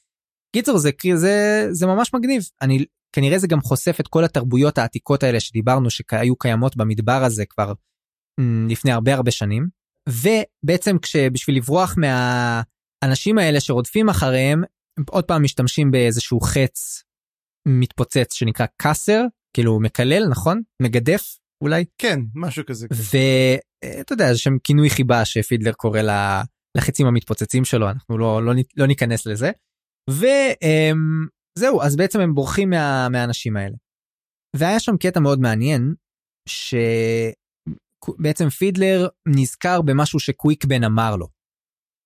[0.57, 2.43] קיצור זה, זה, זה ממש מגניב.
[2.63, 7.45] אני כנראה זה גם חושף את כל התרבויות העתיקות האלה שדיברנו שהיו קיימות במדבר הזה
[7.47, 7.73] כבר
[8.69, 9.69] לפני הרבה הרבה שנים.
[10.09, 14.63] ובעצם כשבשביל לברוח מהאנשים האלה שרודפים אחריהם,
[15.11, 17.03] עוד פעם משתמשים באיזשהו חץ
[17.69, 19.25] מתפוצץ שנקרא קאסר,
[19.57, 20.63] כאילו מקלל, נכון?
[20.83, 21.85] מגדף אולי?
[21.99, 22.87] כן, משהו כזה.
[22.91, 26.01] ואתה יודע, זה שם כינוי חיבה שפידלר קורא
[26.77, 29.51] לחצים המתפוצצים שלו, אנחנו לא, לא, לא ניכנס לזה.
[30.11, 30.27] ו...
[31.59, 33.77] זהו, אז בעצם הם בורחים מה, מהאנשים האלה.
[34.57, 35.95] והיה שם קטע מאוד מעניין,
[36.49, 41.29] שבעצם פידלר נזכר במשהו שקוויקבן אמר לו.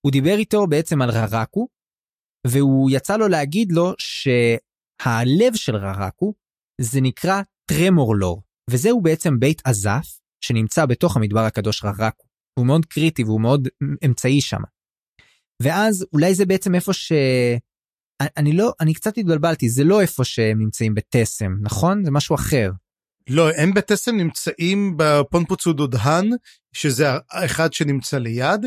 [0.07, 1.69] הוא דיבר איתו בעצם על ררקו,
[2.47, 6.35] והוא יצא לו להגיד לו שהלב של ררקו
[6.81, 12.27] זה נקרא טרמורלור, וזהו בעצם בית עזף שנמצא בתוך המדבר הקדוש ררקו.
[12.59, 13.69] הוא מאוד קריטי והוא מאוד
[14.07, 14.61] אמצעי שם.
[15.63, 17.13] ואז אולי זה בעצם איפה ש...
[18.21, 22.05] אני לא, אני קצת התבלבלתי, זה לא איפה שהם נמצאים בטסם, נכון?
[22.05, 22.71] זה משהו אחר.
[23.29, 26.31] לא, הם בטסם נמצאים בפונפוצו דודהן,
[26.73, 28.67] שזה האחד שנמצא ליד,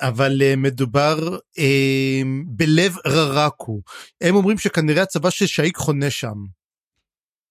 [0.00, 3.80] אבל uh, מדובר uh, בלב ררקו.
[4.20, 6.34] הם אומרים שכנראה הצבא של שאיק חונה שם.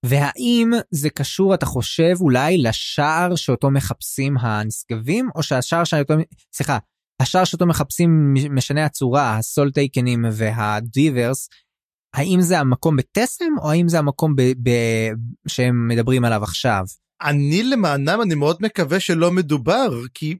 [0.05, 6.13] והאם זה קשור, אתה חושב, אולי לשער שאותו מחפשים הנשגבים, או שהשער שאותו,
[6.53, 6.77] סליחה,
[7.21, 11.49] השער שאותו מחפשים משנה הצורה, הסולטייקנים והדיברס,
[12.15, 15.11] האם זה המקום בטסם או האם זה המקום ב- ב-
[15.47, 16.83] שהם מדברים עליו עכשיו?
[17.21, 20.35] אני למענם אני מאוד מקווה שלא מדובר כי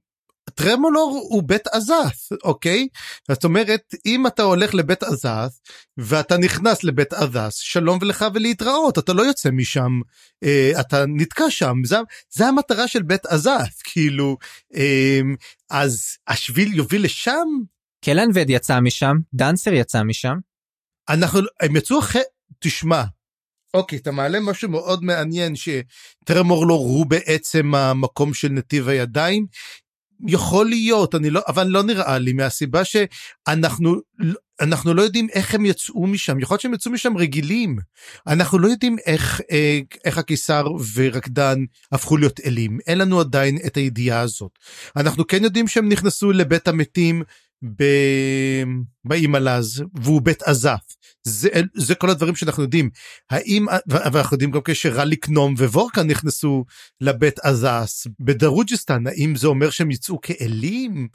[0.54, 2.88] טרמולור הוא בית עזת אוקיי
[3.32, 5.52] זאת אומרת אם אתה הולך לבית עזת
[5.98, 10.00] ואתה נכנס לבית עזת שלום ולך ולהתראות אתה לא יוצא משם
[10.44, 11.98] אה, אתה נתקע שם זה,
[12.30, 14.38] זה המטרה של בית עזת כאילו
[14.76, 15.20] אה,
[15.70, 17.48] אז השביל יוביל לשם.
[18.06, 20.36] קלנבד יצא משם דנסר יצא משם.
[21.10, 22.22] אנחנו הם יצאו אחרי
[22.60, 23.04] תשמע
[23.74, 29.46] אוקיי אתה מעלה משהו מאוד מעניין שטרמורלור הוא בעצם המקום של נתיב הידיים
[30.28, 33.96] יכול להיות אני לא אבל לא נראה לי מהסיבה שאנחנו
[34.62, 36.40] אנחנו לא יודעים איך הם יצאו משם.
[36.40, 37.78] יכול להיות שהם יצאו משם רגילים.
[38.28, 41.58] אנחנו לא יודעים איך אה, איך הקיסר ורקדן
[41.92, 42.78] הפכו להיות אלים.
[42.88, 44.52] אין לנו עדיין את הידיעה הזאת.
[44.96, 47.24] אנחנו כן יודעים שהם נכנסו לבית המתים
[49.06, 50.96] באימלז והוא בית עזף
[51.28, 52.90] זה, זה כל הדברים שאנחנו יודעים.
[53.30, 56.66] האם ואנחנו יודעים גם כשרליק נום ווורקה נכנסו
[57.02, 61.08] לבית עזס בדרוג'סטן האם זה אומר שהם יצאו כאלים?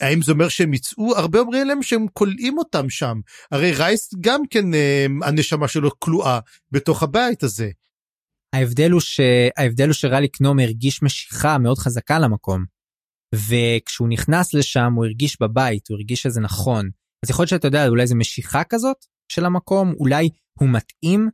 [0.00, 1.16] האם זה אומר שהם יצאו?
[1.16, 3.20] הרבה אומרים להם שהם כולאים אותם שם.
[3.50, 6.38] הרי רייס גם כן אה, הנשמה שלו כלואה
[6.70, 7.70] בתוך הבית הזה.
[8.54, 12.64] ההבדל הוא שההבדל הוא שרליק נום הרגיש משיכה מאוד חזקה למקום.
[13.34, 16.90] וכשהוא נכנס לשם הוא הרגיש בבית הוא הרגיש שזה נכון.
[17.24, 18.96] אז יכול להיות שאתה יודע אולי זה משיכה כזאת
[19.28, 21.30] של המקום אולי הוא מתאים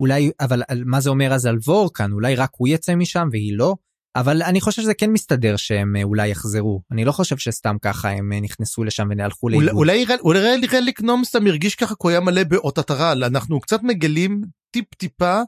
[0.00, 2.12] אולי אבל מה זה אומר אז על וורקן?
[2.12, 3.74] אולי רק הוא יצא משם והיא לא?
[4.16, 6.82] אבל אני חושב שזה כן מסתדר שהם אה, אולי יחזרו.
[6.92, 9.68] אני לא חושב שסתם ככה הם אה, נכנסו לשם והלכו לאיבוד.
[9.68, 14.42] אולי אולי אולי לקנום סתם הרגיש ככה כי הוא היה מלא באותתרל אנחנו קצת מגלים
[14.70, 15.40] טיפ טיפה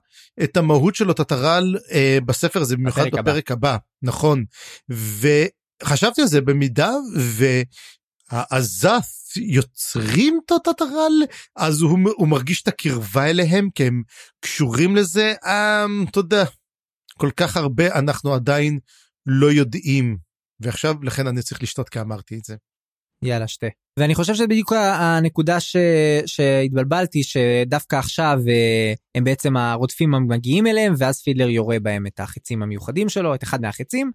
[0.42, 3.68] את המהות של אותתרל אה, בספר הזה במיוחד בפרק, בפרק הבא.
[3.68, 3.78] הבא.
[4.02, 4.44] נכון.
[4.88, 6.92] וחשבתי על זה במידה
[8.32, 11.22] והעזף יוצרים טוטטרל
[11.56, 14.02] אז הוא, הוא מרגיש את הקרבה אליהם כי הם
[14.40, 16.44] קשורים לזה אה, אתה יודע
[17.18, 18.78] כל כך הרבה אנחנו עדיין
[19.26, 20.16] לא יודעים
[20.60, 22.56] ועכשיו לכן אני צריך לשתות כי אמרתי את זה.
[23.24, 23.66] יאללה שתה.
[23.98, 25.76] ואני חושב שזה בדיוק הנקודה ש...
[26.26, 32.62] שהתבלבלתי שדווקא עכשיו אה, הם בעצם הרודפים מגיעים אליהם ואז פידלר יורה בהם את החצים
[32.62, 34.10] המיוחדים שלו את אחד מהחצים.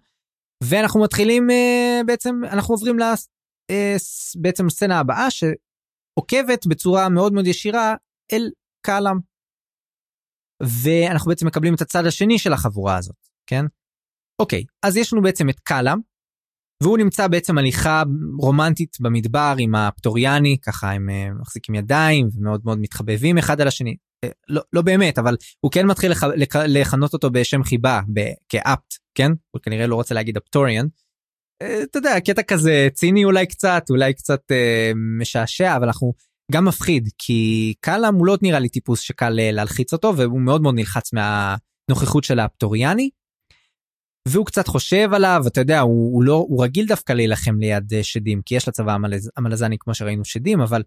[0.64, 2.98] ואנחנו מתחילים אה, בעצם אנחנו עוברים
[4.36, 7.94] בעצם סצנה הבאה שעוקבת בצורה מאוד מאוד ישירה
[8.32, 8.50] אל
[8.86, 9.18] קאלאם.
[10.62, 13.16] ואנחנו בעצם מקבלים את הצד השני של החבורה הזאת,
[13.46, 13.64] כן?
[14.38, 15.98] אוקיי, אז יש לנו בעצם את קאלאם,
[16.82, 18.02] והוא נמצא בעצם הליכה
[18.38, 23.96] רומנטית במדבר עם הפטוריאני, ככה הם אה, מחזיקים ידיים ומאוד מאוד מתחבבים אחד על השני.
[24.24, 28.00] אה, לא, לא באמת, אבל הוא כן מתחיל לח, לח, לכנות אותו בשם חיבה,
[28.48, 29.32] כאפט, כן?
[29.50, 30.86] הוא כנראה לא רוצה להגיד אפטוריאן.
[31.62, 36.12] אה, אתה יודע, קטע כזה ציני אולי קצת, אולי קצת אה, משעשע, אבל אנחנו
[36.52, 40.62] גם מפחיד, כי קאלאם הוא לא נראה לי טיפוס שקל אה, להלחיץ אותו, והוא מאוד
[40.62, 43.10] מאוד נלחץ מהנוכחות של האפטוריאני.
[44.28, 48.02] והוא קצת חושב עליו, אתה יודע, הוא, הוא לא, הוא רגיל דווקא להילחם ליד אה,
[48.02, 50.82] שדים, כי יש לצבא המלז, המלזני כמו שראינו שדים, אבל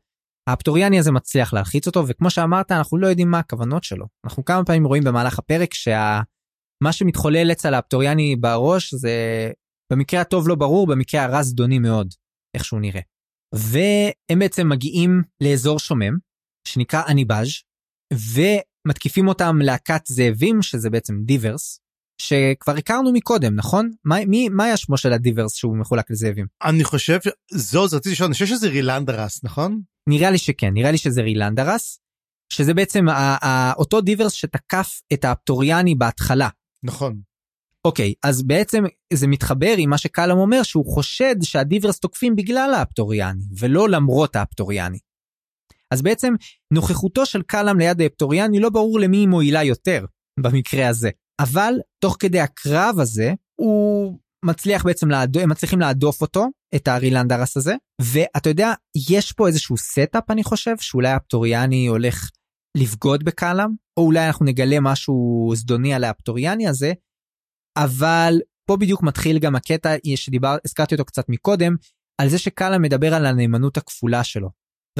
[0.50, 4.06] האפטוריאני הזה מצליח להלחיץ אותו, וכמו שאמרת, אנחנו לא יודעים מה הכוונות שלו.
[4.26, 6.92] אנחנו כמה פעמים רואים במהלך הפרק שמה.
[6.92, 9.12] שמתחולל אצל האפטוריאני בראש זה
[9.92, 12.14] במקרה הטוב לא ברור, במקרה הרע זדוני מאוד,
[12.56, 13.02] איך שהוא נראה.
[13.56, 16.18] והם בעצם מגיעים לאזור שומם,
[16.68, 17.48] שנקרא אניבאז',
[18.14, 21.80] ומתקיפים אותם להקת זאבים, שזה בעצם דיברס,
[22.22, 23.92] שכבר הכרנו מקודם, נכון?
[24.06, 26.46] מה, מי, מה היה שמו של הדיברס שהוא מחולק לזאבים?
[26.64, 27.20] אני חושב,
[27.52, 29.82] זו, רציתי לשאול, אני חושב שזה רילנדרס, נכון?
[30.10, 32.00] נראה לי שכן, נראה לי שזה רילנדרס,
[32.54, 33.06] שזה בעצם
[33.78, 36.50] אותו דיברס שתקף את האפטוריאני בהתחלה.
[36.84, 37.22] נכון.
[37.86, 38.84] אוקיי, אז בעצם
[39.14, 45.00] זה מתחבר עם מה שקלאם אומר, שהוא חושד שהדיברס תוקפים בגלל האפטוריאני, ולא למרות האפטוריאני.
[45.92, 46.34] אז בעצם
[46.74, 50.06] נוכחותו של קלאם ליד האפטוריאני לא ברור למי היא מועילה יותר,
[50.40, 51.10] במקרה הזה.
[51.40, 55.38] אבל תוך כדי הקרב הזה, הוא מצליח בעצם, להד...
[55.38, 58.74] הם מצליחים להדוף אותו, את הרילנדרס הזה, ואתה יודע,
[59.10, 62.30] יש פה איזשהו setup אני חושב, שאולי האפטוריאני הולך
[62.78, 66.94] לבגוד בקלאם, או אולי אנחנו נגלה משהו זדוני על האפטוריאני הזה,
[67.78, 71.76] אבל פה בדיוק מתחיל גם הקטע שדיבר, הזכרתי אותו קצת מקודם,
[72.22, 74.50] על זה שקאלאם מדבר על הנאמנות הכפולה שלו.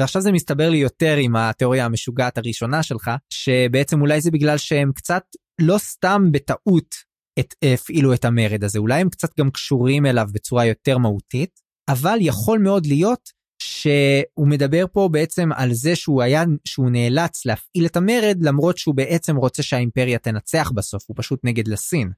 [0.00, 4.92] ועכשיו זה מסתבר לי יותר עם התיאוריה המשוגעת הראשונה שלך, שבעצם אולי זה בגלל שהם
[4.92, 5.22] קצת
[5.60, 6.94] לא סתם בטעות
[7.38, 12.18] את, הפעילו את המרד הזה, אולי הם קצת גם קשורים אליו בצורה יותר מהותית, אבל
[12.20, 13.30] יכול מאוד להיות
[13.62, 18.94] שהוא מדבר פה בעצם על זה שהוא היה, שהוא נאלץ להפעיל את המרד למרות שהוא
[18.94, 22.10] בעצם רוצה שהאימפריה תנצח בסוף, הוא פשוט נגד לסין.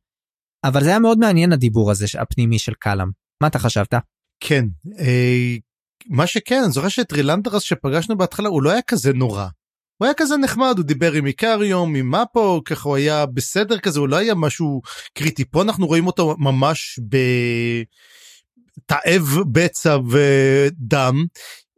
[0.65, 3.09] אבל זה היה מאוד מעניין הדיבור הזה הפנימי של קלאם.
[3.41, 3.95] מה אתה חשבת?
[4.41, 4.65] כן,
[4.99, 5.57] אה,
[6.07, 9.47] מה שכן, אני זוכר שאת רילנדרס שפגשנו בהתחלה הוא לא היה כזה נורא.
[9.97, 14.01] הוא היה כזה נחמד, הוא דיבר עם איקריום, עם מפו, ככה הוא היה בסדר כזה,
[14.01, 14.83] הוא לא היה משהו
[15.15, 15.45] קריטי.
[15.45, 17.01] פה אנחנו רואים אותו ממש
[18.79, 21.25] בתאב בצע ודם.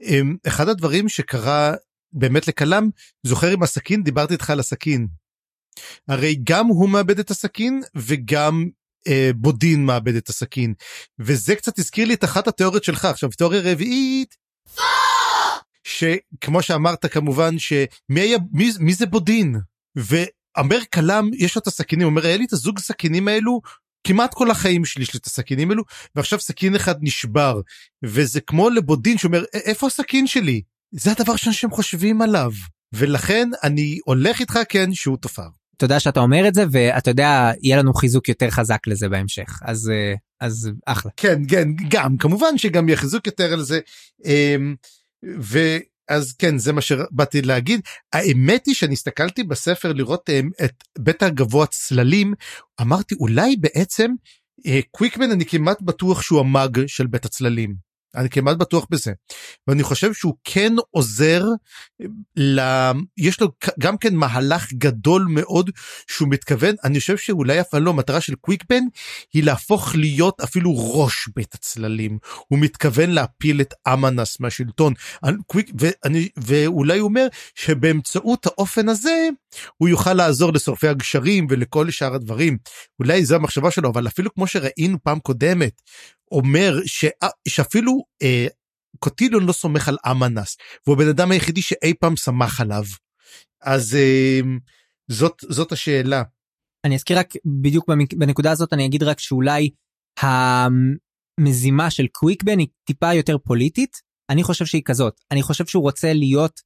[0.02, 1.74] אמ, אחד הדברים שקרה
[2.12, 2.88] באמת לקלאם,
[3.22, 5.06] זוכר עם הסכין, דיברתי איתך על הסכין.
[6.08, 8.68] הרי גם הוא מאבד את הסכין וגם
[9.08, 10.74] אה, בודין מאבד את הסכין.
[11.18, 13.04] וזה קצת הזכיר לי את אחת התיאוריות שלך.
[13.04, 14.36] עכשיו תיאוריה רביעית.
[15.84, 19.56] שכמו שאמרת כמובן שמי היה, מי, מי זה בודין?
[19.96, 23.60] ואמר כלם יש לו את הסכינים, אומר היה לי את הזוג סכינים האלו
[24.06, 25.82] כמעט כל החיים שלי יש לי את הסכינים האלו
[26.14, 27.60] ועכשיו סכין אחד נשבר
[28.04, 30.62] וזה כמו לבודין שאומר איפה הסכין שלי?
[30.90, 32.50] זה הדבר שאנשים חושבים עליו
[32.94, 35.48] ולכן אני הולך איתך כן שהוא תופר.
[35.76, 39.90] תודה שאתה אומר את זה ואתה יודע יהיה לנו חיזוק יותר חזק לזה בהמשך אז
[39.90, 43.80] אה, אז אחלה כן כן גם כמובן שגם יהיה חיזוק יותר על זה.
[44.24, 44.74] אמ,
[45.22, 47.80] ואז כן זה מה שבאתי להגיד
[48.12, 52.34] האמת היא שאני הסתכלתי בספר לראות אמ, את בית הגבוה צללים
[52.80, 54.10] אמרתי אולי בעצם
[54.66, 57.85] אה, קוויקמן אני כמעט בטוח שהוא המאג של בית הצללים.
[58.16, 59.12] אני כמעט בטוח בזה.
[59.66, 61.44] ואני חושב שהוא כן עוזר
[62.36, 62.60] ל...
[63.16, 63.48] יש לו
[63.78, 65.70] גם כן מהלך גדול מאוד
[66.08, 68.82] שהוא מתכוון אני חושב שאולי אף לא המטרה של קוויקבן
[69.32, 72.18] היא להפוך להיות אפילו ראש בית הצללים.
[72.48, 74.94] הוא מתכוון להפיל את אמנס מהשלטון.
[75.46, 79.28] קוויק ואני ואולי הוא אומר שבאמצעות האופן הזה
[79.76, 82.58] הוא יוכל לעזור לשורפי הגשרים ולכל שאר הדברים.
[82.98, 85.82] אולי זו המחשבה שלו אבל אפילו כמו שראינו פעם קודמת
[86.32, 87.04] אומר ש...
[87.48, 88.46] שאפילו אה,
[88.98, 92.84] קוטיליון לא סומך על אמנס והוא הבן אדם היחידי שאי פעם סמך עליו.
[93.62, 94.40] אז אה,
[95.10, 96.22] זאת זאת השאלה.
[96.86, 97.86] אני אזכיר רק בדיוק
[98.16, 99.70] בנקודה הזאת אני אגיד רק שאולי
[100.20, 103.96] המזימה של קוויקבן היא טיפה יותר פוליטית
[104.30, 106.60] אני חושב שהיא כזאת אני חושב שהוא רוצה להיות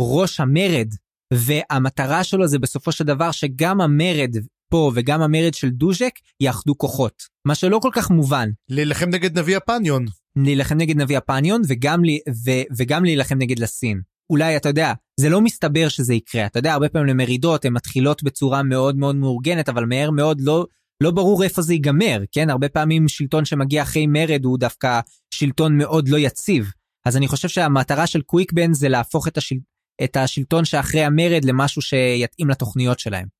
[0.00, 0.88] ראש המרד
[1.32, 4.36] והמטרה שלו זה בסופו של דבר שגם המרד
[4.70, 8.48] פה וגם המרד של דוז'ק יאחדו כוחות, מה שלא כל כך מובן.
[8.68, 10.04] להילחם נגד נביא הפניון.
[10.36, 12.02] להילחם נגד נביא הפניון וגם,
[12.44, 14.00] ו, וגם להילחם נגד לסין.
[14.30, 18.22] אולי אתה יודע, זה לא מסתבר שזה יקרה, אתה יודע, הרבה פעמים למרידות הן מתחילות
[18.22, 20.66] בצורה מאוד מאוד מאורגנת, אבל מהר מאוד לא,
[21.02, 22.50] לא ברור איפה זה ייגמר, כן?
[22.50, 25.00] הרבה פעמים שלטון שמגיע אחרי מרד הוא דווקא
[25.34, 26.70] שלטון מאוד לא יציב.
[27.06, 29.56] אז אני חושב שהמטרה של קוויקבן זה להפוך את, השל...
[30.04, 33.35] את השלטון שאחרי המרד למשהו שיתאים לתוכניות שלהם.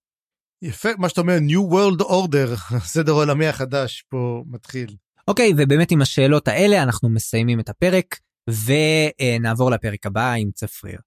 [0.63, 2.57] יפה מה שאתה אומר New World Order
[2.95, 4.95] סדר עולמי החדש פה מתחיל.
[5.29, 8.19] אוקיי okay, ובאמת עם השאלות האלה אנחנו מסיימים את הפרק
[8.49, 10.99] ונעבור לפרק הבא עם צפריר.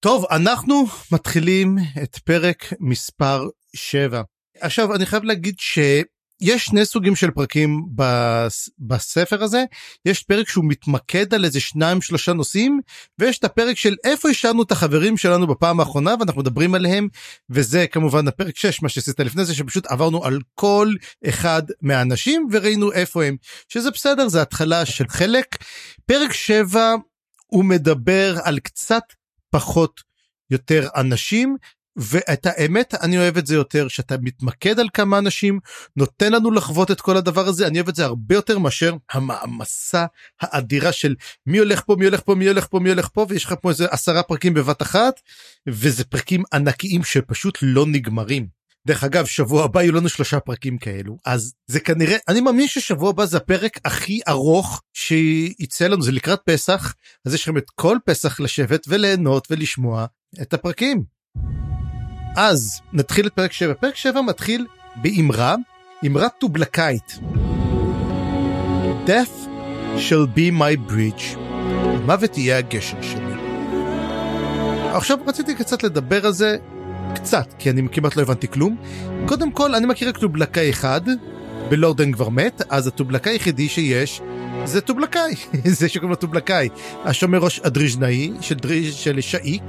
[0.00, 4.22] טוב, אנחנו מתחילים את פרק מספר 7.
[4.60, 5.54] עכשיו, אני חייב להגיד
[6.44, 8.70] שיש שני סוגים של פרקים בס...
[8.78, 9.64] בספר הזה.
[10.04, 12.80] יש פרק שהוא מתמקד על איזה שניים שלושה נושאים,
[13.18, 17.08] ויש את הפרק של איפה השארנו את החברים שלנו בפעם האחרונה ואנחנו מדברים עליהם,
[17.50, 20.92] וזה כמובן הפרק 6, מה שעשית לפני זה, שפשוט עברנו על כל
[21.28, 23.36] אחד מהאנשים וראינו איפה הם,
[23.68, 25.56] שזה בסדר, זה התחלה של חלק.
[26.06, 26.94] פרק 7
[27.46, 29.02] הוא מדבר על קצת
[29.50, 30.00] פחות
[30.50, 31.56] יותר אנשים
[31.96, 35.60] ואת האמת אני אוהב את זה יותר שאתה מתמקד על כמה אנשים
[35.96, 40.06] נותן לנו לחוות את כל הדבר הזה אני אוהב את זה הרבה יותר מאשר המעמסה
[40.40, 41.14] האדירה של
[41.46, 43.70] מי הולך פה מי הולך פה מי הולך פה מי הולך פה ויש לך פה
[43.70, 45.20] איזה עשרה פרקים בבת אחת
[45.68, 48.64] וזה פרקים ענקיים שפשוט לא נגמרים.
[48.86, 53.10] דרך אגב שבוע הבא יהיו לנו שלושה פרקים כאלו אז זה כנראה אני מאמין ששבוע
[53.10, 56.94] הבא זה הפרק הכי ארוך שיצא לנו זה לקראת פסח
[57.26, 60.06] אז יש לכם את כל פסח לשבת וליהנות ולשמוע
[60.42, 61.13] את הפרקים.
[62.36, 64.66] אז נתחיל את פרק 7 פרק 7 מתחיל
[64.96, 65.54] באמרה
[66.06, 67.18] אמרה טובלקאית.
[69.06, 69.48] Death
[69.96, 71.38] shall be my bridge.
[72.06, 73.34] מוות יהיה הגשר שלי.
[74.94, 76.56] עכשיו רציתי קצת לדבר על זה
[77.14, 78.76] קצת כי אני כמעט לא הבנתי כלום.
[79.26, 81.00] קודם כל אני מכיר רק טובלקאי אחד
[81.68, 84.20] בלורדן כבר מת אז הטובלקאי היחידי שיש
[84.64, 85.34] זה טובלקאי
[85.78, 86.68] זה שקוראים לו טובלקאי.
[87.04, 89.62] השומר ראש הדריז'נאי של דריז' של שאיק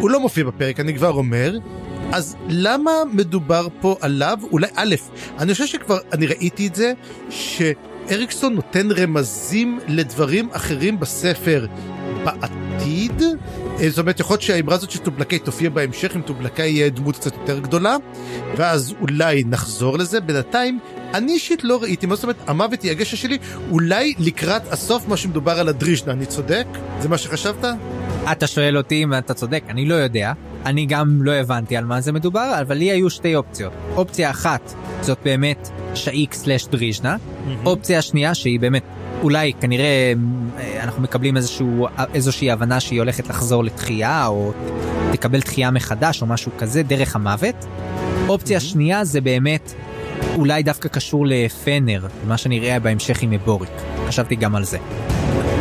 [0.00, 1.58] הוא לא מופיע בפרק אני כבר אומר.
[2.12, 4.38] אז למה מדובר פה עליו?
[4.52, 4.94] אולי א'
[5.38, 6.92] אני חושב שכבר אני ראיתי את זה
[7.30, 11.66] שאריקסון נותן רמזים לדברים אחרים בספר
[12.24, 13.22] בעתיד.
[13.88, 17.32] זאת אומרת יכול להיות שהאמרה הזאת של טובלקאי תופיע בהמשך אם טובלקאי יהיה דמות קצת
[17.34, 17.96] יותר גדולה
[18.56, 20.20] ואז אולי נחזור לזה.
[20.20, 20.78] בינתיים
[21.14, 23.38] אני אישית לא ראיתי מה זאת אומרת המוות היא הגשר שלי
[23.70, 26.66] אולי לקראת הסוף מה שמדובר על הדריז'נה אני צודק?
[27.00, 27.64] זה מה שחשבת?
[28.32, 30.32] אתה שואל אותי אם אתה צודק אני לא יודע.
[30.66, 33.72] אני גם לא הבנתי על מה זה מדובר אבל לי היו שתי אופציות.
[33.96, 37.16] אופציה אחת זאת באמת שאיק סלאש דריז'נה
[37.66, 38.82] אופציה שנייה שהיא באמת
[39.22, 40.12] אולי כנראה
[40.58, 44.52] אה, אנחנו מקבלים איזשהו איזושהי הבנה שהיא הולכת לחזור לתחייה או
[45.12, 47.66] תקבל תחייה מחדש או משהו כזה דרך המוות.
[48.28, 49.72] אופציה שנייה זה באמת
[50.36, 53.70] אולי דווקא קשור לפנר מה שנראה בהמשך עם בוריק.
[54.08, 54.78] חשבתי גם על זה.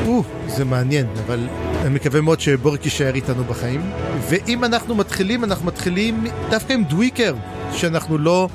[0.08, 1.48] או, זה מעניין אבל
[1.82, 3.82] אני מקווה מאוד שבוריק יישאר איתנו בחיים.
[4.30, 7.36] ואם אנחנו מתחילים אנחנו מתחילים דווקא עם דוויקר
[7.74, 8.50] שאנחנו לא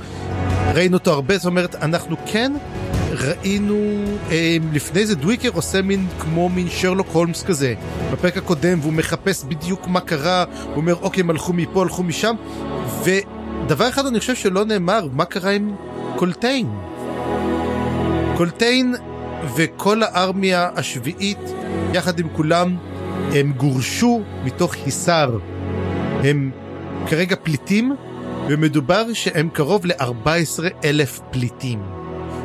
[0.75, 1.37] ראינו אותו הרבה.
[1.37, 2.53] זאת אומרת אנחנו כן
[3.11, 3.77] ראינו
[4.31, 7.75] אה, לפני זה דוויקר עושה מין כמו מין שרלוק הולמס כזה.
[8.13, 10.45] בפרק הקודם והוא מחפש בדיוק מה קרה.
[10.65, 12.35] הוא אומר אוקיי הם הלכו מפה הלכו משם.
[13.05, 15.75] ודבר אחד אני חושב שלא נאמר מה קרה עם
[16.17, 16.69] קולטיין.
[18.37, 18.95] קולטיין
[19.57, 21.39] וכל הארמיה השביעית
[21.95, 22.77] יחד עם כולם
[23.35, 25.39] הם גורשו מתוך היסר
[26.25, 26.51] הם
[27.07, 27.97] כרגע פליטים
[28.49, 31.83] ומדובר שהם קרוב ל-14 אלף פליטים.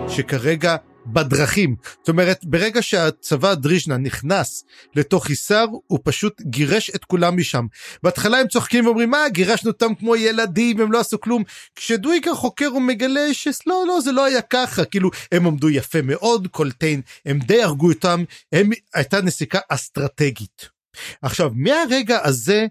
[0.07, 0.75] שכרגע
[1.13, 1.75] בדרכים.
[1.99, 4.63] זאת אומרת, ברגע שהצבא דריז'נה נכנס
[4.95, 7.65] לתוך היסר, הוא פשוט גירש את כולם משם.
[8.03, 11.43] בהתחלה הם צוחקים ואומרים, מה, גירשנו אותם כמו ילדים, הם לא עשו כלום.
[11.75, 14.85] כשדוויקר חוקר הוא מגלה שלא, לא, זה לא היה ככה.
[14.85, 20.69] כאילו, הם עמדו יפה מאוד, קולטיין, הם די הרגו אותם, הם, הייתה נסיקה אסטרטגית.
[21.21, 22.67] עכשיו, מהרגע הזה,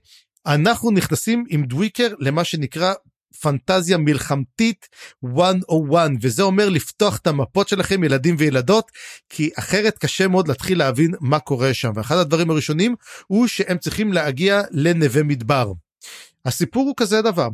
[0.47, 2.95] אנחנו נכנסים עם דוויקר למה שנקרא
[3.41, 4.89] פנטזיה מלחמתית
[5.23, 8.91] 101 וזה אומר לפתוח את המפות שלכם ילדים וילדות
[9.29, 11.93] כי אחרת קשה מאוד להתחיל להבין מה קורה שם.
[11.95, 12.95] ואחד הדברים הראשונים
[13.27, 15.73] הוא שהם צריכים להגיע לנווה מדבר.
[16.45, 17.49] הסיפור הוא כזה דבר.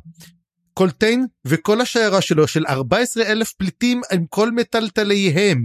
[0.75, 5.65] קולטיין וכל השיירה שלו של 14 אלף פליטים עם כל מטלטליהם.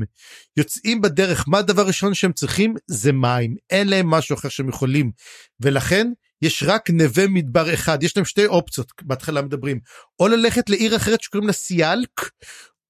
[0.57, 2.73] יוצאים בדרך מה הדבר ראשון שהם צריכים?
[2.87, 3.55] זה מים.
[3.69, 5.11] אין להם משהו אחר שהם יכולים.
[5.59, 9.79] ולכן יש רק נווה מדבר אחד יש להם שתי אופציות בהתחלה מדברים.
[10.19, 12.29] או ללכת לעיר אחרת שקוראים לה סיאלק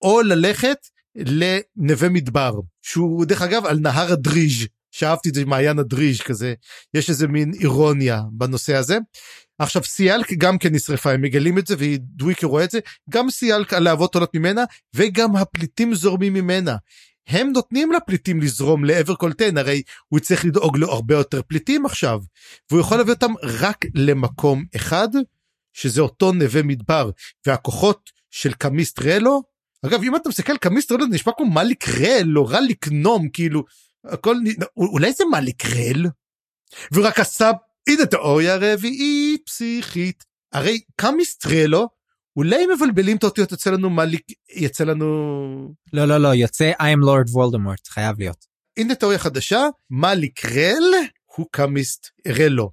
[0.01, 0.77] או ללכת
[1.15, 2.51] לנווה מדבר
[2.81, 6.53] שהוא דרך אגב על נהר הדריז' שאהבתי את זה מעיין הדריז' כזה.
[6.93, 8.97] יש איזה מין אירוניה בנושא הזה.
[9.59, 12.79] עכשיו סיאלק גם כן נשרפה הם מגלים את זה ודוויקר רואה את זה.
[13.09, 14.63] גם סיאלק הלהבות עולות ממנה
[14.95, 16.75] וגם הפליטים זורמים ממנה
[17.29, 22.19] הם נותנים לפליטים לזרום לעבר קולטיין הרי הוא צריך לדאוג לו הרבה יותר פליטים עכשיו
[22.71, 25.07] והוא יכול להביא אותם רק למקום אחד
[25.73, 27.09] שזה אותו נווה מדבר
[27.45, 29.41] והכוחות של קמיסט רלו.
[29.85, 33.63] אגב אם אתה מסתכל קמיסט רלו זה נשמע כמו מאליק רל לא רע לקנום כאילו
[34.05, 34.35] הכל
[34.77, 36.05] אולי זה מאליק רל?
[36.91, 37.51] והוא רק עשה
[37.89, 40.23] הנה תיאוריה רביעית פסיכית.
[40.53, 41.89] הרי קמיסט רלו
[42.39, 44.03] אולי מבלבלים את האותיות יוצא לנו מה
[44.55, 45.05] יצא לנו
[45.93, 48.45] לא לא לא יוצא I am Lord Voldemort חייב להיות.
[48.77, 49.59] הנה תיאוריה חדשה
[49.89, 50.83] מה לקרל
[51.35, 52.71] הוא קמיסט רלו.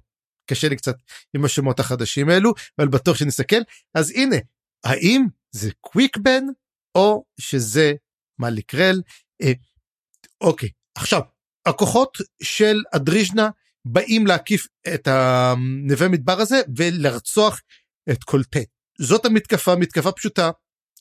[0.49, 0.95] קשה לי קצת
[1.35, 3.61] עם השמות החדשים האלו אבל בטוח שנסתכל
[3.93, 4.35] אז הנה
[4.83, 6.43] האם זה קוויקבן
[6.95, 7.93] או שזה
[8.39, 9.01] מליקרל
[9.41, 9.51] אה,
[10.41, 11.21] אוקיי עכשיו
[11.65, 13.49] הכוחות של אדריז'נה
[13.85, 17.61] באים להקיף את הנווה מדבר הזה ולרצוח
[18.11, 18.65] את קולטי
[19.01, 20.51] זאת המתקפה מתקפה פשוטה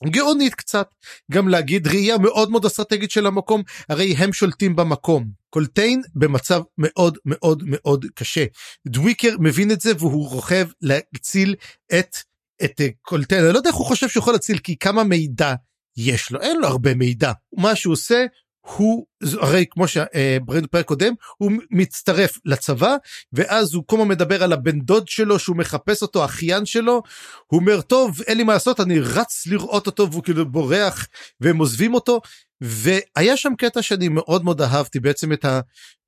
[0.05, 0.89] גאונית קצת
[1.33, 5.31] גם להגיד ראייה מאוד מאוד אסטרטגית של המקום הרי הם שולטים במקום.
[5.51, 8.45] קולטיין במצב מאוד מאוד מאוד קשה.
[8.87, 11.55] דוויקר מבין את זה והוא רוכב להציל
[11.99, 12.17] את
[12.65, 13.45] את קולטיין.
[13.45, 15.55] אני לא יודע איך הוא חושב שהוא יכול להציל כי כמה מידע
[15.97, 16.41] יש לו?
[16.41, 17.33] אין לו הרבה מידע.
[17.57, 18.27] מה שהוא עושה
[18.75, 19.07] הוא
[19.41, 22.97] הרי כמו שבראינו פרק קודם הוא מצטרף לצבא
[23.33, 27.03] ואז הוא כל הזמן מדבר על הבן דוד שלו שהוא מחפש אותו אחיין שלו.
[27.47, 31.07] הוא אומר טוב אין לי מה לעשות אני רץ לראות אותו והוא כאילו בורח
[31.41, 32.21] והם עוזבים אותו.
[32.61, 35.45] והיה שם קטע שאני מאוד מאוד אהבתי בעצם את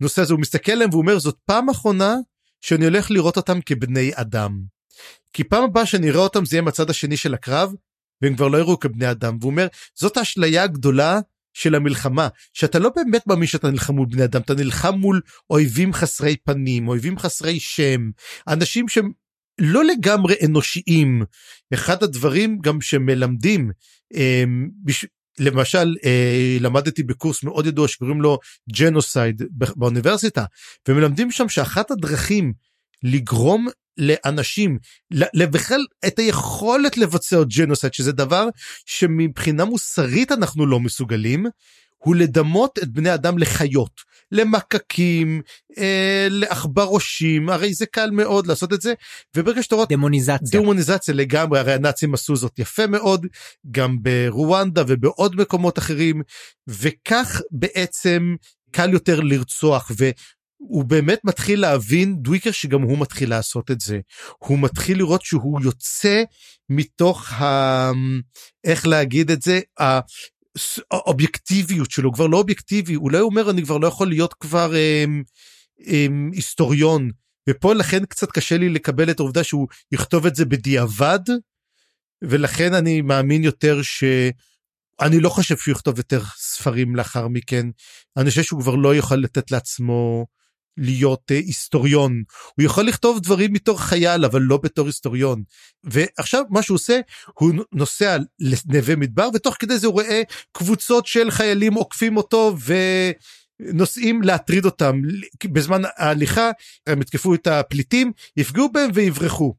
[0.00, 0.32] הנושא הזה.
[0.32, 2.16] הוא מסתכל עליהם והוא אומר זאת פעם אחרונה
[2.60, 4.60] שאני הולך לראות אותם כבני אדם.
[5.32, 7.72] כי פעם הבאה שאני אראה אותם זה יהיה מהצד השני של הקרב
[8.22, 9.36] והם כבר לא יראו כבני אדם.
[9.40, 11.20] והוא אומר זאת האשליה הגדולה
[11.58, 15.20] של המלחמה שאתה לא באמת מאמין שאתה נלחם מול בני אדם אתה נלחם מול
[15.50, 18.10] אויבים חסרי פנים אויבים חסרי שם
[18.48, 19.10] אנשים שהם
[19.60, 21.22] לא לגמרי אנושיים
[21.74, 23.70] אחד הדברים גם שמלמדים
[24.14, 24.68] אמ.
[25.38, 28.38] למשל אה, למדתי בקורס מאוד ידוע שקוראים לו
[28.72, 30.44] ג'נוסייד באוניברסיטה
[30.88, 32.52] ומלמדים שם שאחת הדרכים
[33.02, 33.68] לגרום
[33.98, 34.78] לאנשים
[35.34, 38.48] בכלל את היכולת לבצע ג'נוסייד שזה דבר
[38.86, 41.46] שמבחינה מוסרית אנחנו לא מסוגלים
[41.98, 44.00] הוא לדמות את בני אדם לחיות
[44.32, 45.42] למקקים
[45.78, 48.94] אה, לעכברושים הרי זה קל מאוד לעשות את זה
[49.36, 50.60] וברגע שאתה רואה דמוניזציה.
[50.60, 53.26] דמוניזציה לגמרי הרי הנאצים עשו זאת יפה מאוד
[53.70, 56.22] גם ברואנדה ובעוד מקומות אחרים
[56.68, 58.34] וכך בעצם
[58.70, 60.10] קל יותר לרצוח ו...
[60.58, 64.00] הוא באמת מתחיל להבין דוויקר שגם הוא מתחיל לעשות את זה.
[64.38, 66.22] הוא מתחיל לראות שהוא יוצא
[66.68, 67.90] מתוך ה...
[68.64, 69.60] איך להגיד את זה
[70.90, 72.12] האובייקטיביות שלו.
[72.12, 74.72] כבר לא אובייקטיבי אולי הוא אומר אני כבר לא יכול להיות כבר
[75.04, 75.22] הם,
[75.86, 77.10] הם, היסטוריון.
[77.48, 81.20] ופה לכן קצת קשה לי לקבל את העובדה שהוא יכתוב את זה בדיעבד
[82.22, 84.04] ולכן אני מאמין יותר ש...
[85.00, 87.66] אני לא חושב שהוא יכתוב יותר ספרים לאחר מכן.
[88.16, 90.26] אני חושב שהוא כבר לא יוכל לתת לעצמו
[90.78, 92.22] להיות uh, היסטוריון.
[92.56, 95.42] הוא יכול לכתוב דברים בתור חייל אבל לא בתור היסטוריון.
[95.84, 97.00] ועכשיו מה שהוא עושה
[97.34, 100.22] הוא נוסע לנווה מדבר ותוך כדי זה הוא רואה
[100.52, 102.56] קבוצות של חיילים עוקפים אותו
[103.60, 105.00] ונוסעים להטריד אותם.
[105.44, 106.50] בזמן ההליכה
[106.86, 109.54] הם יתקפו את הפליטים יפגעו בהם ויברחו.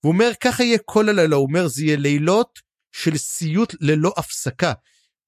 [0.00, 1.36] הוא אומר ככה יהיה כל הלילה.
[1.36, 2.58] הוא אומר זה יהיה לילות
[2.92, 4.72] של סיוט ללא הפסקה.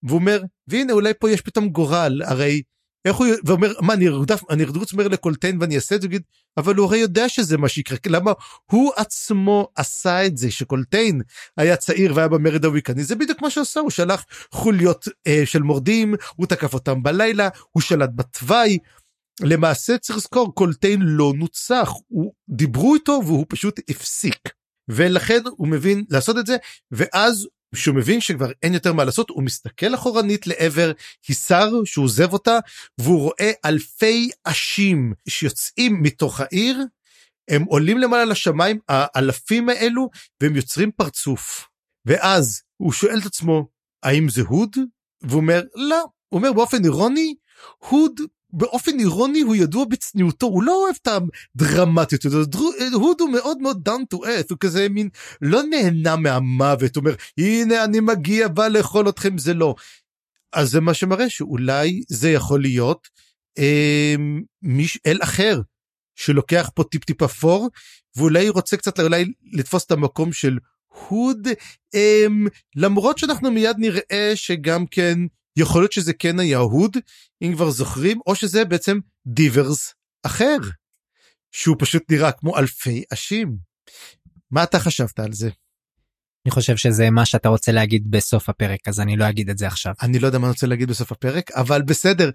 [0.03, 2.23] והוא אומר והנה אולי פה יש פתאום גורל.
[2.25, 2.63] הרי
[3.05, 6.07] איך הוא ואומר מה אני ארדף אני ארדוץ מהר לקולטיין ואני אעשה את זה?
[6.07, 6.23] יגיד
[6.57, 7.99] אבל הוא הרי יודע שזה מה שיקרה.
[8.07, 8.33] למה?
[8.71, 11.23] הוא עצמו עשה את זה שקולטיין
[11.57, 16.15] היה צעיר והיה במרד הוויקני זה בדיוק מה שעשה הוא שלח חוליות אה, של מורדים
[16.37, 18.79] הוא תקף אותם בלילה הוא שלט בתוואי.
[19.41, 21.91] למעשה צריך לזכור קולטיין לא נוצח.
[22.09, 24.39] הוא דיברו איתו והוא פשוט הפסיק.
[24.89, 26.57] ולכן הוא מבין לעשות את זה
[26.91, 30.93] ואז כשהוא מבין שכבר אין יותר מה לעשות הוא מסתכל אחורנית לעבר
[31.29, 32.59] הישר שהוא עוזב אותה
[32.99, 36.85] והוא רואה אלפי אשים שיוצאים מתוך העיר
[37.51, 41.69] הם עולים למעלה לשמיים האלפים האלו והם יוצרים פרצוף.
[42.07, 43.69] ואז הוא שואל את עצמו
[44.03, 44.77] האם זה הוד?
[45.23, 46.05] והוא אומר לא.
[46.29, 47.35] הוא אומר באופן אירוני
[47.79, 48.21] הוד
[48.53, 51.09] באופן אירוני הוא ידוע בצניעותו הוא לא אוהב את
[51.57, 52.25] הדרמטיות
[52.95, 55.09] הוד הוא מאוד מאוד down to earth הוא כזה מין
[55.43, 59.75] לא נהנה מהמוות הוא אומר הנה אני מגיע בא לאכול אתכם זה לא.
[60.53, 63.09] אז זה מה שמראה שאולי זה יכול להיות
[63.59, 64.15] אה,
[64.63, 65.61] מיש אל אחר
[66.15, 67.69] שלוקח פה טיפ טיפה פור
[68.17, 70.59] ואולי רוצה קצת אולי לתפוס את המקום של
[71.09, 71.49] הוד
[71.95, 72.27] אה,
[72.77, 75.19] למרות שאנחנו מיד נראה שגם כן
[75.57, 76.97] יכול להיות שזה כן היה הוד
[77.43, 79.95] אם כבר זוכרים או שזה בעצם דיברס
[80.27, 80.57] אחר
[81.53, 83.57] שהוא פשוט נראה כמו אלפי אשים.
[84.51, 85.51] מה אתה חשבת על זה?
[86.47, 89.67] אני חושב שזה מה שאתה רוצה להגיד בסוף הפרק אז אני לא אגיד את זה
[89.67, 89.95] עכשיו.
[90.03, 92.31] אני לא יודע מה אני רוצה להגיד בסוף הפרק אבל בסדר.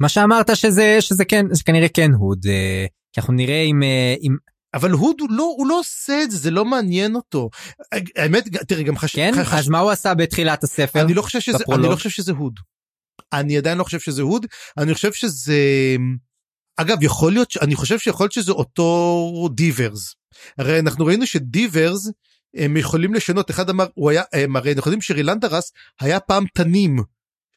[0.00, 4.14] מה שאמרת שזה שזה כן זה כנראה כן הוד אה, כי אנחנו נראה אם אה,
[4.22, 4.36] אם
[4.74, 7.50] אבל הוא לא הוא לא עושה את זה זה לא מעניין אותו.
[8.16, 9.32] האמת תראה גם חשב כן?
[9.44, 9.58] חש...
[9.58, 11.00] אז מה הוא עשה בתחילת הספר?
[11.00, 11.84] אני לא חושב שזה בפרולוג.
[11.84, 12.60] אני לא חושב שזה הוד.
[13.32, 14.46] אני עדיין לא חושב שזה הוד
[14.78, 15.56] אני חושב שזה
[16.76, 20.14] אגב יכול להיות אני חושב שיכול להיות שזה אותו דיברס
[20.58, 22.10] הרי אנחנו ראינו שדיברס
[22.56, 23.50] הם יכולים לשנות.
[23.50, 26.96] אחד אמר הוא היה הם הרי אנחנו יודעים שרילנדרס היה פעם תנים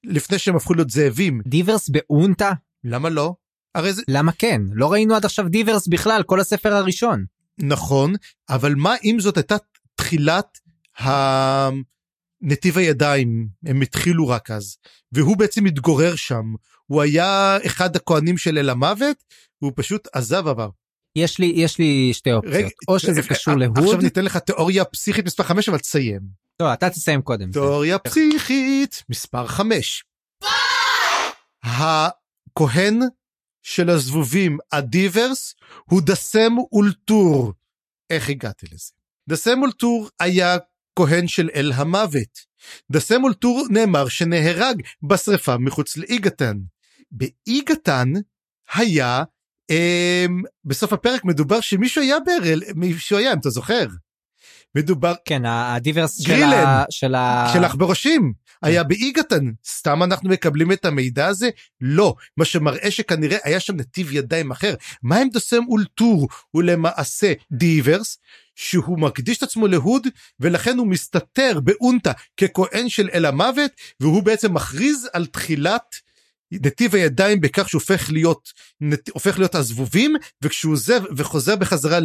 [0.04, 1.42] לפני שהם הפכו להיות זאבים.
[1.46, 2.52] דיברס באונטה?
[2.84, 3.34] למה לא
[3.76, 4.02] הרי זה...
[4.08, 4.62] למה כן?
[4.74, 7.26] לא ראינו עד עכשיו דיברס בכלל, כל הספר הראשון.
[7.58, 8.14] נכון,
[8.50, 9.56] אבל מה אם זאת הייתה
[9.96, 10.60] תחילת
[12.42, 14.78] נתיב הידיים, הם התחילו רק אז,
[15.12, 16.44] והוא בעצם התגורר שם.
[16.86, 19.24] הוא היה אחד הכהנים של אל המוות,
[19.62, 20.70] והוא פשוט עזב עבר.
[21.16, 23.78] יש לי, יש לי שתי אופציות, רגע, או שזה קשור להוד.
[23.78, 26.22] עכשיו ניתן לך תיאוריה פסיכית מספר 5, אבל תסיים.
[26.62, 27.52] לא, אתה תסיים קודם.
[27.52, 28.00] תיאוריה.
[28.00, 30.04] פסיכית מספר 5.
[31.64, 33.00] הכהן
[33.62, 35.56] של הזבובים, הדיברס,
[35.86, 37.54] הוא דסם אולטור.
[38.10, 38.92] איך הגעתי לזה?
[39.30, 40.58] דסם אולטור היה
[40.96, 42.40] כהן של אל המוות.
[42.92, 46.58] דסם אולטור נאמר שנהרג בשרפה מחוץ לאיגתן.
[47.12, 48.12] באיגתן
[48.74, 49.24] היה,
[49.70, 53.88] אמ, בסוף הפרק מדובר שמישהו היה ברל, מישהו היה, אם אתה זוכר.
[54.76, 55.14] מדובר...
[55.26, 57.50] כן, הדיברס גרילן, של ה...
[57.54, 58.34] של עכברושים.
[58.62, 58.68] כן.
[58.68, 59.46] היה באיגתן.
[59.66, 61.50] סתם אנחנו מקבלים את המידע הזה?
[61.82, 62.16] לא.
[62.38, 64.76] מה שמראה שכנראה היה שם נתיב ידיים אחר.
[65.04, 66.28] מה הם דוסם אולטור?
[66.52, 68.18] הוא למעשה דיברס,
[68.56, 70.08] שהוא מקדיש את עצמו להוד,
[70.40, 75.96] ולכן הוא מסתתר באונטה ככהן של אל המוות, והוא בעצם מכריז על תחילת
[76.52, 78.52] נתיב הידיים בכך שהוא הופך להיות,
[79.12, 82.00] הופך להיות הזבובים, וכשהוא עוזב וחוזר בחזרה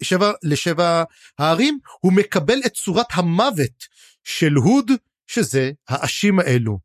[0.00, 1.04] ל, לשבע,
[1.38, 3.84] הערים, הוא מקבל את צורת המוות
[4.24, 4.90] של הוד,
[5.26, 6.78] שזה האשים האלו.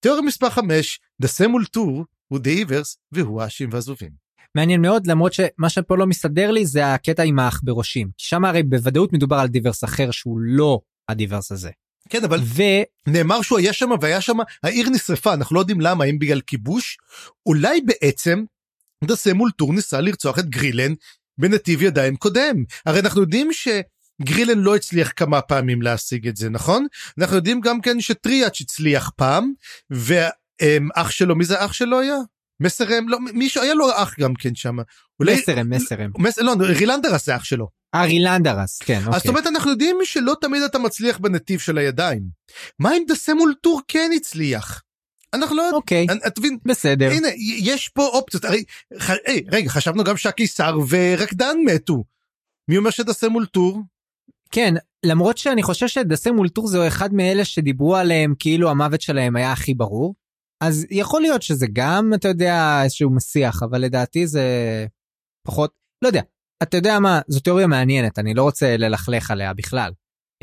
[0.00, 4.10] תיאוריה מספר 5, דסה מול טור הוא דאיברס והוא האשים והזבובים.
[4.54, 8.10] מעניין מאוד למרות שמה שפה לא מסתדר לי זה הקטע עם העכברושים.
[8.16, 11.70] שם הרי בוודאות מדובר על דיברס אחר שהוא לא הדיברס הזה.
[12.08, 12.62] כן אבל ו...
[13.06, 16.98] נאמר שהוא היה שם והיה שם העיר נשרפה אנחנו לא יודעים למה אם בגלל כיבוש
[17.46, 18.44] אולי בעצם
[19.04, 20.92] דסה מול טור ניסה לרצוח את גרילן
[21.38, 26.86] בנתיב ידיים קודם הרי אנחנו יודעים שגרילן לא הצליח כמה פעמים להשיג את זה נכון
[27.18, 29.52] אנחנו יודעים גם כן שטריאץ' הצליח פעם
[29.90, 32.16] ואח שלו מי זה אח שלו היה
[32.60, 34.76] מסרם לא מישהו היה לו אח גם כן שם.
[35.20, 35.34] אולי...
[35.34, 36.10] מסרם מסרם.
[36.18, 37.68] מס, לא רילנדרס זה אח שלו.
[37.94, 39.00] אה רילנדרס כן.
[39.12, 42.22] אז זאת אומרת אנחנו יודעים שלא תמיד אתה מצליח בנתיב של הידיים.
[42.78, 44.82] מה אם דסה מול טור כן הצליח?
[45.34, 45.74] אנחנו לא יודעים.
[45.74, 46.06] אוקיי.
[46.34, 46.58] תבין.
[46.64, 47.10] בסדר.
[47.10, 47.28] הנה
[47.58, 48.44] יש פה אופציות.
[48.44, 48.64] הרי,
[48.98, 49.10] ח...
[49.26, 52.04] היי, רגע חשבנו גם שהקיסר ורקדן מתו.
[52.68, 53.82] מי אומר שדסה מול טור?
[54.50, 54.74] כן
[55.06, 59.52] למרות שאני חושב שדסה מול טור זה אחד מאלה שדיברו עליהם כאילו המוות שלהם היה
[59.52, 60.14] הכי ברור.
[60.60, 64.46] אז יכול להיות שזה גם, אתה יודע, איזשהו מסיח, אבל לדעתי זה
[65.46, 65.70] פחות,
[66.02, 66.22] לא יודע.
[66.62, 69.92] אתה יודע מה, זו תיאוריה מעניינת, אני לא רוצה ללכלך עליה בכלל.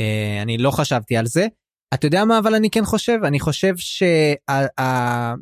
[0.01, 1.47] Uh, אני לא חשבתי על זה.
[1.93, 3.19] אתה יודע מה אבל אני כן חושב?
[3.23, 5.37] אני חושב שיותר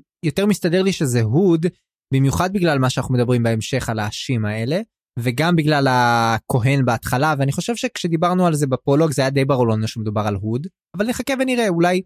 [0.46, 1.66] מסתדר לי שזה הוד,
[2.14, 4.82] במיוחד בגלל מה שאנחנו מדברים בהמשך על האשים האלה,
[5.20, 9.88] וגם בגלל הכהן בהתחלה, ואני חושב שכשדיברנו על זה בפרולוג זה היה די ברור לנו
[9.88, 10.68] שמדובר על הוד,
[10.98, 12.02] אבל נחכה ונראה, אולי,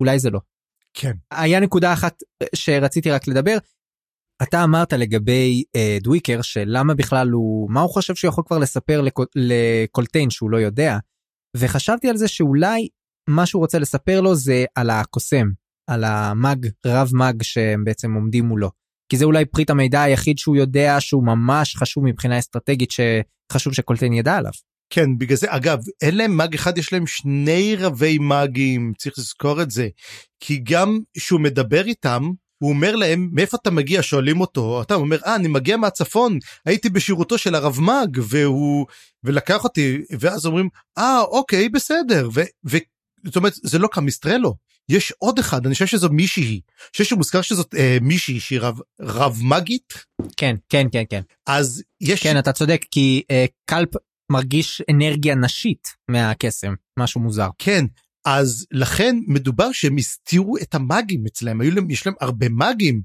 [0.00, 0.40] אולי זה לא.
[0.94, 1.12] כן.
[1.30, 2.22] היה נקודה אחת
[2.54, 3.56] שרציתי רק לדבר.
[4.42, 9.02] אתה אמרת לגבי אה, דוויקר שלמה בכלל הוא מה הוא חושב שהוא יכול כבר לספר
[9.36, 10.98] לקולטיין שהוא לא יודע.
[11.56, 12.88] וחשבתי על זה שאולי
[13.28, 15.46] מה שהוא רוצה לספר לו זה על הקוסם
[15.90, 18.70] על המאג רב מאג שהם בעצם עומדים מולו.
[19.08, 24.12] כי זה אולי פריט המידע היחיד שהוא יודע שהוא ממש חשוב מבחינה אסטרטגית שחשוב שקולטיין
[24.12, 24.52] ידע עליו.
[24.90, 29.62] כן בגלל זה אגב אין להם מאג אחד יש להם שני רבי מאגים צריך לזכור
[29.62, 29.88] את זה
[30.40, 32.30] כי גם שהוא מדבר איתם
[32.62, 36.90] הוא אומר להם מאיפה אתה מגיע שואלים אותו אתה אומר אה אני מגיע מהצפון הייתי
[36.90, 38.86] בשירותו של הרב מאג והוא
[39.24, 42.40] ולקח אותי ואז אומרים אה אוקיי בסדר ו,
[43.26, 44.54] זאת אומרת זה לא קמיסטרלו
[44.88, 48.78] יש עוד אחד אני חושב שזו מישהי אני חושב שמוזכר שזאת אה, מישהי שהיא רב
[49.00, 49.92] רב מגית
[50.36, 53.88] כן כן כן כן אז יש כן אתה צודק כי אה, קלפ
[54.32, 57.48] מרגיש אנרגיה נשית מהקסם, משהו מוזר.
[57.58, 57.84] כן,
[58.24, 63.02] אז לכן מדובר שהם הסתירו את המאגים אצלם, היו להם, יש להם הרבה מאגים.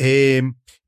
[0.00, 0.38] אה,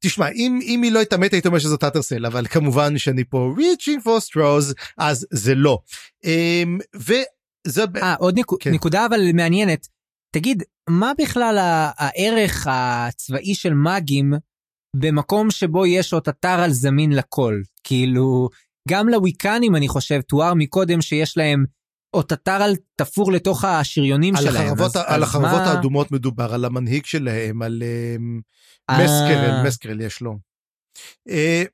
[0.01, 3.55] תשמע, אם, אם היא לא הייתה מתה הייתי אומר שזאת אטרסל, אבל כמובן שאני פה
[3.59, 5.78] reaching for straws, אז זה לא.
[6.24, 6.62] אה,
[7.66, 7.85] וזה...
[8.03, 8.47] אה, עוד נק...
[8.61, 8.70] כן.
[8.70, 9.89] נקודה אבל מעניינת.
[10.35, 11.59] תגיד, מה בכלל
[11.97, 14.32] הערך הצבאי של מאגים
[14.97, 17.61] במקום שבו יש עוד אתר על זמין לכל?
[17.85, 18.49] כאילו,
[18.89, 21.65] גם לוויקנים אני חושב תואר מקודם שיש להם
[22.15, 24.66] אוטטרל תפור לתוך השריונים על שלהם.
[24.66, 25.70] החרבות, אז, על אז החרבות מה...
[25.73, 27.82] האדומות מדובר, על המנהיג שלהם, על
[28.91, 30.39] uh, מסקרל, מסקרל יש לו.
[31.29, 31.33] Uh,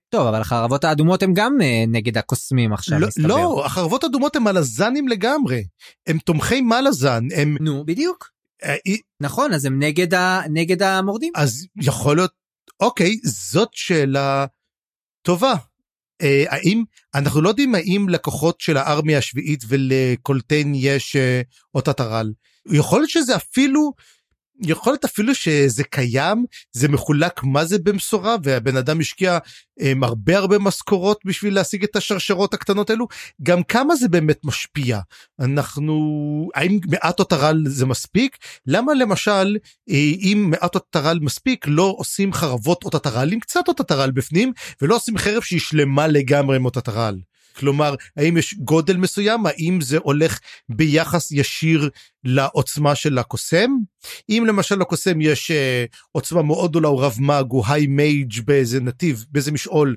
[0.08, 3.28] טוב, אבל החרבות האדומות הם גם uh, נגד הקוסמים עכשיו, לא, מסתבר.
[3.28, 5.64] לא, החרבות האדומות הם מלזנים לגמרי.
[6.06, 7.56] הם תומכי מלזן, הם...
[7.60, 8.30] נו, בדיוק.
[8.64, 8.68] Uh,
[9.20, 10.40] נכון, אז הם נגד, ה...
[10.50, 11.32] נגד המורדים.
[11.36, 12.32] אז יכול להיות,
[12.80, 14.46] אוקיי, זאת שאלה
[15.22, 15.54] טובה.
[16.22, 16.84] אה, האם
[17.14, 21.40] אנחנו לא יודעים האם לקוחות של הארמיה השביעית ולקולטיין יש אה,
[21.74, 22.32] אותה טרל
[22.66, 23.92] יכול להיות שזה אפילו
[24.62, 29.38] יכול להיות אפילו שזה קיים, זה מחולק מה זה במשורה, והבן אדם השקיע
[29.80, 33.08] um, הרבה הרבה משכורות בשביל להשיג את השרשרות הקטנות האלו,
[33.42, 35.00] גם כמה זה באמת משפיע.
[35.40, 35.94] אנחנו,
[36.54, 38.36] האם מעט אותרל זה מספיק?
[38.66, 39.56] למה למשל,
[39.90, 45.18] אה, אם מעט אותרל מספיק, לא עושים חרבות אותרל עם קצת אותרל בפנים, ולא עושים
[45.18, 47.16] חרב שהיא שלמה לגמרי עם אותרל?
[47.56, 49.46] כלומר, האם יש גודל מסוים?
[49.46, 51.90] האם זה הולך ביחס ישיר
[52.24, 53.70] לעוצמה של הקוסם?
[54.28, 58.80] אם למשל לקוסם יש uh, עוצמה מאוד גדולה, הוא רב מאג, הוא היי מייג' באיזה
[58.80, 59.96] נתיב, באיזה משעול,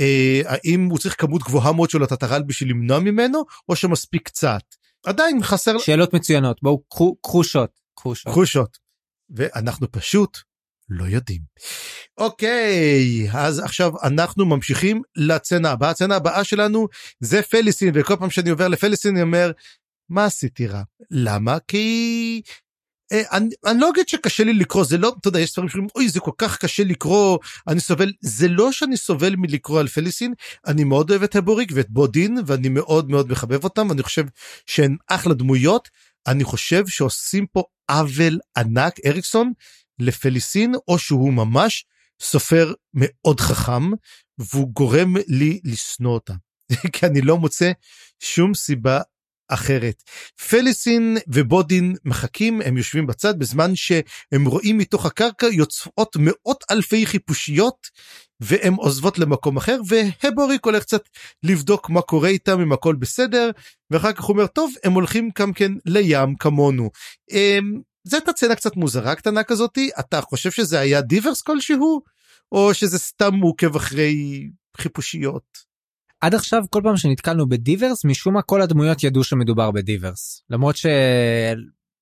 [0.00, 0.02] uh,
[0.46, 4.62] האם הוא צריך כמות גבוהה מאוד של התתרל בשביל למנוע ממנו, או שמספיק קצת?
[5.06, 5.78] עדיין חסר...
[5.78, 6.82] שאלות מצוינות, בואו
[7.22, 7.70] קחו שוט.
[8.24, 8.78] קחו שוט.
[9.30, 10.38] ואנחנו פשוט
[10.90, 11.40] לא יודעים.
[12.18, 15.90] אוקיי, אז עכשיו אנחנו ממשיכים לצנה הבאה.
[15.90, 16.88] הצנה הבאה שלנו
[17.20, 19.50] זה פליסין, וכל פעם שאני עובר לפליסין אני אומר,
[20.08, 20.82] מה עשיתי רע?
[21.10, 21.58] למה?
[21.68, 22.42] כי...
[23.12, 25.88] אה, אני, אני לא אגיד שקשה לי לקרוא, זה לא, אתה יודע, יש ספרים שאומרים,
[25.94, 27.38] אוי, זה כל כך קשה לקרוא,
[27.68, 30.34] אני סובל, זה לא שאני סובל מלקרוא על פליסין,
[30.66, 34.24] אני מאוד אוהב את הבוריק ואת בודין, ואני מאוד מאוד מחבב אותם, ואני חושב
[34.66, 35.88] שהן אחלה דמויות.
[36.26, 39.52] אני חושב שעושים פה עוול ענק, אריקסון,
[40.00, 41.84] לפליסין, או שהוא ממש
[42.20, 43.90] סופר מאוד חכם,
[44.38, 46.34] והוא גורם לי לשנוא אותה.
[46.92, 47.72] כי אני לא מוצא
[48.20, 49.00] שום סיבה
[49.50, 50.02] אחרת.
[50.48, 57.90] פליסין ובודין מחכים, הם יושבים בצד בזמן שהם רואים מתוך הקרקע יוצאות מאות אלפי חיפושיות
[58.40, 61.08] והן עוזבות למקום אחר והבוריק הולך קצת
[61.42, 63.50] לבדוק מה קורה איתם אם הכל בסדר
[63.90, 66.90] ואחר כך הוא אומר טוב הם הולכים גם כן לים כמונו.
[67.30, 72.02] אמ, זה הייתה צלע קצת מוזרה קטנה כזאתי אתה חושב שזה היה דיברס כלשהו
[72.52, 75.70] או שזה סתם מעוכב אחרי חיפושיות.
[76.20, 80.86] עד עכשיו כל פעם שנתקלנו בדיברס משום מה כל הדמויות ידעו שמדובר בדיברס למרות ש...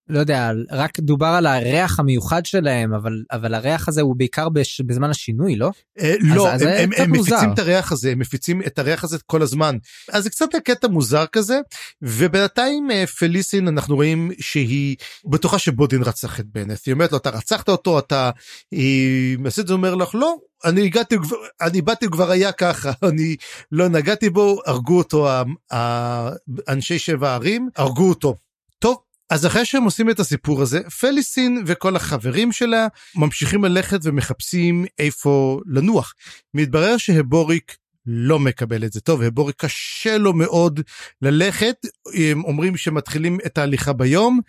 [0.08, 4.80] לא יודע, רק דובר על הריח המיוחד שלהם, אבל, אבל הריח הזה הוא בעיקר בש,
[4.80, 5.70] בזמן השינוי, לא?
[6.00, 9.18] אה, לא, אז, הם, הם, הם מפיצים את הריח הזה, הם מפיצים את הריח הזה
[9.26, 9.76] כל הזמן.
[10.12, 11.60] אז זה קצת קטע מוזר כזה,
[12.02, 16.78] ובינתיים אה, פליסין אנחנו רואים שהיא בטוחה שבודין רצח את בנט.
[16.86, 18.30] היא אומרת לו, אתה רצחת אותו, אתה...
[18.70, 21.16] היא עשית זה אומר לך, לא, אני הגעתי
[21.60, 23.36] אני באתי כבר היה ככה אני
[23.72, 25.28] לא נגעתי בו הרגו אותו
[25.70, 28.34] האנשי שבע ערים הרגו אותו.
[29.30, 35.60] אז אחרי שהם עושים את הסיפור הזה, פליסין וכל החברים שלה ממשיכים ללכת ומחפשים איפה
[35.66, 36.14] לנוח.
[36.54, 37.76] מתברר שהבוריק
[38.06, 40.80] לא מקבל את זה טוב, הבוריק קשה לו מאוד
[41.22, 41.76] ללכת,
[42.14, 44.40] הם אומרים שמתחילים את ההליכה ביום,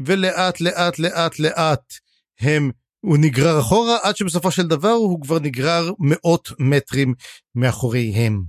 [0.00, 1.94] ולאט לאט לאט לאט
[2.40, 7.14] הם, הוא נגרר אחורה, עד שבסופו של דבר הוא כבר נגרר מאות מטרים
[7.54, 8.42] מאחוריהם.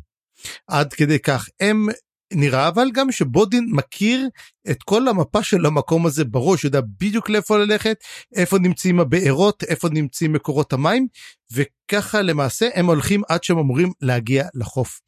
[0.68, 1.88] עד כדי כך הם
[2.34, 4.28] נראה אבל גם שבודין מכיר
[4.72, 7.98] את כל המפה של המקום הזה בראש, יודע בדיוק לאיפה ללכת,
[8.36, 11.08] איפה נמצאים הבארות, איפה נמצאים מקורות המים,
[11.54, 15.00] וככה למעשה הם הולכים עד שהם אמורים להגיע לחוף.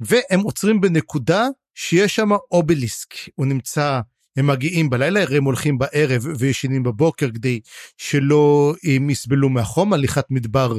[0.00, 4.00] והם עוצרים בנקודה שיש שם אובליסק, הוא נמצא,
[4.36, 7.60] הם מגיעים בלילה, הרי הם הולכים בערב וישנים בבוקר כדי
[7.96, 10.78] שלא הם יסבלו מהחום, הליכת מדבר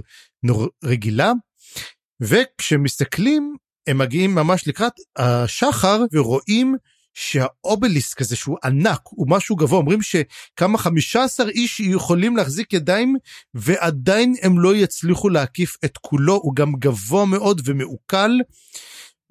[0.83, 1.31] רגילה.
[2.21, 3.55] וכשמסתכלים
[3.87, 6.75] הם מגיעים ממש לקראת השחר ורואים
[7.13, 13.15] שהאובליסק הזה שהוא ענק הוא משהו גבוה אומרים שכמה 15 איש יכולים להחזיק ידיים
[13.53, 18.31] ועדיין הם לא יצליחו להקיף את כולו הוא גם גבוה מאוד ומעוקל.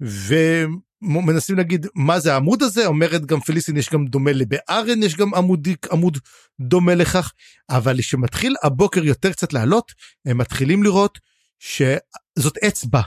[0.01, 5.33] ומנסים להגיד מה זה העמוד הזה אומרת גם פליסין יש גם דומה לבארן יש גם
[5.33, 6.17] עמוד עמוד
[6.59, 7.31] דומה לכך
[7.69, 9.91] אבל כשמתחיל הבוקר יותר קצת לעלות
[10.25, 11.19] הם מתחילים לראות
[11.59, 13.01] שזאת אצבע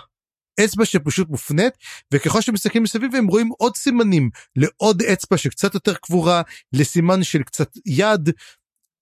[0.65, 1.73] אצבע שפשוט מופנית
[2.13, 6.43] וככל שמסתכלים מסביב הם רואים עוד סימנים לעוד אצבע שקצת יותר קבורה
[6.73, 8.31] לסימן של קצת יד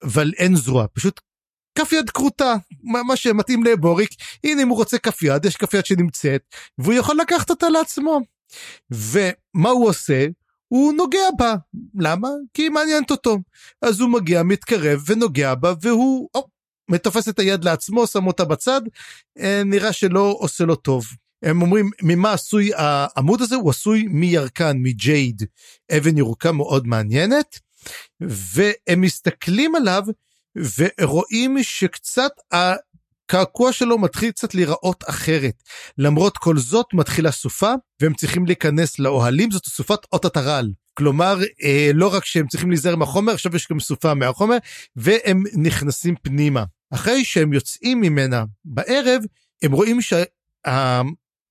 [0.02, 1.20] אבל אין זרוע פשוט
[1.78, 4.10] כף יד כרותה מה שמתאים לבוריק
[4.44, 6.42] הנה אם הוא רוצה כף יד יש כף יד שנמצאת
[6.78, 8.20] והוא יכול לקחת אותה לעצמו.
[8.90, 10.26] ומה הוא עושה?
[10.68, 11.54] הוא נוגע בה
[11.98, 12.28] למה?
[12.54, 13.38] כי היא מעניינת אותו
[13.82, 16.46] אז הוא מגיע מתקרב ונוגע בה והוא או,
[16.90, 18.80] מתופס את היד לעצמו שם אותה בצד
[19.38, 21.04] אה, נראה שלא עושה לו טוב.
[21.44, 25.42] הם אומרים ממה עשוי העמוד הזה הוא עשוי מירקן מג'ייד.
[25.96, 27.58] אבן ירוקה מאוד מעניינת.
[28.20, 30.02] והם מסתכלים עליו
[30.78, 35.62] ורואים שקצת הקעקוע שלו מתחיל קצת להיראות אחרת.
[35.98, 39.50] למרות כל זאת מתחילה סופה והם צריכים להיכנס לאוהלים.
[39.50, 40.70] זאת סופת אות הטרל.
[40.94, 44.56] כלומר אה, לא רק שהם צריכים להיזהר מהחומר עכשיו יש גם סופה מהחומר
[44.96, 46.64] והם נכנסים פנימה.
[46.90, 49.22] אחרי שהם יוצאים ממנה בערב
[49.62, 50.22] הם רואים שה...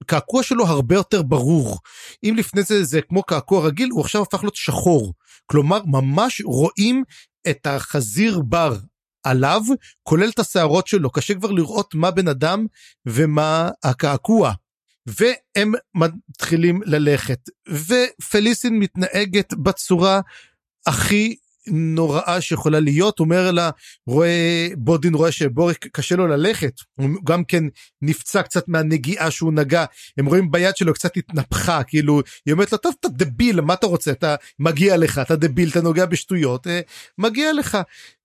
[0.03, 1.80] הקעקוע שלו הרבה יותר ברור.
[2.23, 5.13] אם לפני זה זה כמו קעקוע רגיל, הוא עכשיו הפך להיות שחור.
[5.45, 7.03] כלומר, ממש רואים
[7.49, 8.77] את החזיר בר
[9.23, 9.61] עליו,
[10.03, 12.65] כולל את השערות שלו, קשה כבר לראות מה בן אדם
[13.05, 14.53] ומה הקעקוע.
[15.05, 15.73] והם
[16.30, 17.39] מתחילים ללכת,
[17.69, 20.21] ופליסין מתנהגת בצורה
[20.88, 21.35] הכי
[21.68, 23.69] נוראה שיכולה להיות, אומר לה,
[24.07, 27.64] רואה, בודין רואה שבוריק קשה לו ללכת, הוא גם כן
[28.02, 29.85] נפצע קצת מהנגיעה שהוא נגע,
[30.18, 33.88] הם רואים ביד שלו קצת התנפחה, כאילו, היא אומרת לו, טוב, אתה דביל, מה אתה
[33.88, 36.81] רוצה, אתה מגיע לך, אתה דביל, אתה נוגע בשטויות, אה,
[37.18, 37.77] מגיע לך.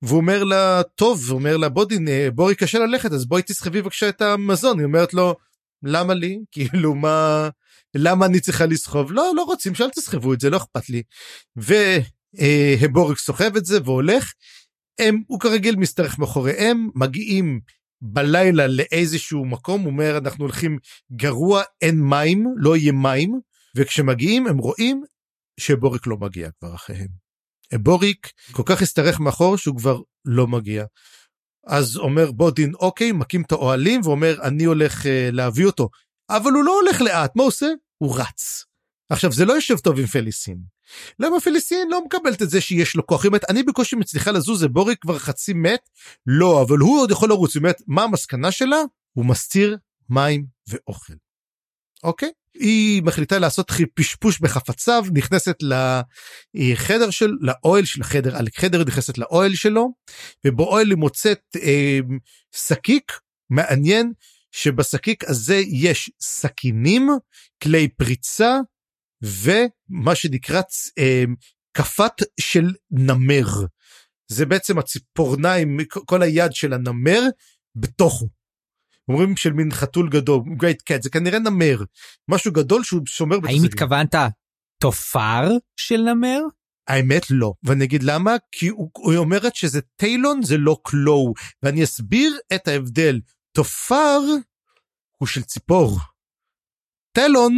[0.02, 3.82] והוא אומר לה, טוב, הוא אומר לה, בודין, אה, בוריק קשה ללכת, אז בואי תסחבי
[3.82, 5.34] בבקשה את המזון, היא אומרת לו,
[5.82, 6.38] למה לי?
[6.52, 7.48] כאילו, מה...
[7.94, 9.12] למה אני צריכה לסחוב?
[9.12, 11.02] לא, לא רוצים, שאל תסחבו את זה, לא אכפת לי.
[11.58, 11.74] ו...
[12.40, 14.32] אה, הבורג סוחב את זה והולך.
[14.98, 17.60] הם, הוא כרגיל משתרך מאחוריהם, מגיעים
[18.02, 20.78] בלילה לאיזשהו מקום, הוא אומר אנחנו הולכים
[21.12, 23.40] גרוע, אין מים, לא יהיה מים,
[23.76, 25.04] וכשמגיעים הם רואים
[25.60, 27.08] שבוריק לא מגיע כבר אחריהם.
[27.74, 30.84] בוריק כל כך השתרך מאחור שהוא כבר לא מגיע.
[31.66, 35.88] אז אומר בודין אוקיי, מקים את האוהלים ואומר אני הולך uh, להביא אותו.
[36.30, 37.66] אבל הוא לא הולך לאט, מה עושה?
[37.98, 38.64] הוא רץ.
[39.10, 40.58] עכשיו זה לא יושב טוב עם פליסין.
[41.18, 43.22] למה פליסין לא מקבלת את זה שיש לו כוח?
[43.22, 45.80] היא אומרת, אני בקושי מצליחה לזוז, זה בורי כבר חצי מת?
[46.26, 47.54] לא, אבל הוא עוד יכול לרוץ.
[47.54, 48.78] היא אומרת, מה המסקנה שלה?
[49.12, 49.76] הוא מסתיר
[50.08, 51.14] מים ואוכל.
[52.04, 52.30] אוקיי?
[52.54, 55.56] היא מחליטה לעשות פשפוש בחפציו, נכנסת
[56.54, 59.88] לחדר של, לאוהל של החדר, על חדר נכנסת לאוהל שלו,
[60.46, 61.98] ובאוהל היא מוצאת אה,
[62.52, 63.12] שקיק
[63.50, 64.12] מעניין,
[64.52, 67.08] שבשקיק הזה יש סכינים,
[67.62, 68.58] כלי פריצה,
[69.22, 70.62] ומה שנקרא
[70.98, 71.24] אה,
[71.74, 73.46] כפת של נמר.
[74.28, 77.20] זה בעצם הציפורניים, כל היד של הנמר
[77.76, 78.28] בתוכו.
[79.08, 81.82] אומרים של מין חתול גדול, גרייט קט, זה כנראה נמר,
[82.28, 84.14] משהו גדול שהוא שומר בתוך האם התכוונת
[84.82, 86.40] תופר של נמר?
[86.88, 91.84] האמת לא, ואני אגיד למה, כי הוא, הוא אומרת שזה טיילון זה לא קלואו, ואני
[91.84, 93.20] אסביר את ההבדל.
[93.52, 94.20] תופר
[95.16, 95.98] הוא של ציפור.
[97.12, 97.56] טלון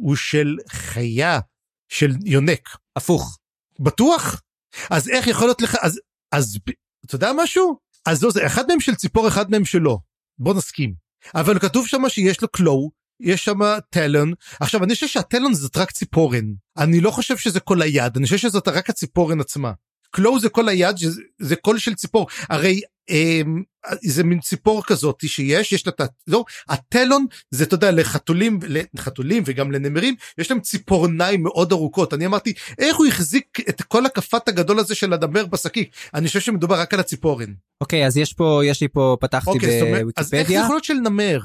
[0.00, 1.40] הוא של חיה,
[1.88, 2.68] של יונק.
[2.96, 3.38] הפוך.
[3.80, 4.42] בטוח?
[4.90, 6.00] אז איך יכול להיות לך, אז,
[6.32, 6.58] אז,
[7.06, 7.78] אתה יודע משהו?
[8.06, 9.98] אז לא זה, אחד מהם של ציפור, אחד מהם שלא.
[10.38, 10.94] בוא נסכים.
[11.34, 12.90] אבל כתוב שם שיש לו קלואו,
[13.20, 13.58] יש שם
[13.90, 14.32] טלון.
[14.60, 16.44] עכשיו, אני חושב שהטלון זאת רק ציפורן.
[16.78, 19.72] אני לא חושב שזה כל היד, אני חושב שזאת רק הציפורן עצמה.
[20.10, 20.96] קלואו זה כל היד,
[21.38, 22.26] זה קול של ציפור.
[22.48, 22.80] הרי
[23.10, 23.62] אמ,
[24.02, 26.10] זה מין ציפור כזאת שיש, יש לה את.
[26.26, 28.58] לא, הטלון זה, אתה יודע, לחתולים,
[28.94, 32.14] לחתולים וגם לנמרים, יש להם ציפורניים מאוד ארוכות.
[32.14, 35.94] אני אמרתי, איך הוא החזיק את כל הכפת הגדול הזה של הנמר בשקיק?
[36.14, 37.52] אני חושב שמדובר רק על הציפורן.
[37.80, 40.12] אוקיי, okay, אז יש פה, יש לי פה, פתחתי okay, בוויקיפדיה.
[40.16, 41.40] אז איך זה יכול להיות של נמר?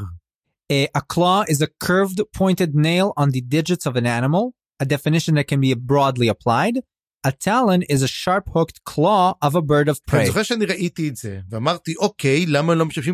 [0.74, 4.44] Uh, a claw is a curved pointed nail on the digits of an animal,
[4.84, 6.80] a definition that can be broadly applied.
[7.26, 10.20] A talon is a sharp hooked claw of a bird of prey.
[10.20, 13.14] אני זוכר שאני ראיתי את זה ואמרתי אוקיי למה לא משתמשים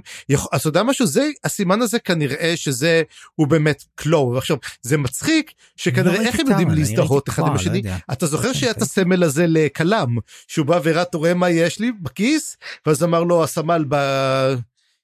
[0.52, 3.02] אז אתה יודע משהו זה הסימן הזה כנראה שזה
[3.36, 7.82] הוא באמת קלו עכשיו זה מצחיק שכנראה לא איך הם יודעים להזדהות אחד עם השני
[8.12, 10.18] אתה זוכר שהיה את הסמל הזה לכלם
[10.48, 13.86] שהוא בא והראה אתה רואה מה יש לי בכיס ואז אמר לו הסמל.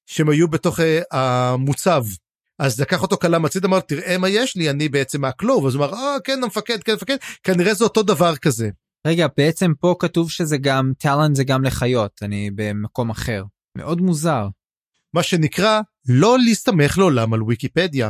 [0.07, 2.05] שהם היו בתוך אה, המוצב.
[2.59, 5.85] אז לקח אותו כלם הציד אמר תראה מה יש לי אני בעצם מהקלוב אז הוא
[5.85, 8.69] אמר אה כן המפקד כן המפקד כנראה זה אותו דבר כזה.
[9.07, 13.43] רגע, בעצם פה כתוב שזה גם, טאלנט זה גם לחיות, אני במקום אחר.
[13.77, 14.47] מאוד מוזר.
[15.13, 18.09] מה שנקרא, לא להסתמך לעולם על ויקיפדיה.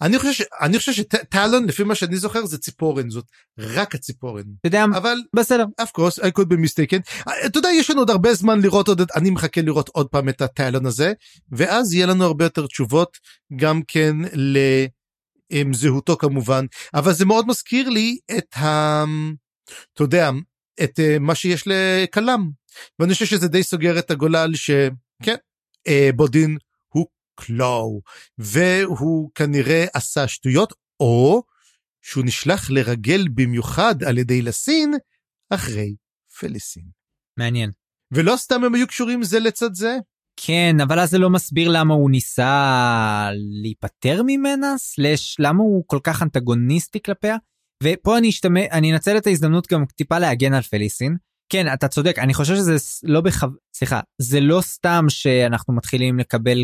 [0.00, 0.44] אני חושב.
[0.60, 3.24] אני חושב שטאלון, לפי מה שאני זוכר, זה ציפורן, זאת
[3.58, 4.42] רק הציפורן.
[4.60, 5.64] אתה יודע, אבל בסדר.
[5.82, 7.30] of course, I could be mistaken.
[7.46, 10.42] אתה יודע, יש לנו עוד הרבה זמן לראות עוד, אני מחכה לראות עוד פעם את
[10.42, 11.12] הטאלון הזה,
[11.52, 13.18] ואז יהיה לנו הרבה יותר תשובות,
[13.56, 14.16] גם כן
[15.52, 19.04] לזהותו כמובן, אבל זה מאוד מזכיר לי את ה...
[19.94, 20.30] אתה יודע,
[20.84, 22.50] את uh, מה שיש לכלם.
[22.98, 25.36] ואני חושב שזה די סוגר את הגולל שכן,
[25.88, 26.58] uh, בודין
[26.88, 27.06] הוא
[27.40, 28.02] קלואו,
[28.38, 31.42] והוא כנראה עשה שטויות, או
[32.02, 34.94] שהוא נשלח לרגל במיוחד על ידי לסין
[35.50, 35.94] אחרי
[36.38, 36.84] פליסין.
[37.36, 37.70] מעניין.
[38.12, 39.96] ולא סתם הם היו קשורים זה לצד זה?
[40.36, 43.30] כן, אבל אז זה לא מסביר למה הוא ניסה
[43.62, 47.36] להיפטר ממנה, סלש למה הוא כל כך אנטגוניסטי כלפיה.
[47.82, 51.16] ופה אני אשתמש, אני אנצל את ההזדמנות גם טיפה להגן על פליסין.
[51.52, 53.46] כן, אתה צודק, אני חושב שזה לא בכו...
[53.74, 56.58] סליחה, זה לא סתם שאנחנו מתחילים לקבל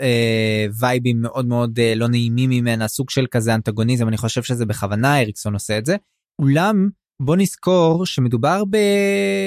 [0.00, 4.66] אה, וייבים מאוד מאוד אה, לא נעימים ממנה, סוג של כזה אנטגוניזם, אני חושב שזה
[4.66, 5.96] בכוונה אריקסון עושה את זה.
[6.42, 6.88] אולם,
[7.22, 8.76] בוא נזכור שמדובר ב...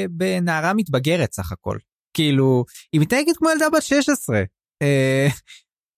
[0.10, 1.78] בנערה מתבגרת סך הכל.
[2.14, 4.44] כאילו, היא מתנהגת כמו ילדה בת 16.
[4.82, 5.28] אה,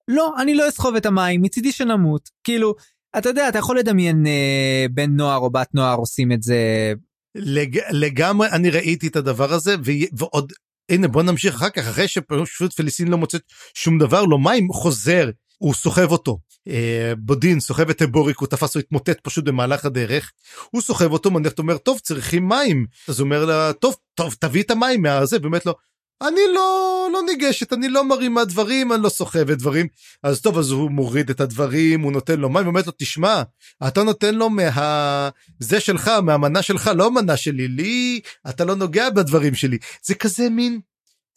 [0.07, 2.29] לא, אני לא אסחוב את המים, מצידי שנמות.
[2.43, 2.75] כאילו,
[3.17, 6.93] אתה יודע, אתה יכול לדמיין אה, בן נוער או בת נוער עושים את זה.
[7.35, 7.79] לג...
[7.91, 9.91] לגמרי, אני ראיתי את הדבר הזה, ו...
[10.17, 10.53] ועוד
[10.89, 13.41] הנה בוא נמשיך אחר כך אחרי שפשוט פליסין לא מוצאת
[13.73, 16.39] שום דבר לא מים חוזר הוא סוחב אותו.
[16.67, 20.31] אה, בודין סוחב את הבוריק הוא תפס אותו התמוטט פשוט במהלך הדרך
[20.71, 24.63] הוא סוחב אותו מניח אומר טוב צריכים מים אז הוא אומר לה טוב טוב תביא
[24.63, 25.75] את המים מהזה באמת לא
[26.21, 29.87] אני לא לא ניגשת אני לא מרימה דברים אני לא סוחבת דברים
[30.23, 33.41] אז טוב אז הוא מוריד את הדברים הוא נותן לו מים ואומרת לו תשמע
[33.87, 35.29] אתה נותן לו מה
[35.59, 40.49] זה שלך מהמנה שלך לא מנה שלי לי אתה לא נוגע בדברים שלי זה כזה
[40.49, 40.79] מין.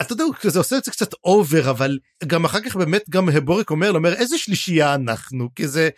[0.02, 3.70] אתה יודע זה עושה את זה קצת אובר אבל גם אחר כך באמת גם הבורק
[3.70, 5.88] אומר לו אומר איזה שלישייה אנחנו כי זה.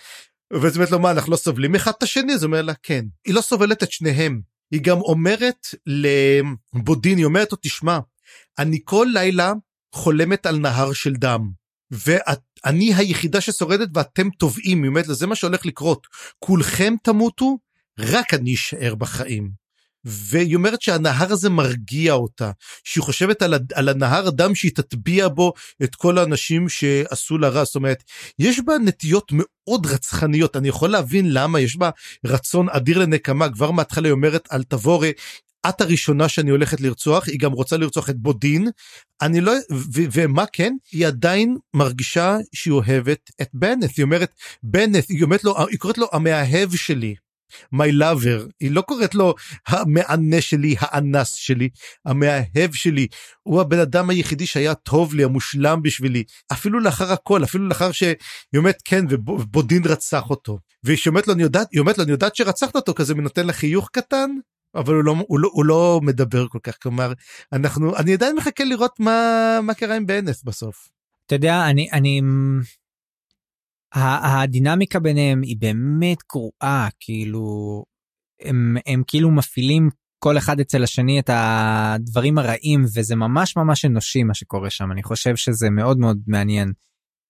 [0.53, 3.05] וזה באמת לא מה אנחנו לא סובלים אחד את השני אז הוא אומר לה כן
[3.25, 4.41] היא לא סובלת את שניהם
[4.71, 7.99] היא גם אומרת לבודין היא אומרת לו תשמע
[8.59, 9.53] אני כל לילה
[9.95, 11.51] חולמת על נהר של דם.
[11.91, 16.07] ואני היחידה ששורדת ואתם טובעים, היא אומרת לה, זה מה שהולך לקרות.
[16.39, 17.59] כולכם תמותו,
[17.99, 19.69] רק אני אשאר בחיים.
[20.05, 22.51] והיא אומרת שהנהר הזה מרגיע אותה,
[22.85, 25.53] שהיא חושבת על, על הנהר הדם שהיא תטביע בו
[25.83, 28.03] את כל האנשים שעשו לה רע, זאת אומרת,
[28.39, 31.91] יש בה נטיות מאוד רצחניות, אני יכול להבין למה, יש בה
[32.27, 35.13] רצון אדיר לנקמה, כבר מההתחלה היא אומרת על תבורי,
[35.69, 38.69] את הראשונה שאני הולכת לרצוח, היא גם רוצה לרצוח את בודין.
[39.23, 40.73] אני לא, ו- ומה כן?
[40.93, 43.91] היא עדיין מרגישה שהיא אוהבת את בנט.
[43.97, 47.15] היא אומרת, בנט, היא אומרת לו, היא קוראת לו המאהב שלי.
[47.75, 49.35] my lover, היא לא קוראת לו
[49.67, 51.69] המענה שלי, האנס שלי,
[52.07, 53.07] המאהב שלי,
[53.43, 58.15] הוא הבן אדם היחידי שהיה טוב לי, המושלם בשבילי, אפילו לאחר הכל, אפילו לאחר שהיא
[58.57, 60.59] אומרת כן, ובודין רצח אותו.
[60.85, 63.53] והיא אומרת לו, אני יודעת, היא אומרת לו, אני יודעת שרצחת אותו, כזה ונותן לה
[63.53, 64.31] חיוך קטן,
[64.75, 67.13] אבל הוא לא, הוא לא, הוא לא מדבר כל כך, כלומר,
[67.53, 70.89] אנחנו, אני עדיין מחכה לראות מה, מה קרה עם בנס בסוף.
[71.27, 72.21] אתה יודע, אני, אני,
[73.95, 77.85] הדינמיקה ביניהם היא באמת גרועה, כאילו,
[78.43, 79.89] הם, הם כאילו מפעילים
[80.19, 85.03] כל אחד אצל השני את הדברים הרעים, וזה ממש ממש אנושי מה שקורה שם, אני
[85.03, 86.73] חושב שזה מאוד מאוד מעניין.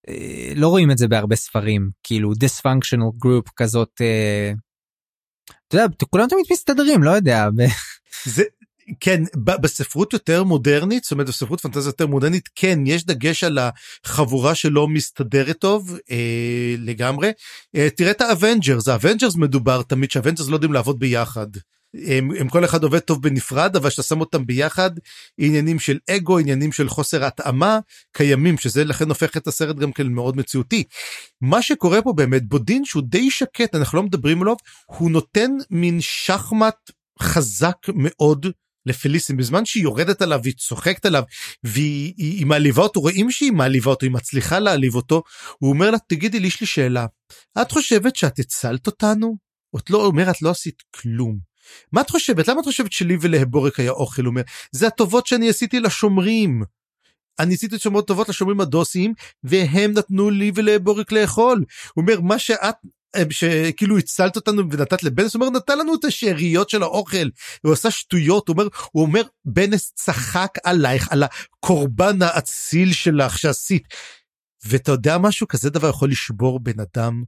[0.09, 4.53] אה, לא רואים את זה בהרבה ספרים, כאילו dysfunctional group כזאת אה,
[5.69, 7.49] אתה יודע, כולם תמיד מסתדרים, לא יודע.
[8.25, 8.43] זה,
[9.01, 13.59] כן, בספרות יותר מודרנית, זאת אומרת בספרות פנטזיה יותר מודרנית, כן, יש דגש על
[14.05, 17.31] החבורה שלא מסתדרת טוב אה, לגמרי.
[17.77, 21.47] אה, תראה את ה Avengers, ה Avengers מדובר תמיד שה Avengers לא יודעים לעבוד ביחד.
[22.07, 24.91] הם, הם כל אחד עובד טוב בנפרד אבל כשאתה שם אותם ביחד
[25.39, 27.79] עניינים של אגו עניינים של חוסר התאמה
[28.13, 30.85] קיימים שזה לכן הופך את הסרט גם כן מאוד מציאותי.
[31.41, 34.55] מה שקורה פה באמת בודין שהוא די שקט אנחנו לא מדברים עליו
[34.87, 36.91] הוא נותן מין שחמט
[37.23, 38.47] חזק מאוד
[38.87, 41.23] לפליסין בזמן שהיא יורדת עליו והיא צוחקת עליו
[41.65, 45.23] והיא היא, היא מעליבה אותו רואים שהיא מעליבה אותו היא מצליחה להעליב אותו
[45.59, 47.07] הוא אומר לה תגידי לי יש לי שאלה
[47.63, 49.37] את חושבת שאת הצלת אותנו?
[49.77, 51.48] את לא אומרת לא עשית כלום.
[51.93, 52.49] מה את חושבת?
[52.49, 54.27] למה את חושבת שלי ולהבורק היה אוכל?
[54.27, 54.43] אומר,
[54.73, 56.63] זה הטובות שאני עשיתי לשומרים.
[57.39, 59.15] אני עשיתי שמות טובות לשומרים הדוסיים,
[59.45, 61.65] והם נתנו לי ולהבורק לאכול.
[61.95, 62.75] הוא אומר, מה שאת
[63.17, 67.29] אה, שכאילו הצלת אותנו ונתת לבנס, הוא אומר נתן לנו את השאריות של האוכל,
[67.63, 73.83] הוא עשה שטויות, הוא אומר, הוא אומר בנס צחק עלייך, על הקורבן האציל שלך שעשית.
[74.67, 77.23] ואתה יודע משהו כזה דבר יכול לשבור בן אדם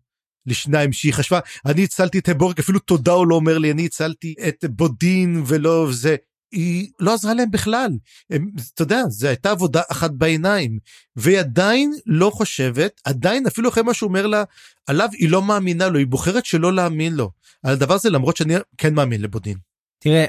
[0.47, 4.35] לשניים שהיא חשבה אני הצלתי את הבורג אפילו תודה הוא לא אומר לי אני הצלתי
[4.49, 6.17] את בודין ולא זה.
[6.53, 7.91] היא לא עזרה להם בכלל.
[8.31, 10.79] הם, אתה יודע זה הייתה עבודה אחת בעיניים
[11.17, 14.45] והיא עדיין לא חושבת עדיין אפילו אחרי מה שהוא אומר לה
[14.87, 17.31] עליו היא לא מאמינה לו היא בוחרת שלא להאמין לו.
[17.63, 19.59] על הדבר הזה למרות שאני כן מאמין לבודין.
[19.99, 20.25] תראה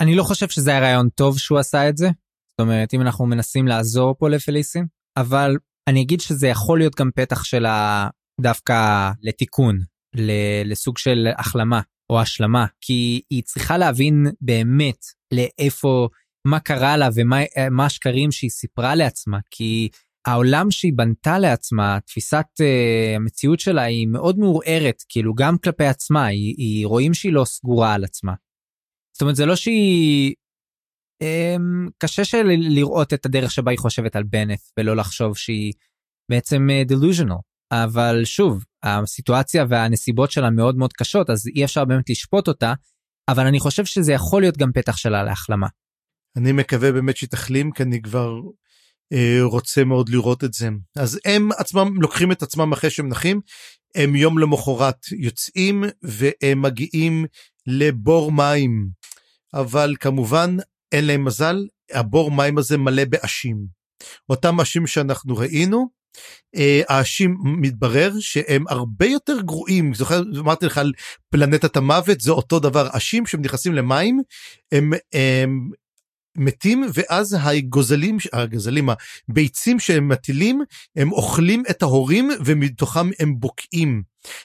[0.00, 2.06] אני לא חושב שזה היה רעיון טוב שהוא עשה את זה.
[2.50, 4.86] זאת אומרת אם אנחנו מנסים לעזור פה לפליסין
[5.16, 5.56] אבל
[5.88, 8.08] אני אגיד שזה יכול להיות גם פתח של ה...
[8.40, 9.78] דווקא לתיקון,
[10.64, 11.80] לסוג של החלמה
[12.10, 16.08] או השלמה, כי היא צריכה להבין באמת לאיפה,
[16.46, 19.88] מה קרה לה ומה השקרים שהיא סיפרה לעצמה, כי
[20.26, 26.26] העולם שהיא בנתה לעצמה, תפיסת uh, המציאות שלה היא מאוד מעורערת, כאילו גם כלפי עצמה,
[26.26, 28.34] היא, היא רואים שהיא לא סגורה על עצמה.
[29.14, 30.34] זאת אומרת, זה לא שהיא...
[31.22, 35.72] Um, קשה של לראות את הדרך שבה היא חושבת על בנט ולא לחשוב שהיא
[36.30, 37.51] בעצם uh, delusional.
[37.72, 42.72] אבל שוב, הסיטואציה והנסיבות שלה מאוד מאוד קשות, אז אי אפשר באמת לשפוט אותה,
[43.28, 45.66] אבל אני חושב שזה יכול להיות גם פתח שלה להחלמה.
[46.36, 48.40] אני מקווה באמת שהיא תחלים, כי אני כבר
[49.12, 50.68] אה, רוצה מאוד לראות את זה.
[50.96, 53.40] אז הם עצמם לוקחים את עצמם אחרי שהם נחים,
[53.94, 57.26] הם יום למחרת יוצאים והם מגיעים
[57.66, 58.88] לבור מים.
[59.54, 60.56] אבל כמובן
[60.92, 63.66] אין להם מזל, הבור מים הזה מלא באשים.
[64.28, 66.01] אותם אשים שאנחנו ראינו,
[66.88, 70.92] האשים מתברר שהם הרבה יותר גרועים זוכר אמרתי לך על
[71.30, 74.20] פלנטת המוות זה אותו דבר אשים שהם נכנסים למים
[74.72, 75.70] הם, הם
[76.36, 78.88] מתים ואז הגוזלים, הגזלים,
[79.28, 80.62] הביצים שהם מטילים,
[80.96, 84.02] הם אוכלים את ההורים ומתוכם הם בוקעים.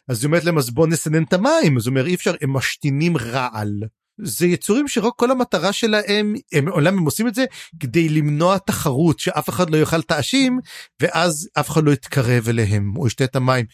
[0.08, 2.54] אז היא אומרת להם אז בוא נסנן את המים, אז הוא אומר אי אפשר, הם
[2.54, 3.84] משתינים רעל.
[4.24, 7.46] זה יצורים שרק כל המטרה שלהם, הם עולם הם עושים את זה
[7.80, 10.60] כדי למנוע תחרות שאף אחד לא יאכל את העשים
[11.02, 13.66] ואז אף אחד לא יתקרב אליהם או ישתה את המים.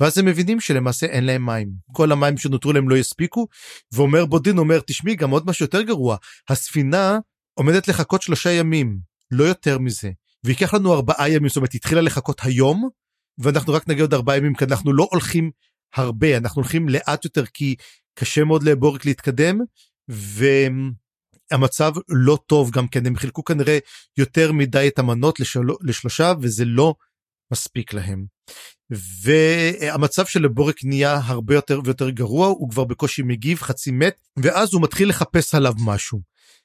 [0.00, 1.68] ואז הם מבינים שלמעשה אין להם מים.
[1.92, 3.46] כל המים שנותרו להם לא יספיקו,
[3.92, 6.16] ואומר בודין, אומר, תשמעי, גם עוד משהו יותר גרוע,
[6.48, 7.18] הספינה
[7.54, 8.98] עומדת לחכות שלושה ימים,
[9.30, 10.10] לא יותר מזה.
[10.44, 12.88] וייקח לנו ארבעה ימים, זאת אומרת, התחילה לחכות היום,
[13.38, 15.50] ואנחנו רק נגיע עוד ארבעה ימים, כי אנחנו לא הולכים
[15.94, 17.74] הרבה, אנחנו הולכים לאט יותר, כי
[18.14, 19.58] קשה מאוד לבורק להתקדם,
[20.12, 23.78] והמצב לא טוב גם כן, הם חילקו כנראה
[24.16, 25.60] יותר מדי את המנות לשל...
[25.82, 26.94] לשלושה, וזה לא
[27.52, 28.24] מספיק להם.
[29.22, 34.74] והמצב של בורק נהיה הרבה יותר ויותר גרוע, הוא כבר בקושי מגיב, חצי מת, ואז
[34.74, 36.20] הוא מתחיל לחפש עליו משהו.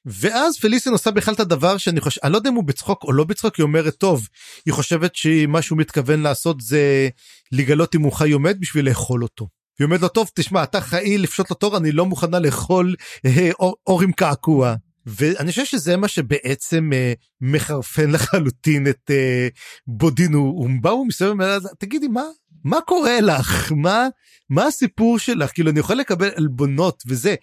[0.06, 3.14] ואז פליסין עושה בכלל את הדבר שאני חושב, אני לא יודע אם הוא בצחוק או
[3.14, 4.28] לא בצחוק, היא אומרת טוב,
[4.65, 7.10] היא חושבת שמה שהוא מתכוון לעשות זה
[7.52, 9.48] לגלות אם הוא חי או מת בשביל לאכול אותו.
[9.79, 12.95] היא אומרת לו טוב תשמע אתה חי לפשוט לתור אני לא מוכנה לאכול
[13.25, 14.75] אה, אור, אור עם קעקוע.
[15.07, 19.47] ואני חושב שזה מה שבעצם אה, מחרפן לחלוטין את אה,
[19.87, 22.23] בודין הוא בא ומסתובב ומסתובב תגידי מה
[22.63, 24.07] מה קורה לך מה
[24.49, 27.35] מה הסיפור שלך כאילו אני יכול לקבל עלבונות וזה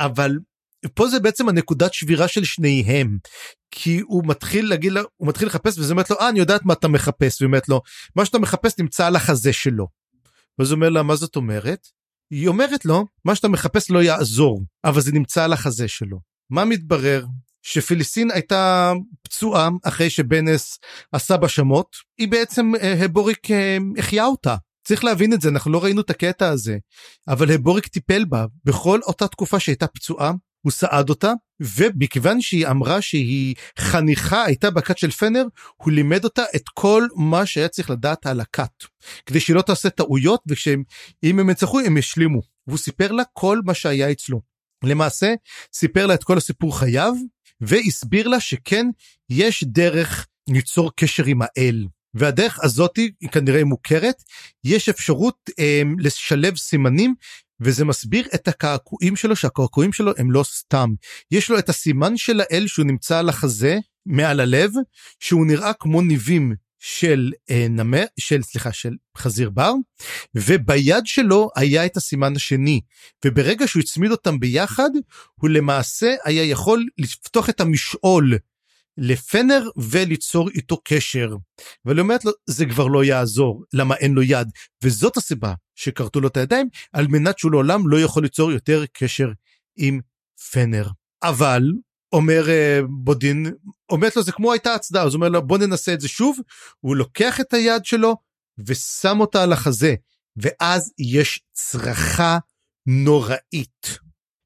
[0.00, 0.38] אבל
[0.94, 3.18] פה זה בעצם הנקודת שבירה של שניהם
[3.70, 6.72] כי הוא מתחיל להגיד לה הוא מתחיל לחפש וזה אומרת לו אה אני יודעת מה
[6.72, 7.80] אתה מחפש ואומרת לו
[8.16, 9.99] מה שאתה מחפש נמצא על החזה שלו.
[10.60, 11.88] ואז הוא אומר לה מה זאת אומרת?
[12.30, 16.18] היא אומרת לו מה שאתה מחפש לא יעזור אבל זה נמצא על החזה שלו.
[16.50, 17.26] מה מתברר?
[17.62, 18.92] שפיליסין הייתה
[19.22, 20.78] פצועה אחרי שבנס
[21.12, 24.56] עשה בה שמות, היא בעצם אה, הבוריק אה, החיה אותה.
[24.86, 26.78] צריך להבין את זה, אנחנו לא ראינו את הקטע הזה,
[27.28, 30.32] אבל הבוריק טיפל בה בכל אותה תקופה שהייתה פצועה,
[30.64, 35.44] הוא סעד אותה, ומכיוון שהיא אמרה שהיא חניכה הייתה בכת של פנר,
[35.76, 38.84] הוא לימד אותה את כל מה שהיה צריך לדעת על הכת,
[39.26, 40.82] כדי שהיא לא תעשה טעויות, וכשהם,
[41.22, 42.40] אם הם יצטרכו הם ישלימו.
[42.66, 44.40] והוא סיפר לה כל מה שהיה אצלו.
[44.84, 45.34] למעשה
[45.72, 47.12] סיפר לה את כל הסיפור חייו
[47.60, 48.86] והסביר לה שכן
[49.30, 54.22] יש דרך ליצור קשר עם האל והדרך הזאתי היא כנראה מוכרת
[54.64, 57.14] יש אפשרות אה, לשלב סימנים
[57.60, 60.94] וזה מסביר את הקעקועים שלו שהקעקועים שלו הם לא סתם.
[61.30, 64.70] יש לו את הסימן של האל שהוא נמצא על החזה מעל הלב
[65.20, 69.72] שהוא נראה כמו ניבים של אה, נמר, של סליחה, של חזיר בר,
[70.34, 72.80] וביד שלו היה את הסימן השני,
[73.24, 74.90] וברגע שהוא הצמיד אותם ביחד,
[75.34, 78.34] הוא למעשה היה יכול לפתוח את המשעול
[78.98, 81.36] לפנר וליצור איתו קשר.
[81.86, 84.48] היא אומרת לו, זה כבר לא יעזור, למה אין לו יד?
[84.84, 89.28] וזאת הסיבה שכרתו לו את הידיים, על מנת שהוא לעולם לא יכול ליצור יותר קשר
[89.76, 90.00] עם
[90.52, 90.88] פנר.
[91.22, 91.62] אבל
[92.12, 93.46] אומר uh, בודין,
[93.90, 96.38] אומרת לו זה כמו הייתה הצדעה, אז הוא אומר לו בוא ננסה את זה שוב,
[96.80, 98.16] הוא לוקח את היד שלו
[98.66, 99.94] ושם אותה על החזה,
[100.36, 102.38] ואז יש צרחה
[102.86, 103.98] נוראית,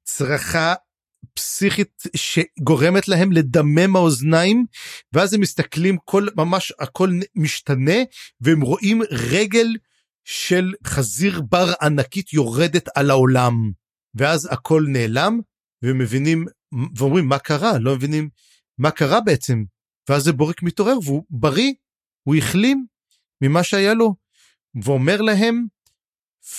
[0.04, 0.74] צרחה
[1.34, 4.66] פסיכית שגורמת להם לדמם האוזניים,
[5.12, 7.96] ואז הם מסתכלים, כל, ממש הכל משתנה,
[8.40, 9.66] והם רואים רגל
[10.24, 13.72] של חזיר בר ענקית יורדת על העולם,
[14.14, 15.40] ואז הכל נעלם,
[15.84, 16.44] ומבינים
[16.96, 17.78] ואומרים מה קרה?
[17.78, 18.28] לא מבינים
[18.78, 19.64] מה קרה בעצם?
[20.08, 21.72] ואז זה בורק מתעורר והוא בריא
[22.22, 22.86] הוא החלים
[23.42, 24.14] ממה שהיה לו
[24.84, 25.66] ואומר להם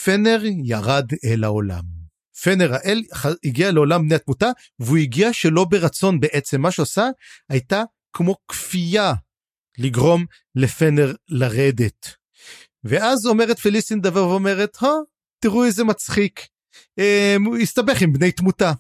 [0.04, 1.95] פנר ירד אל העולם.
[2.42, 3.04] פנר האל
[3.46, 4.50] הגיע לעולם בני התמותה
[4.80, 7.06] והוא הגיע שלא ברצון בעצם מה שעושה
[7.50, 7.84] הייתה
[8.14, 9.14] כמו כפייה
[9.78, 10.26] לגרום
[10.56, 12.08] לפנר לרדת.
[12.84, 14.78] ואז אומרת פליסטין דבר ואומרת,
[15.40, 16.48] תראו איזה מצחיק,
[17.00, 18.74] אה, הוא הסתבך עם בני תמותה.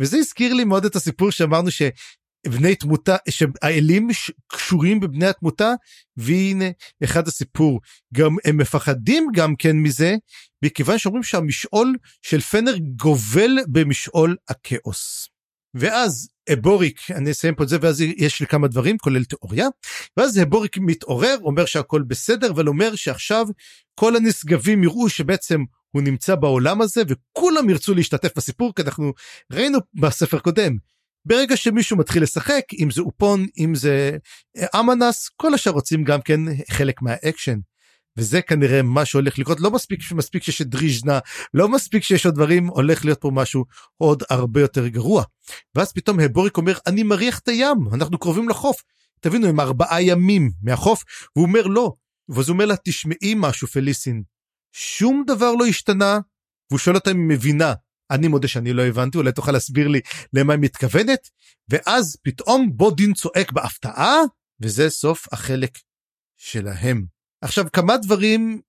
[0.00, 1.70] וזה הזכיר לי מאוד את הסיפור שאמרנו
[2.46, 4.08] שבני תמותה שהאלים
[4.48, 5.72] קשורים בבני התמותה
[6.16, 6.64] והנה
[7.04, 7.80] אחד הסיפור
[8.14, 10.14] גם הם מפחדים גם כן מזה
[10.64, 15.28] מכיוון שאומרים שהמשעול של פנר גובל במשעול הכאוס.
[15.74, 19.66] ואז הבוריק אני אסיים פה את זה ואז יש לי כמה דברים כולל תיאוריה
[20.16, 23.46] ואז הבוריק מתעורר אומר שהכל בסדר אבל אומר שעכשיו
[23.94, 29.12] כל הנשגבים יראו שבעצם הוא נמצא בעולם הזה וכולם ירצו להשתתף בסיפור כי אנחנו
[29.52, 30.76] ראינו בספר קודם
[31.24, 34.16] ברגע שמישהו מתחיל לשחק אם זה אופון אם זה
[34.56, 36.40] אה, אמנס כל השאר רוצים גם כן
[36.70, 37.58] חלק מהאקשן.
[38.16, 39.60] וזה כנראה מה שהולך לקרות.
[39.60, 41.18] לא מספיק שמספיק שיש את דריז'נה
[41.54, 43.64] לא מספיק שיש עוד דברים הולך להיות פה משהו
[43.96, 45.24] עוד הרבה יותר גרוע.
[45.74, 48.82] ואז פתאום הבוריק אומר אני מריח את הים אנחנו קרובים לחוף.
[49.20, 51.04] תבינו הם ארבעה ימים מהחוף
[51.36, 51.92] והוא אומר לא.
[52.28, 54.22] ואז הוא אומר לה תשמעי משהו פליסין
[54.72, 56.18] שום דבר לא השתנה.
[56.70, 57.74] והוא שואל אותה אם היא מבינה
[58.10, 60.00] אני מודה שאני לא הבנתי, אולי תוכל להסביר לי
[60.32, 61.28] למה היא מתכוונת,
[61.68, 64.16] ואז פתאום בודין צועק בהפתעה,
[64.60, 65.78] וזה סוף החלק
[66.36, 67.04] שלהם.
[67.44, 68.60] עכשיו, כמה דברים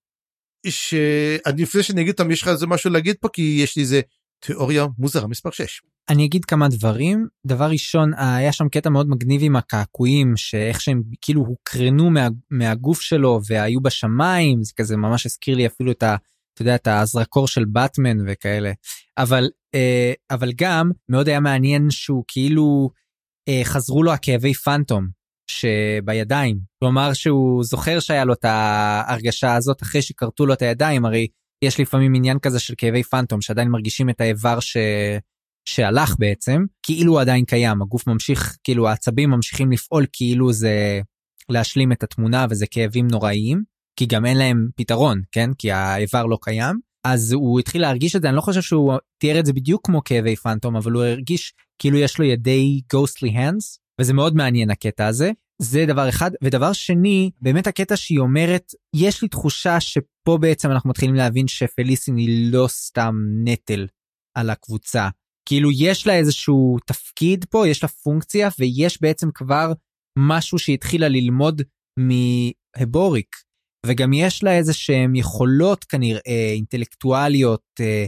[0.67, 4.01] שאני לפני שאני אגיד אותם, יש לך איזה משהו להגיד פה, כי יש לי איזה
[4.39, 5.81] תיאוריה מוזרה מספר 6.
[6.09, 7.27] אני אגיד כמה דברים.
[7.45, 13.01] דבר ראשון, היה שם קטע מאוד מגניב עם הקעקועים, שאיך שהם כאילו הוקרנו מה, מהגוף
[13.01, 16.15] שלו והיו בשמיים, זה כזה ממש הזכיר לי אפילו את ה...
[16.55, 18.71] אתה יודע, את הזרקור של באטמן וכאלה.
[19.17, 22.89] אבל, אה, אבל גם מאוד היה מעניין שהוא כאילו
[23.49, 25.07] אה, חזרו לו הכאבי פנטום
[25.47, 26.59] שבידיים.
[26.79, 31.27] כלומר שהוא זוכר שהיה לו את ההרגשה הזאת אחרי שכרתו לו את הידיים, הרי
[31.63, 34.77] יש לפעמים עניין כזה של כאבי פנטום שעדיין מרגישים את האיבר ש...
[35.69, 41.01] שהלך בעצם, כאילו הוא עדיין קיים, הגוף ממשיך, כאילו העצבים ממשיכים לפעול כאילו זה
[41.49, 43.63] להשלים את התמונה וזה כאבים נוראיים,
[43.95, 45.53] כי גם אין להם פתרון, כן?
[45.53, 46.79] כי האיבר לא קיים.
[47.07, 50.03] אז הוא התחיל להרגיש את זה, אני לא חושב שהוא תיאר את זה בדיוק כמו
[50.03, 55.07] כאבי פנטום, אבל הוא הרגיש כאילו יש לו ידי ghostly hands, וזה מאוד מעניין הקטע
[55.07, 55.31] הזה.
[55.61, 56.31] זה דבר אחד.
[56.43, 62.17] ודבר שני, באמת הקטע שהיא אומרת, יש לי תחושה שפה בעצם אנחנו מתחילים להבין שפליסין
[62.17, 63.87] היא לא סתם נטל
[64.37, 65.09] על הקבוצה.
[65.45, 69.73] כאילו יש לה איזשהו תפקיד פה, יש לה פונקציה, ויש בעצם כבר
[70.19, 71.61] משהו שהתחילה ללמוד
[71.99, 73.35] מהבוריק.
[73.87, 77.63] וגם יש לה איזה שהן יכולות כנראה אינטלקטואליות.
[77.79, 78.05] אה,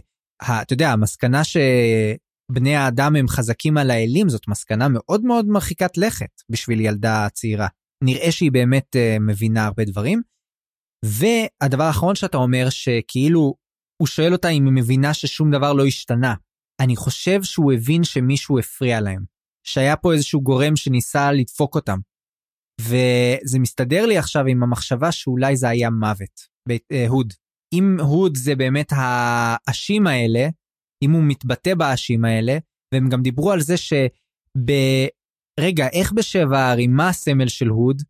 [0.62, 6.41] אתה יודע, המסקנה שבני האדם הם חזקים על האלים זאת מסקנה מאוד מאוד מרחיקת לכת
[6.49, 7.68] בשביל ילדה צעירה.
[8.04, 10.22] נראה שהיא באמת אה, מבינה הרבה דברים.
[11.06, 13.56] והדבר האחרון שאתה אומר שכאילו
[14.02, 16.34] הוא שואל אותה אם היא מבינה ששום דבר לא השתנה.
[16.80, 19.24] אני חושב שהוא הבין שמישהו הפריע להם.
[19.68, 21.98] שהיה פה איזשהו גורם שניסה לדפוק אותם.
[22.82, 26.48] וזה מסתדר לי עכשיו עם המחשבה שאולי זה היה מוות.
[26.91, 27.08] אה,
[27.74, 30.49] אם הוד זה באמת האשים האלה,
[31.04, 32.58] אם הוא מתבטא באשים האלה,
[32.94, 34.08] והם גם דיברו על זה שב...
[35.60, 38.02] רגע, איך בשבע הערים, מה הסמל של הוד?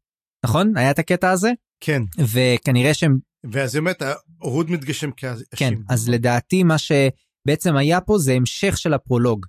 [0.46, 0.78] נכון?
[0.78, 1.52] היה את הקטע הזה?
[1.80, 2.02] כן.
[2.20, 3.18] וכנראה שהם...
[3.52, 4.02] ואז באמת,
[4.40, 5.46] הוד מתגשם כאשים.
[5.56, 9.46] כן, אז לדעתי מה שבעצם היה פה זה המשך של הפרולוג.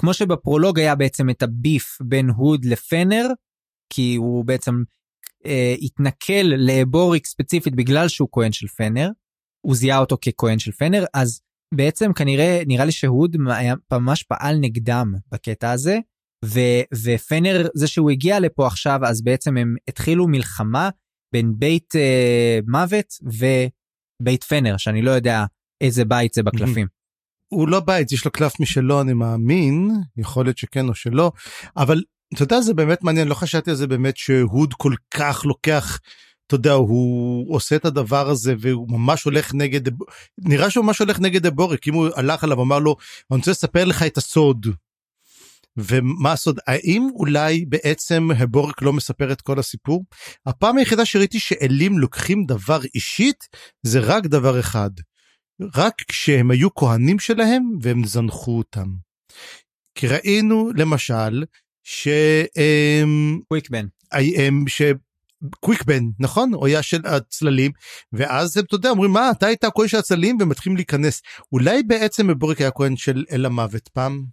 [0.00, 3.26] כמו שבפרולוג היה בעצם את הביף בין הוד לפנר,
[3.90, 4.82] כי הוא בעצם
[5.46, 9.08] אה, התנכל לבוריק ספציפית בגלל שהוא כהן של פנר,
[9.60, 11.40] הוא זיהה אותו ככהן של פנר, אז
[11.74, 13.36] בעצם כנראה, נראה לי שהוד
[13.92, 15.98] ממש פעל נגדם בקטע הזה,
[16.44, 16.60] ו,
[17.04, 20.90] ופנר, זה שהוא הגיע לפה עכשיו, אז בעצם הם התחילו מלחמה
[21.32, 25.44] בין בית אה, מוות ובית פנר, שאני לא יודע
[25.80, 26.86] איזה בית זה בקלפים.
[27.48, 31.32] הוא לא בית, יש לו קלף משלו, אני מאמין, יכול להיות שכן או שלא,
[31.76, 32.02] אבל
[32.34, 35.98] אתה יודע זה באמת מעניין לא חשבתי על זה באמת שהוד כל כך לוקח.
[36.46, 39.80] אתה יודע הוא עושה את הדבר הזה והוא ממש הולך נגד
[40.38, 42.96] נראה שהוא ממש הולך נגד הבורק אם הוא הלך עליו אמר לו
[43.30, 44.66] אני רוצה לספר לך את הסוד.
[45.76, 50.04] ומה הסוד האם אולי בעצם הבורק לא מספר את כל הסיפור
[50.46, 53.44] הפעם היחידה שראיתי שאלים לוקחים דבר אישית
[53.82, 54.90] זה רק דבר אחד
[55.74, 58.86] רק כשהם היו כהנים שלהם והם זנחו אותם.
[59.94, 61.44] כי ראינו למשל
[61.90, 62.08] ש...
[63.48, 63.86] קוויקבן.
[65.60, 67.72] קוויקבן נכון הוא היה של הצללים
[68.12, 71.22] ואז הם אתה יודע אומרים מה אתה היית הכהן של הצללים ומתחילים להיכנס
[71.52, 74.24] אולי בעצם מבוריק היה כהן של אל המוות פעם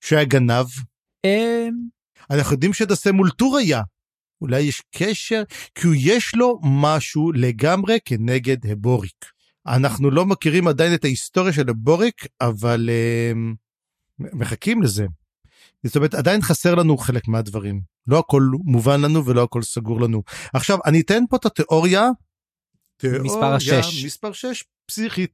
[0.00, 0.66] שהיה גנב.
[1.24, 1.74] אמ.
[2.30, 3.82] אנחנו יודעים שדסה מול טור היה
[4.40, 5.42] אולי יש קשר
[5.74, 9.24] כי יש לו משהו לגמרי כנגד הבוריק.
[9.66, 15.06] אנחנו לא מכירים עדיין את ההיסטוריה של הבוריק אבל uh, מחכים לזה.
[15.86, 17.80] זאת אומרת עדיין חסר לנו חלק מהדברים.
[18.06, 20.22] לא הכל מובן לנו ולא הכל סגור לנו.
[20.54, 22.08] עכשיו אני אתן פה את התיאוריה.
[23.04, 25.30] מספר 6 מספר 6 פסיכית.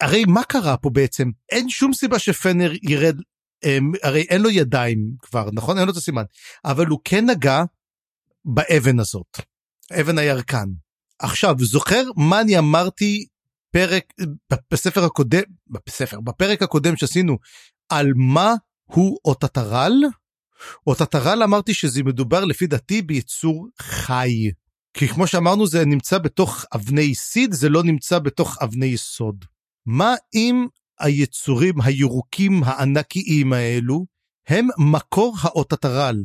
[0.00, 1.30] הרי מה קרה פה בעצם?
[1.50, 3.16] אין שום סיבה שפנר ירד
[3.62, 5.78] הם, הרי אין לו ידיים כבר נכון?
[5.78, 6.24] אין לו את הסימן.
[6.64, 7.62] אבל הוא כן נגע
[8.44, 9.40] באבן הזאת.
[10.00, 10.66] אבן הירקן.
[11.18, 13.26] עכשיו זוכר מה אני אמרתי
[13.70, 14.04] פרק
[14.70, 15.42] בספר הקודם
[15.86, 17.38] בספר בפרק הקודם שעשינו
[17.88, 18.54] על מה
[18.84, 19.92] הוא אוטטרל.
[20.86, 24.50] אוטטרל אמרתי שזה מדובר לפי דעתי ביצור חי.
[24.94, 29.44] כי כמו שאמרנו זה נמצא בתוך אבני סיד זה לא נמצא בתוך אבני יסוד.
[29.86, 30.66] מה אם
[31.00, 34.06] היצורים הירוקים הענקיים האלו
[34.48, 36.22] הם מקור האוטטרל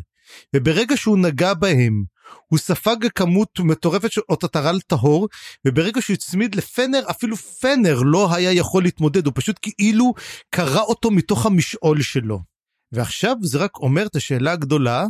[0.56, 2.04] וברגע שהוא נגע בהם
[2.48, 5.28] הוא ספג כמות מטורפת של אוטטרל טהור
[5.66, 10.14] וברגע שהוא הצמיד לפנר אפילו פנר לא היה יכול להתמודד הוא פשוט כאילו
[10.50, 12.49] קרע אותו מתוך המשעול שלו.
[12.92, 15.06] ועכשיו זה רק אומר את השאלה הגדולה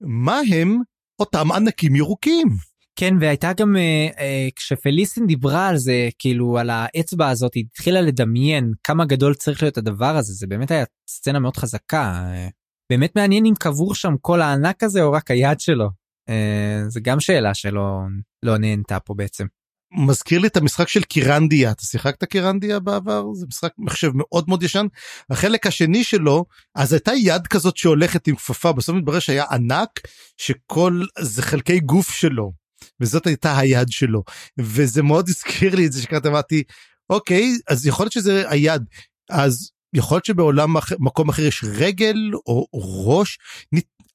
[0.00, 0.78] מה הם
[1.20, 2.48] אותם ענקים ירוקים
[2.96, 8.00] כן, והייתה גם, אה, אה, כשפליסין דיברה על זה, כאילו על האצבע הזאת, היא התחילה
[8.00, 12.02] לדמיין כמה גדול צריך להיות הדבר הזה, זה באמת היה סצנה מאוד חזקה.
[12.02, 12.48] אה,
[12.92, 15.88] באמת מעניין אם קבור שם כל הענק הזה או רק היד שלו.
[16.28, 18.00] אה, זה גם שאלה שלא
[18.42, 19.46] לא נהנתה פה בעצם.
[19.94, 21.70] מזכיר לי את המשחק של קירנדיה.
[21.70, 23.24] אתה שיחקת קירנדיה בעבר?
[23.34, 24.86] זה משחק מחשב מאוד מאוד ישן.
[25.30, 26.44] החלק השני שלו
[26.74, 28.72] אז הייתה יד כזאת שהולכת עם כפפה.
[28.72, 30.00] בסוף מתברר שהיה ענק
[30.36, 32.52] שכל זה חלקי גוף שלו.
[33.00, 34.22] וזאת הייתה היד שלו.
[34.58, 36.62] וזה מאוד הזכיר לי את זה שקראתי אמרתי
[37.10, 38.82] אוקיי אז יכול להיות שזה היד.
[39.30, 42.16] אז יכול להיות שבעולם אחר, מקום אחר יש רגל
[42.46, 42.66] או
[43.06, 43.38] ראש.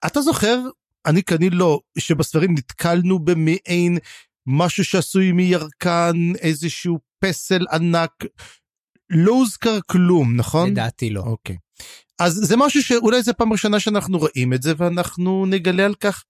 [0.05, 0.59] אתה זוכר?
[1.05, 3.97] אני כנראה לא שבספרים נתקלנו במעין
[4.47, 8.11] משהו שעשוי מירקן, איזשהו פסל ענק.
[9.09, 10.71] לא הוזכר כלום, נכון?
[10.71, 11.21] לדעתי לא.
[11.21, 11.57] אוקיי.
[12.19, 16.23] אז זה משהו שאולי זה פעם ראשונה שאנחנו רואים את זה ואנחנו נגלה על כך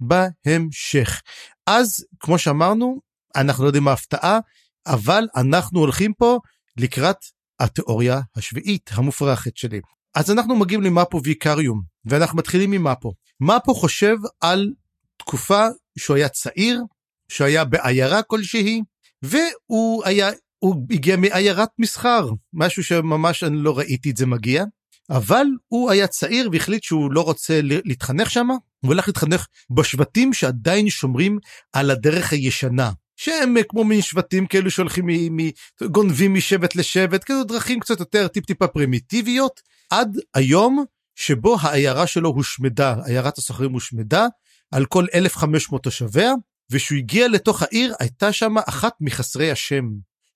[0.00, 1.20] בהמשך.
[1.66, 3.00] אז כמו שאמרנו,
[3.36, 4.38] אנחנו לא יודעים מה ההפתעה,
[4.86, 6.38] אבל אנחנו הולכים פה
[6.76, 7.16] לקראת
[7.60, 9.80] התיאוריה השביעית המופרכת שלי.
[10.14, 13.12] אז אנחנו מגיעים למאפו ויקריום, ואנחנו מתחילים ממאפו.
[13.40, 14.72] מאפו חושב על
[15.16, 15.66] תקופה
[15.98, 16.82] שהוא היה צעיר,
[17.30, 18.82] שהיה בעיירה כלשהי,
[19.22, 24.64] והוא היה, הוא הגיע מעיירת מסחר, משהו שממש אני לא ראיתי את זה מגיע,
[25.10, 28.58] אבל הוא היה צעיר והחליט שהוא לא רוצה להתחנך שם, הוא
[28.92, 31.38] הולך להתחנך בשבטים שעדיין שומרים
[31.72, 32.90] על הדרך הישנה.
[33.16, 35.38] שהם כמו מין שבטים כאלו שהולכים, מ,
[35.86, 40.84] גונבים משבט לשבט, כאילו דרכים קצת יותר טיפ טיפה פרימיטיביות, עד היום
[41.14, 44.26] שבו העיירה שלו הושמדה, עיירת הסוחרים הושמדה,
[44.70, 46.32] על כל 1,500 תושביה,
[46.70, 49.84] וכשהוא הגיע לתוך העיר הייתה שם אחת מחסרי השם,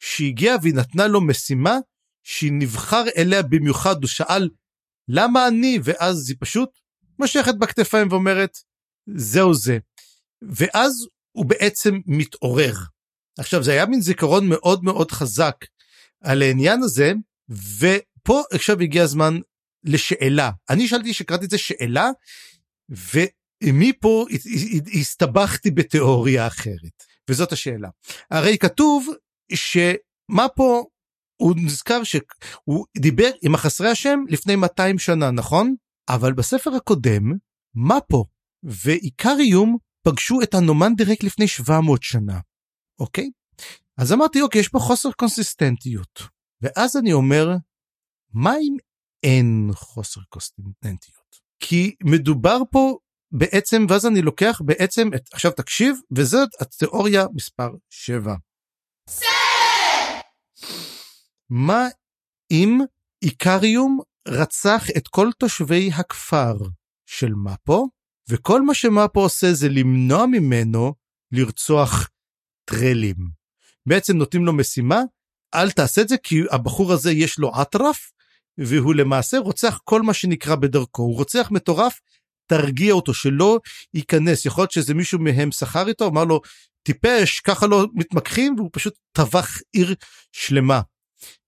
[0.00, 1.78] שהגיעה והיא נתנה לו משימה
[2.22, 4.48] שהיא נבחר אליה במיוחד, הוא שאל
[5.08, 5.78] למה אני?
[5.84, 6.68] ואז היא פשוט
[7.18, 8.58] מושכת בכתפיים ואומרת
[9.16, 9.78] זהו זה.
[10.42, 12.74] ואז הוא בעצם מתעורר.
[13.38, 15.56] עכשיו זה היה מין זיכרון מאוד מאוד חזק
[16.20, 17.12] על העניין הזה,
[17.48, 19.38] ופה עכשיו הגיע הזמן
[19.84, 20.50] לשאלה.
[20.70, 22.10] אני שאלתי שקראתי את זה שאלה,
[22.90, 23.18] ו...
[23.72, 24.26] מפה
[25.00, 27.02] הסתבכתי בתיאוריה אחרת.
[27.30, 27.88] וזאת השאלה.
[28.30, 29.08] הרי כתוב
[29.52, 30.84] שמה פה
[31.36, 35.74] הוא נזכר שהוא דיבר עם החסרי השם לפני 200 שנה נכון?
[36.08, 37.32] אבל בספר הקודם
[37.74, 38.24] מה פה?
[38.62, 42.40] ועיקר איום פגשו את הנומנדרק לפני 700 שנה.
[43.00, 43.30] אוקיי?
[43.96, 46.22] אז אמרתי אוקיי יש פה חוסר קונסיסטנטיות.
[46.60, 47.48] ואז אני אומר
[48.32, 48.76] מה אם
[49.22, 51.40] אין חוסר קונסיסטנטיות?
[51.60, 52.98] כי מדובר פה
[53.36, 58.34] בעצם ואז אני לוקח בעצם את עכשיו תקשיב וזאת התיאוריה מספר 7.
[61.50, 61.86] מה
[62.50, 62.78] אם
[63.22, 66.54] איקריום רצח את כל תושבי הכפר
[67.06, 67.88] של מפו
[68.28, 70.94] וכל מה שמפו עושה זה למנוע ממנו
[71.32, 72.08] לרצוח
[72.64, 73.16] טרלים.
[73.86, 75.00] בעצם נותנים לו משימה
[75.54, 78.12] אל תעשה את זה כי הבחור הזה יש לו אטרף
[78.58, 82.00] והוא למעשה רוצח כל מה שנקרא בדרכו הוא רוצח מטורף
[82.46, 83.58] תרגיע אותו שלא
[83.94, 84.46] ייכנס.
[84.46, 86.40] יכול להיות שזה מישהו מהם שכר איתו אמר לו
[86.82, 89.94] טיפש ככה לא מתמקחים והוא פשוט טבח עיר
[90.32, 90.80] שלמה.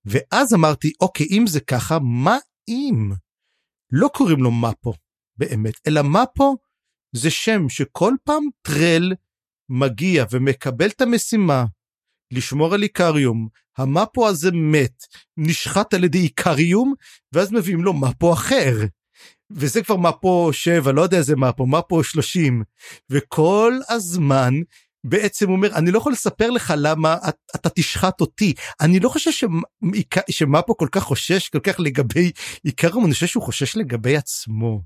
[0.05, 2.36] ואז אמרתי אוקיי אם זה ככה מה
[2.68, 3.10] אם
[3.93, 4.93] לא קוראים לו מפו
[5.36, 5.74] באמת?
[5.86, 6.56] אלא מפו
[7.12, 9.12] זה שם שכל פעם טרל
[9.68, 11.64] מגיע ומקבל את המשימה
[12.31, 13.48] לשמור על איקריום
[13.78, 15.05] המפו הזה מת
[15.36, 16.94] נשחט על ידי איקריום
[17.32, 18.74] ואז מביאים לו מפו אחר
[19.51, 22.62] וזה כבר מפו 7 לא יודע איזה מפו מפו 30
[23.10, 24.55] וכל הזמן
[25.05, 29.48] בעצם אומר אני לא יכול לספר לך למה את, אתה תשחט אותי אני לא חושב
[30.31, 32.31] שמפו כל כך חושש כל כך לגבי
[32.64, 34.82] עיקר אני חושב שהוא חושש לגבי עצמו.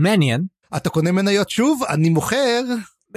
[0.00, 0.44] מעניין.
[0.76, 2.62] אתה קונה מניות שוב אני מוכר.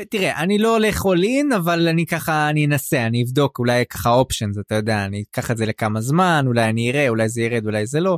[0.09, 4.57] תראה אני לא הולך all אבל אני ככה אני אנסה אני אבדוק אולי ככה אופשנס
[4.57, 7.85] אתה יודע אני אקח את זה לכמה זמן אולי אני אראה אולי זה ירד אולי
[7.85, 8.17] זה לא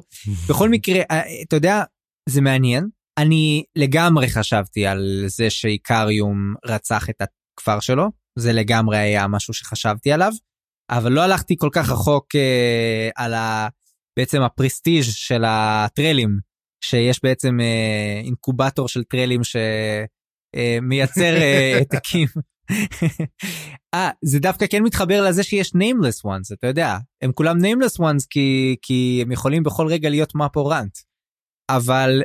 [0.49, 1.83] בכל מקרה אה, אתה יודע
[2.29, 2.89] זה מעניין.
[3.17, 10.11] אני לגמרי חשבתי על זה שאיקריום רצח את הכפר שלו, זה לגמרי היה משהו שחשבתי
[10.11, 10.31] עליו,
[10.89, 13.67] אבל לא הלכתי כל כך רחוק אה, על ה...
[14.19, 16.39] בעצם הפרסטיג' של הטרלים,
[16.85, 22.27] שיש בעצם אה, אינקובטור של טרלים שמייצר אה, העתקים.
[23.93, 28.25] אה, זה דווקא כן מתחבר לזה שיש nameless ones, אתה יודע, הם כולם nameless ones
[28.29, 30.97] כי, כי הם יכולים בכל רגע להיות מפורנט.
[31.69, 32.21] אבל...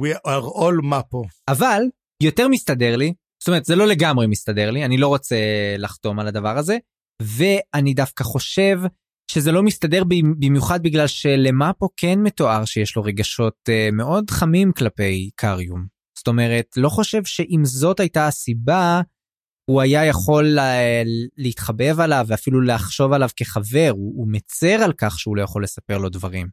[0.00, 1.22] We are all מפו.
[1.48, 1.82] אבל
[2.22, 5.36] יותר מסתדר לי, זאת אומרת זה לא לגמרי מסתדר לי, אני לא רוצה
[5.78, 6.78] לחתום על הדבר הזה,
[7.22, 8.80] ואני דווקא חושב
[9.30, 10.02] שזה לא מסתדר
[10.38, 15.86] במיוחד בגלל שלמפו כן מתואר שיש לו רגשות uh, מאוד חמים כלפי קריום.
[16.18, 19.00] זאת אומרת, לא חושב שאם זאת הייתה הסיבה,
[19.70, 20.72] הוא היה יכול לה,
[21.36, 25.98] להתחבב עליו ואפילו לחשוב עליו כחבר, הוא, הוא מצר על כך שהוא לא יכול לספר
[25.98, 26.48] לו דברים.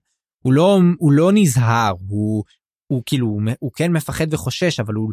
[0.45, 2.43] הוא לא, הוא לא נזהר, הוא,
[2.87, 5.11] הוא כאילו, הוא, כן מפחד וחושש, אבל הוא,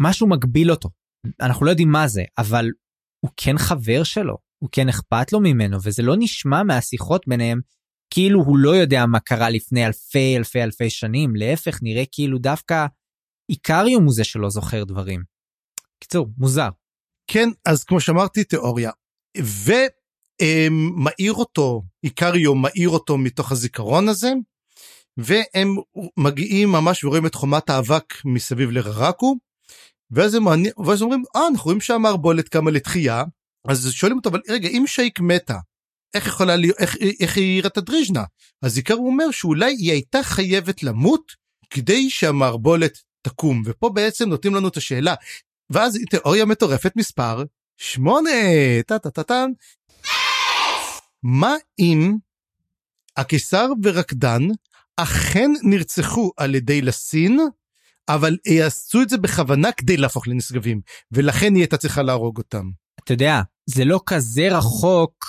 [0.00, 0.88] משהו מגביל אותו.
[1.40, 2.70] אנחנו לא יודעים מה זה, אבל
[3.20, 7.60] הוא כן חבר שלו, הוא כן אכפת לו ממנו, וזה לא נשמע מהשיחות ביניהם
[8.14, 12.86] כאילו הוא לא יודע מה קרה לפני אלפי אלפי אלפי שנים, להפך, נראה כאילו דווקא
[13.50, 15.22] איקריום הוא זה שלא זוכר דברים.
[16.00, 16.68] קיצור, מוזר.
[17.30, 18.90] כן, אז כמו שאמרתי, תיאוריה.
[20.42, 24.32] ומאיר אותו, איקריום מאיר אותו מתוך הזיכרון הזה,
[25.16, 25.76] והם
[26.16, 29.36] מגיעים ממש ורואים את חומת האבק מסביב לררקו,
[30.10, 30.44] ואז הם,
[30.86, 33.24] ואז אומרים, אה, אנחנו רואים שהמערבולת קמה לתחייה,
[33.68, 35.58] אז שואלים אותו, אבל רגע, אם שייק מתה,
[36.14, 38.24] איך יכולה להיות, איך, איך היא העירה את הדריז'נה?
[38.62, 41.32] אז עיקר הוא אומר שאולי היא הייתה חייבת למות
[41.70, 45.14] כדי שהמערבולת תקום, ופה בעצם נותנים לנו את השאלה,
[45.70, 47.44] ואז תיאוריה מטורפת מספר
[47.76, 48.30] 8,
[48.86, 49.50] טה-טה-טה-טן.
[51.22, 52.16] מה אם
[53.16, 54.42] הקיסר ורקדן
[54.96, 57.38] אכן נרצחו על ידי לסין,
[58.08, 60.80] אבל יעשו את זה בכוונה כדי להפוך לנשגבים,
[61.12, 62.70] ולכן היא הייתה צריכה להרוג אותם.
[63.04, 65.24] אתה יודע, זה לא כזה רחוק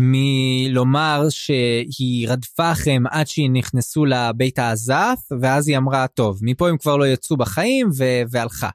[0.00, 6.78] מלומר שהיא רדפה אחריהם עד שהיא נכנסו לבית העזת, ואז היא אמרה, טוב, מפה הם
[6.78, 8.70] כבר לא יצאו בחיים, ו- והלכה.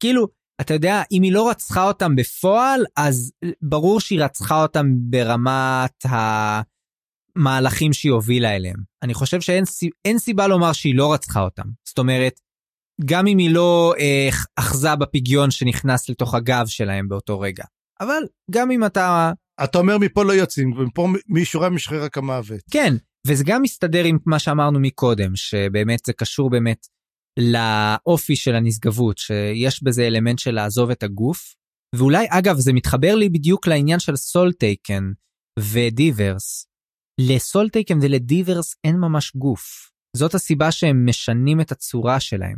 [0.00, 0.28] כאילו,
[0.60, 3.32] אתה יודע, אם היא לא רצחה אותם בפועל, אז
[3.62, 6.06] ברור שהיא רצחה אותם ברמת
[7.36, 8.76] המהלכים שהיא הובילה אליהם.
[9.02, 11.68] אני חושב שאין סיבה לומר שהיא לא רצחה אותם.
[11.84, 12.40] זאת אומרת,
[13.04, 17.64] גם אם היא לא אה, אחזה בפגיון שנכנס לתוך הגב שלהם באותו רגע.
[18.00, 19.32] אבל גם אם אתה...
[19.64, 22.60] אתה אומר מפה לא יוצאים, ומפה מישורה משחרר רק המוות.
[22.70, 22.94] כן,
[23.26, 26.86] וזה גם מסתדר עם מה שאמרנו מקודם, שבאמת זה קשור באמת
[27.38, 31.54] לאופי של הנשגבות, שיש בזה אלמנט של לעזוב את הגוף.
[31.94, 35.04] ואולי, אגב, זה מתחבר לי בדיוק לעניין של סולטייקן
[35.58, 36.66] ודיברס.
[37.20, 39.90] לסולטייקן ולדיברס אין ממש גוף.
[40.16, 42.56] זאת הסיבה שהם משנים את הצורה שלהם.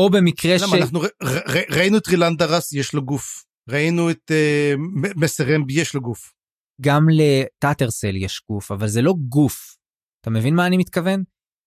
[0.00, 0.72] או במקרה למה, ש...
[0.72, 3.44] למה, אנחנו ר, ר, ראינו את רילנדרס, יש לו גוף.
[3.70, 4.78] ראינו את אה,
[5.16, 6.32] מסרמב, יש לו גוף.
[6.80, 9.76] גם לטאטרסייל יש גוף, אבל זה לא גוף.
[10.20, 11.22] אתה מבין מה אני מתכוון?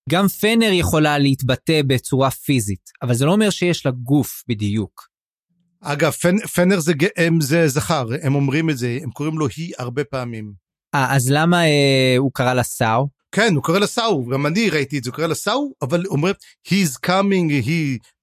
[0.09, 5.09] גם פנר יכולה להתבטא בצורה פיזית, אבל זה לא אומר שיש לה גוף בדיוק.
[5.81, 9.73] אגב, פנ, פנר זה, הם, זה זכר, הם אומרים את זה, הם קוראים לו היא
[9.77, 10.53] הרבה פעמים.
[10.95, 13.07] אה, אז למה אה, הוא קרא לה סאו?
[13.35, 16.05] כן, הוא קורא לה סאו, גם אני ראיתי את זה, הוא קורא לה סאו, אבל
[16.05, 16.33] אומרים,
[16.67, 17.69] he's coming, he,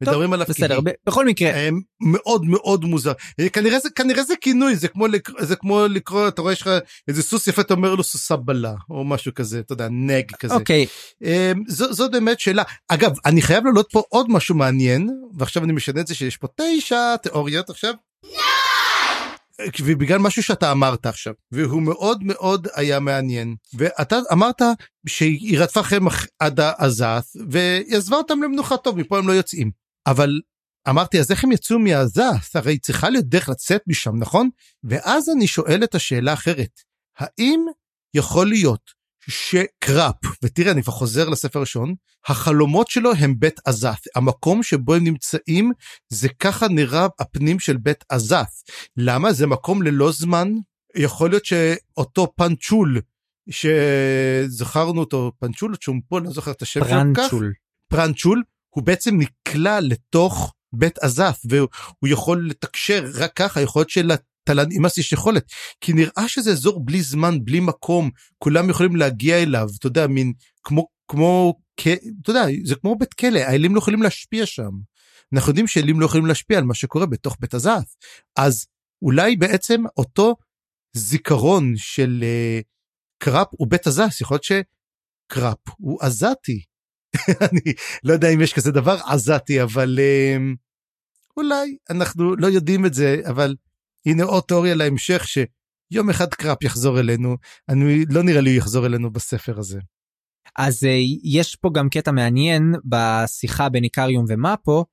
[0.02, 1.51] מדברים עליו בסדר, כי בכל מקרה.
[1.51, 3.12] הם מאוד מאוד מוזר.
[3.40, 5.06] אה, כנראה זה, כנראה זה כינוי, זה כמו,
[5.40, 6.70] זה כמו לקרוא, אתה רואה, יש לך
[7.09, 10.55] איזה סוס יפה, אתה אומר לו סוסה בלה, או משהו כזה, אתה יודע, נג כזה.
[10.55, 10.86] אוקיי.
[11.24, 12.62] אה, זו, זו באמת שאלה.
[12.89, 15.09] אגב, אני חייב להעלות פה עוד משהו מעניין,
[15.39, 17.94] ועכשיו אני משנה את זה שיש פה תשע תיאוריות עכשיו.
[19.81, 23.55] ובגלל משהו שאתה אמרת עכשיו, והוא מאוד מאוד היה מעניין.
[23.74, 24.62] ואתה אמרת
[25.07, 26.07] שהיא רדפה אחריהם
[26.39, 29.70] עד העזת, והיא עזבה אותם למנוחה טוב, מפה הם לא יוצאים.
[30.07, 30.41] אבל
[30.89, 32.23] אמרתי, אז איך הם יצאו מהעזת?
[32.55, 34.49] הרי צריכה להיות דרך לצאת משם, נכון?
[34.85, 36.81] ואז אני שואל את השאלה האחרת,
[37.19, 37.61] האם
[38.15, 41.94] יכול להיות שקראפ, ותראה אני כבר חוזר לספר ראשון,
[42.27, 45.73] החלומות שלו הם בית עזת, המקום שבו הם נמצאים
[46.09, 48.47] זה ככה נראה הפנים של בית עזת.
[48.97, 49.32] למה?
[49.32, 50.53] זה מקום ללא זמן,
[50.97, 53.01] יכול להיות שאותו פנצ'ול
[53.51, 57.53] שזכרנו אותו, פנצ'ול, צ'ומפו, לא זוכר את השם שלו כך, פרנצ'ול,
[57.89, 61.69] פרנצ'ול, הוא בעצם נקלע לתוך בית עזת והוא
[62.09, 63.90] יכול לתקשר רק ככה, יכול להיות
[64.48, 64.55] של...
[64.55, 65.44] תל"נימאס יש יכולת
[65.81, 70.32] כי נראה שזה אזור בלי זמן בלי מקום כולם יכולים להגיע אליו אתה יודע מין
[70.62, 71.55] כמו כמו
[72.23, 74.70] אתה יודע זה כמו בית כלא האלים לא יכולים להשפיע שם.
[75.35, 77.85] אנחנו יודעים שאלים לא יכולים להשפיע על מה שקורה בתוך בית הזעת
[78.36, 78.66] אז
[79.02, 80.36] אולי בעצם אותו
[80.93, 82.64] זיכרון של uh,
[83.19, 86.64] קראפ הוא בית הזעת יכול להיות שקראפ הוא עזתי.
[87.51, 87.73] אני
[88.05, 90.56] לא יודע אם יש כזה דבר עזתי אבל uh,
[91.36, 93.55] אולי אנחנו לא יודעים את זה אבל
[94.07, 97.37] הנה עוד תיאוריה להמשך שיום אחד קראפ יחזור אלינו,
[97.69, 99.81] אני לא נראה לי הוא יחזור אלינו בספר הזה.
[100.59, 104.85] אז אה, יש פה גם קטע מעניין בשיחה בין איקריום ומאפו,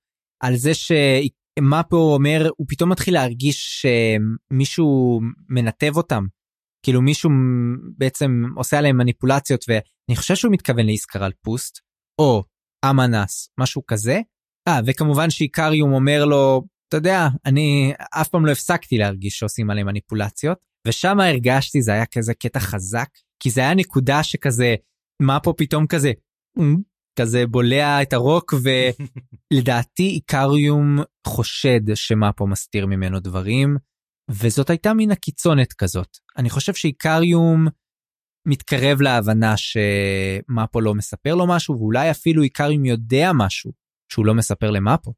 [0.44, 5.20] על זה שמאפו אומר, הוא פתאום מתחיל להרגיש שמישהו
[5.50, 6.24] מנתב אותם.
[6.86, 7.30] כאילו מישהו
[7.98, 11.80] בעצם עושה עליהם מניפולציות ואני חושב שהוא מתכוון לאיסקרל פוסט
[12.22, 12.44] או
[12.90, 14.20] אמנס משהו כזה.
[14.68, 19.88] אה וכמובן שאיקריום אומר לו אתה יודע, אני אף פעם לא הפסקתי להרגיש שעושים עליהם
[19.88, 20.58] מניפולציות,
[20.88, 23.10] ושם הרגשתי, זה היה כזה קטע חזק,
[23.40, 24.76] כי זה היה נקודה שכזה,
[25.22, 26.12] מה פה פתאום כזה,
[27.20, 28.54] כזה בולע את הרוק
[29.54, 33.78] ולדעתי איקריום חושד שמאפו מסתיר ממנו דברים
[34.32, 36.18] וזאת הייתה מין הקיצונת כזאת.
[36.38, 37.68] אני חושב שאיקריום
[38.48, 43.72] מתקרב להבנה שמאפו לא מספר לו משהו ואולי אפילו איקריום יודע משהו
[44.12, 45.14] שהוא לא מספר למאפו.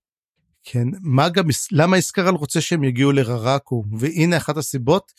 [0.64, 3.84] כן, מה גם, למה איסקרל רוצה שהם יגיעו לררקו?
[4.00, 5.12] והנה אחת הסיבות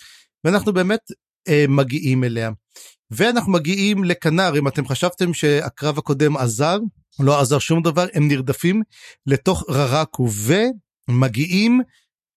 [0.45, 1.01] ואנחנו באמת
[1.49, 2.51] אה, מגיעים אליה.
[3.11, 6.79] ואנחנו מגיעים לכנר אם אתם חשבתם שהקרב הקודם עזר
[7.21, 8.83] לא עזר שום דבר הם נרדפים
[9.27, 10.29] לתוך ררקו
[11.09, 11.81] ומגיעים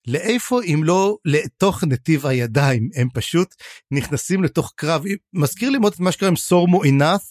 [0.08, 2.90] לאיפה אם לא לתוך נתיב הידיים.
[2.96, 3.48] הם פשוט
[3.92, 5.04] נכנסים לתוך קרב.
[5.34, 7.22] מזכיר לי מאוד את מה שקרה עם סורמו אינת'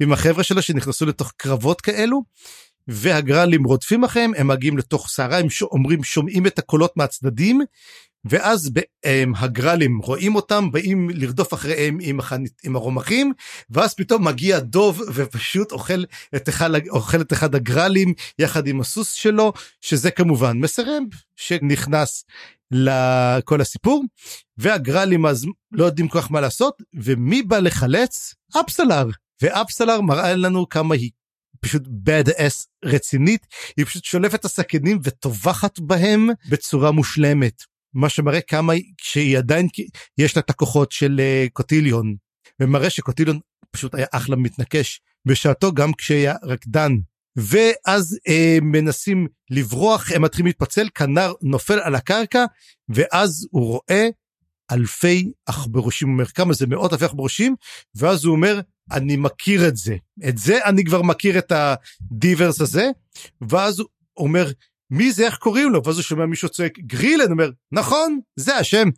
[0.00, 2.22] עם החבר'ה שלו שנכנסו לתוך קרבות כאלו
[2.88, 7.60] והגרלים רודפים אחריהם הם מגיעים לתוך סערה הם אומרים שומעים את הקולות מהצדדים
[8.24, 8.70] ואז
[9.36, 12.20] הגרלים רואים אותם באים לרדוף אחריהם עם,
[12.64, 13.32] עם הרומחים
[13.70, 16.04] ואז פתאום מגיע דוב ופשוט אוכל
[16.36, 21.02] את אחד, אוכל את אחד הגרלים יחד עם הסוס שלו שזה כמובן מסרב
[21.36, 22.24] שנכנס
[22.70, 24.04] לכל הסיפור
[24.58, 28.34] והגרלים אז לא יודעים כל כך מה לעשות ומי בא לחלץ?
[28.60, 29.06] אפסלר
[29.42, 31.10] ואפסלר מראה לנו כמה היא
[31.64, 33.46] פשוט bad ass רצינית
[33.76, 37.62] היא פשוט שולפת את הסכינים וטובחת בהם בצורה מושלמת.
[37.94, 39.68] מה שמראה כמה שהיא עדיין
[40.18, 42.16] יש לה את הכוחות של uh, קוטיליון.
[42.60, 43.38] ומראה שקוטיליון
[43.70, 45.00] פשוט היה אחלה מתנקש.
[45.26, 46.92] בשעתו גם כשהיה רקדן.
[47.36, 52.44] ואז uh, מנסים לברוח הם מתחילים להתפצל כנר נופל על הקרקע
[52.88, 54.08] ואז הוא רואה
[54.72, 57.54] אלפי עכברושים הוא אומר כמה זה מאות אלפי עכברושים
[57.94, 58.60] ואז הוא אומר
[58.92, 59.96] אני מכיר את זה.
[60.28, 62.90] את זה אני כבר מכיר את הדיברס הזה
[63.48, 64.50] ואז הוא אומר
[64.90, 65.26] מי זה?
[65.26, 65.84] איך קוראים לו?
[65.84, 67.30] ואז הוא שומע מישהו צועק גרילן.
[67.30, 68.88] אומר נכון זה השם.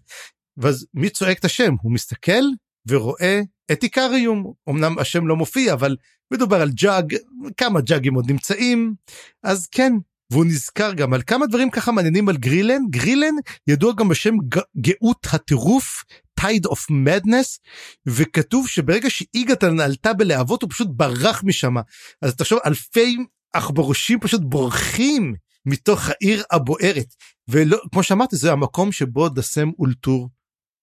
[0.56, 1.74] ואז מי צועק את השם?
[1.82, 2.42] הוא מסתכל
[2.88, 3.40] ורואה
[3.72, 5.96] את איקריום אמנם השם לא מופיע אבל
[6.32, 7.16] מדובר על ג'אג
[7.56, 8.94] כמה ג'אגים עוד נמצאים.
[9.42, 9.92] אז כן
[10.32, 12.82] והוא נזכר גם על כמה דברים ככה מעניינים על גרילן.
[12.90, 13.34] גרילן
[13.66, 14.34] ידוע גם בשם
[14.80, 16.04] גאות הטירוף
[16.40, 17.58] tide of madness
[18.06, 21.74] וכתוב שברגע שאיגתן עלתה בלהבות הוא פשוט ברח משם.
[22.22, 23.16] אז תחשוב אלפי
[23.52, 25.34] עכברושים פשוט בורחים
[25.66, 27.14] מתוך העיר הבוערת.
[27.48, 30.28] ולא כמו שאמרתי זה המקום שבו דסם אולטור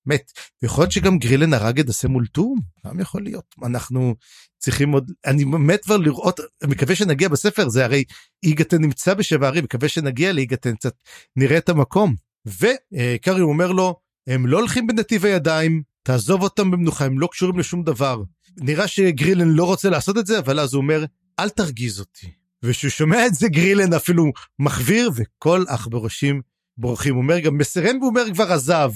[0.06, 0.32] מת.
[0.64, 2.56] יכול להיות שגם גרילן הרג את דסם אולטור
[2.88, 3.56] גם יכול להיות.
[3.64, 4.16] אנחנו
[4.60, 8.04] צריכים עוד אני מת כבר לראות מקווה שנגיע בספר זה הרי
[8.44, 10.94] איגתן נמצא בשבע ערים מקווה שנגיע לאיגתן קצת
[11.36, 12.16] נראה את המקום.
[12.46, 17.84] וקארי אומר לו הם לא הולכים בנתיב הידיים תעזוב אותם במנוחה הם לא קשורים לשום
[17.84, 18.24] דבר.
[18.58, 21.06] נראה שגרילן לא רוצה לעשות את זה אבל אז הוא אומר
[21.40, 22.28] אל תרגיז אותי.
[22.64, 24.26] וכשהוא שומע את זה גרילן אפילו
[24.60, 26.42] מחוויר וכל אח בראשים
[26.78, 27.14] בורחים.
[27.16, 28.92] הוא אומר גם מסרן והוא אומר כבר עזב.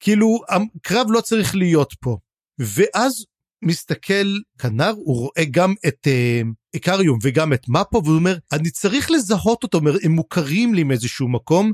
[0.00, 2.18] כאילו הקרב לא צריך להיות פה.
[2.58, 3.24] ואז
[3.64, 6.06] מסתכל כנר הוא רואה גם את
[6.74, 10.82] איקריום uh, וגם את מפו והוא אומר אני צריך לזהות אותו אומר הם מוכרים לי
[10.82, 11.72] מאיזשהו מקום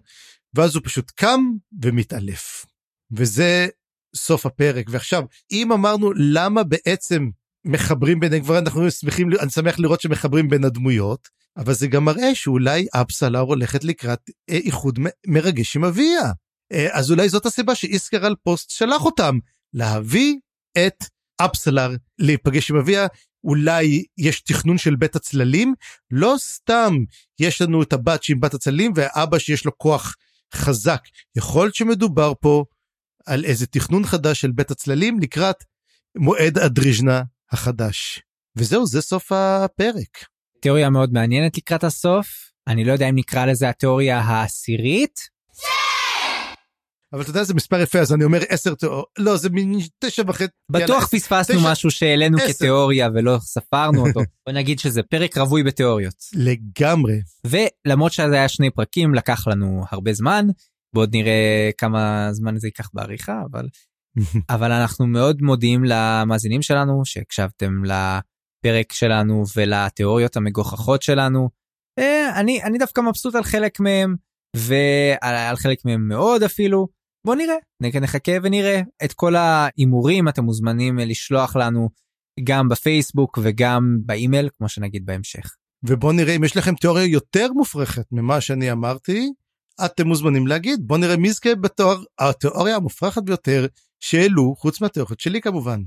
[0.55, 1.41] ואז הוא פשוט קם
[1.83, 2.67] ומתעלף.
[3.13, 3.69] וזה
[4.17, 5.23] סוף הפרק ועכשיו
[5.53, 7.29] אם אמרנו למה בעצם
[7.65, 12.35] מחברים ביניהם כבר אנחנו שמחים אני שמח לראות שמחברים בין הדמויות אבל זה גם מראה
[12.35, 16.33] שאולי אפסלר הולכת לקראת אה, איחוד מרגש עם אביה אה,
[16.93, 19.39] אז אולי זאת הסיבה שאיסקר על פוסט שלח אותם
[19.75, 20.37] להביא
[20.79, 21.05] את
[21.37, 23.07] אפסלר להיפגש עם אביה
[23.45, 25.75] אולי יש תכנון של בית הצללים
[26.11, 26.95] לא סתם
[27.41, 30.17] יש לנו את הבת שהיא בת הצללים והאבא שיש לו כוח
[30.55, 31.01] חזק
[31.37, 32.65] יכול להיות שמדובר פה
[33.27, 35.65] על איזה תכנון חדש של בית הצללים לקראת
[36.17, 37.23] מועד הדריז'נה
[37.53, 38.23] החדש.
[38.57, 40.25] וזהו, זה סוף הפרק.
[40.61, 42.27] תיאוריה מאוד מעניינת לקראת הסוף.
[42.67, 45.32] אני לא יודע אם נקרא לזה התיאוריה העשירית.
[47.13, 50.23] אבל אתה יודע זה מספר יפה אז אני אומר עשר תיאוריות לא זה מין תשע
[50.27, 56.15] וחצי בטוח פספסנו משהו שהעלינו כתיאוריה ולא ספרנו אותו בוא נגיד שזה פרק רווי בתיאוריות
[56.35, 60.47] לגמרי ולמרות שזה היה שני פרקים לקח לנו הרבה זמן
[60.95, 63.69] ועוד נראה כמה זמן זה ייקח בעריכה אבל
[64.55, 71.49] אבל אנחנו מאוד מודים למאזינים שלנו שהקשבתם לפרק שלנו ולתיאוריות המגוחכות שלנו.
[71.99, 74.17] אה, אני אני דווקא מבסוט על חלק מהם
[74.57, 77.02] ועל חלק מהם מאוד אפילו.
[77.27, 81.89] בוא נראה נחכה ונראה את כל ההימורים אתם מוזמנים לשלוח לנו
[82.45, 85.57] גם בפייסבוק וגם באימייל כמו שנגיד בהמשך.
[85.85, 89.33] ובוא נראה אם יש לכם תיאוריה יותר מופרכת ממה שאני אמרתי
[89.85, 93.67] אתם מוזמנים להגיד בוא נראה מי יזכה בתואר התיאוריה המופרכת ביותר
[94.01, 95.81] שהעלו חוץ מהתיאוריות שלי כמובן.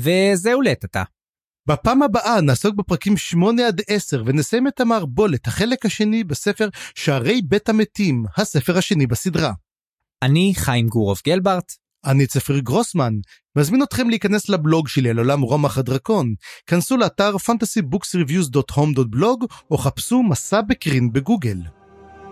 [0.00, 1.02] וזהו לעת עתה.
[1.68, 7.68] בפעם הבאה נעסוק בפרקים 8 עד 10 ונסיים את המערבולת החלק השני בספר שערי בית
[7.68, 9.52] המתים הספר השני בסדרה.
[10.22, 11.72] אני חיים גורוב גלברט.
[12.06, 13.12] אני צפריר גרוסמן,
[13.56, 16.34] מזמין אתכם להיכנס לבלוג שלי על עולם רומח הדרקון.
[16.66, 21.58] כנסו לאתר fantasybooksreviews.home.blog או חפשו מסע בקרין בגוגל.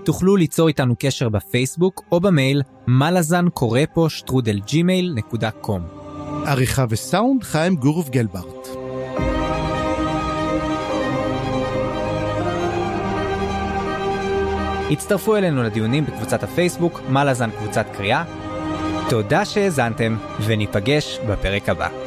[0.05, 5.83] תוכלו ליצור איתנו קשר בפייסבוק או במייל מלאזן קורא פה שטרודל ג'ימייל נקודה קום.
[6.47, 8.84] עריכה וסאונד חיים גורוב גלברט.
[14.91, 18.25] הצטרפו אלינו לדיונים בקבוצת הפייסבוק מלאזן קבוצת קריאה.
[19.09, 22.04] תודה שהאזנתם, וניפגש בפרק הבא.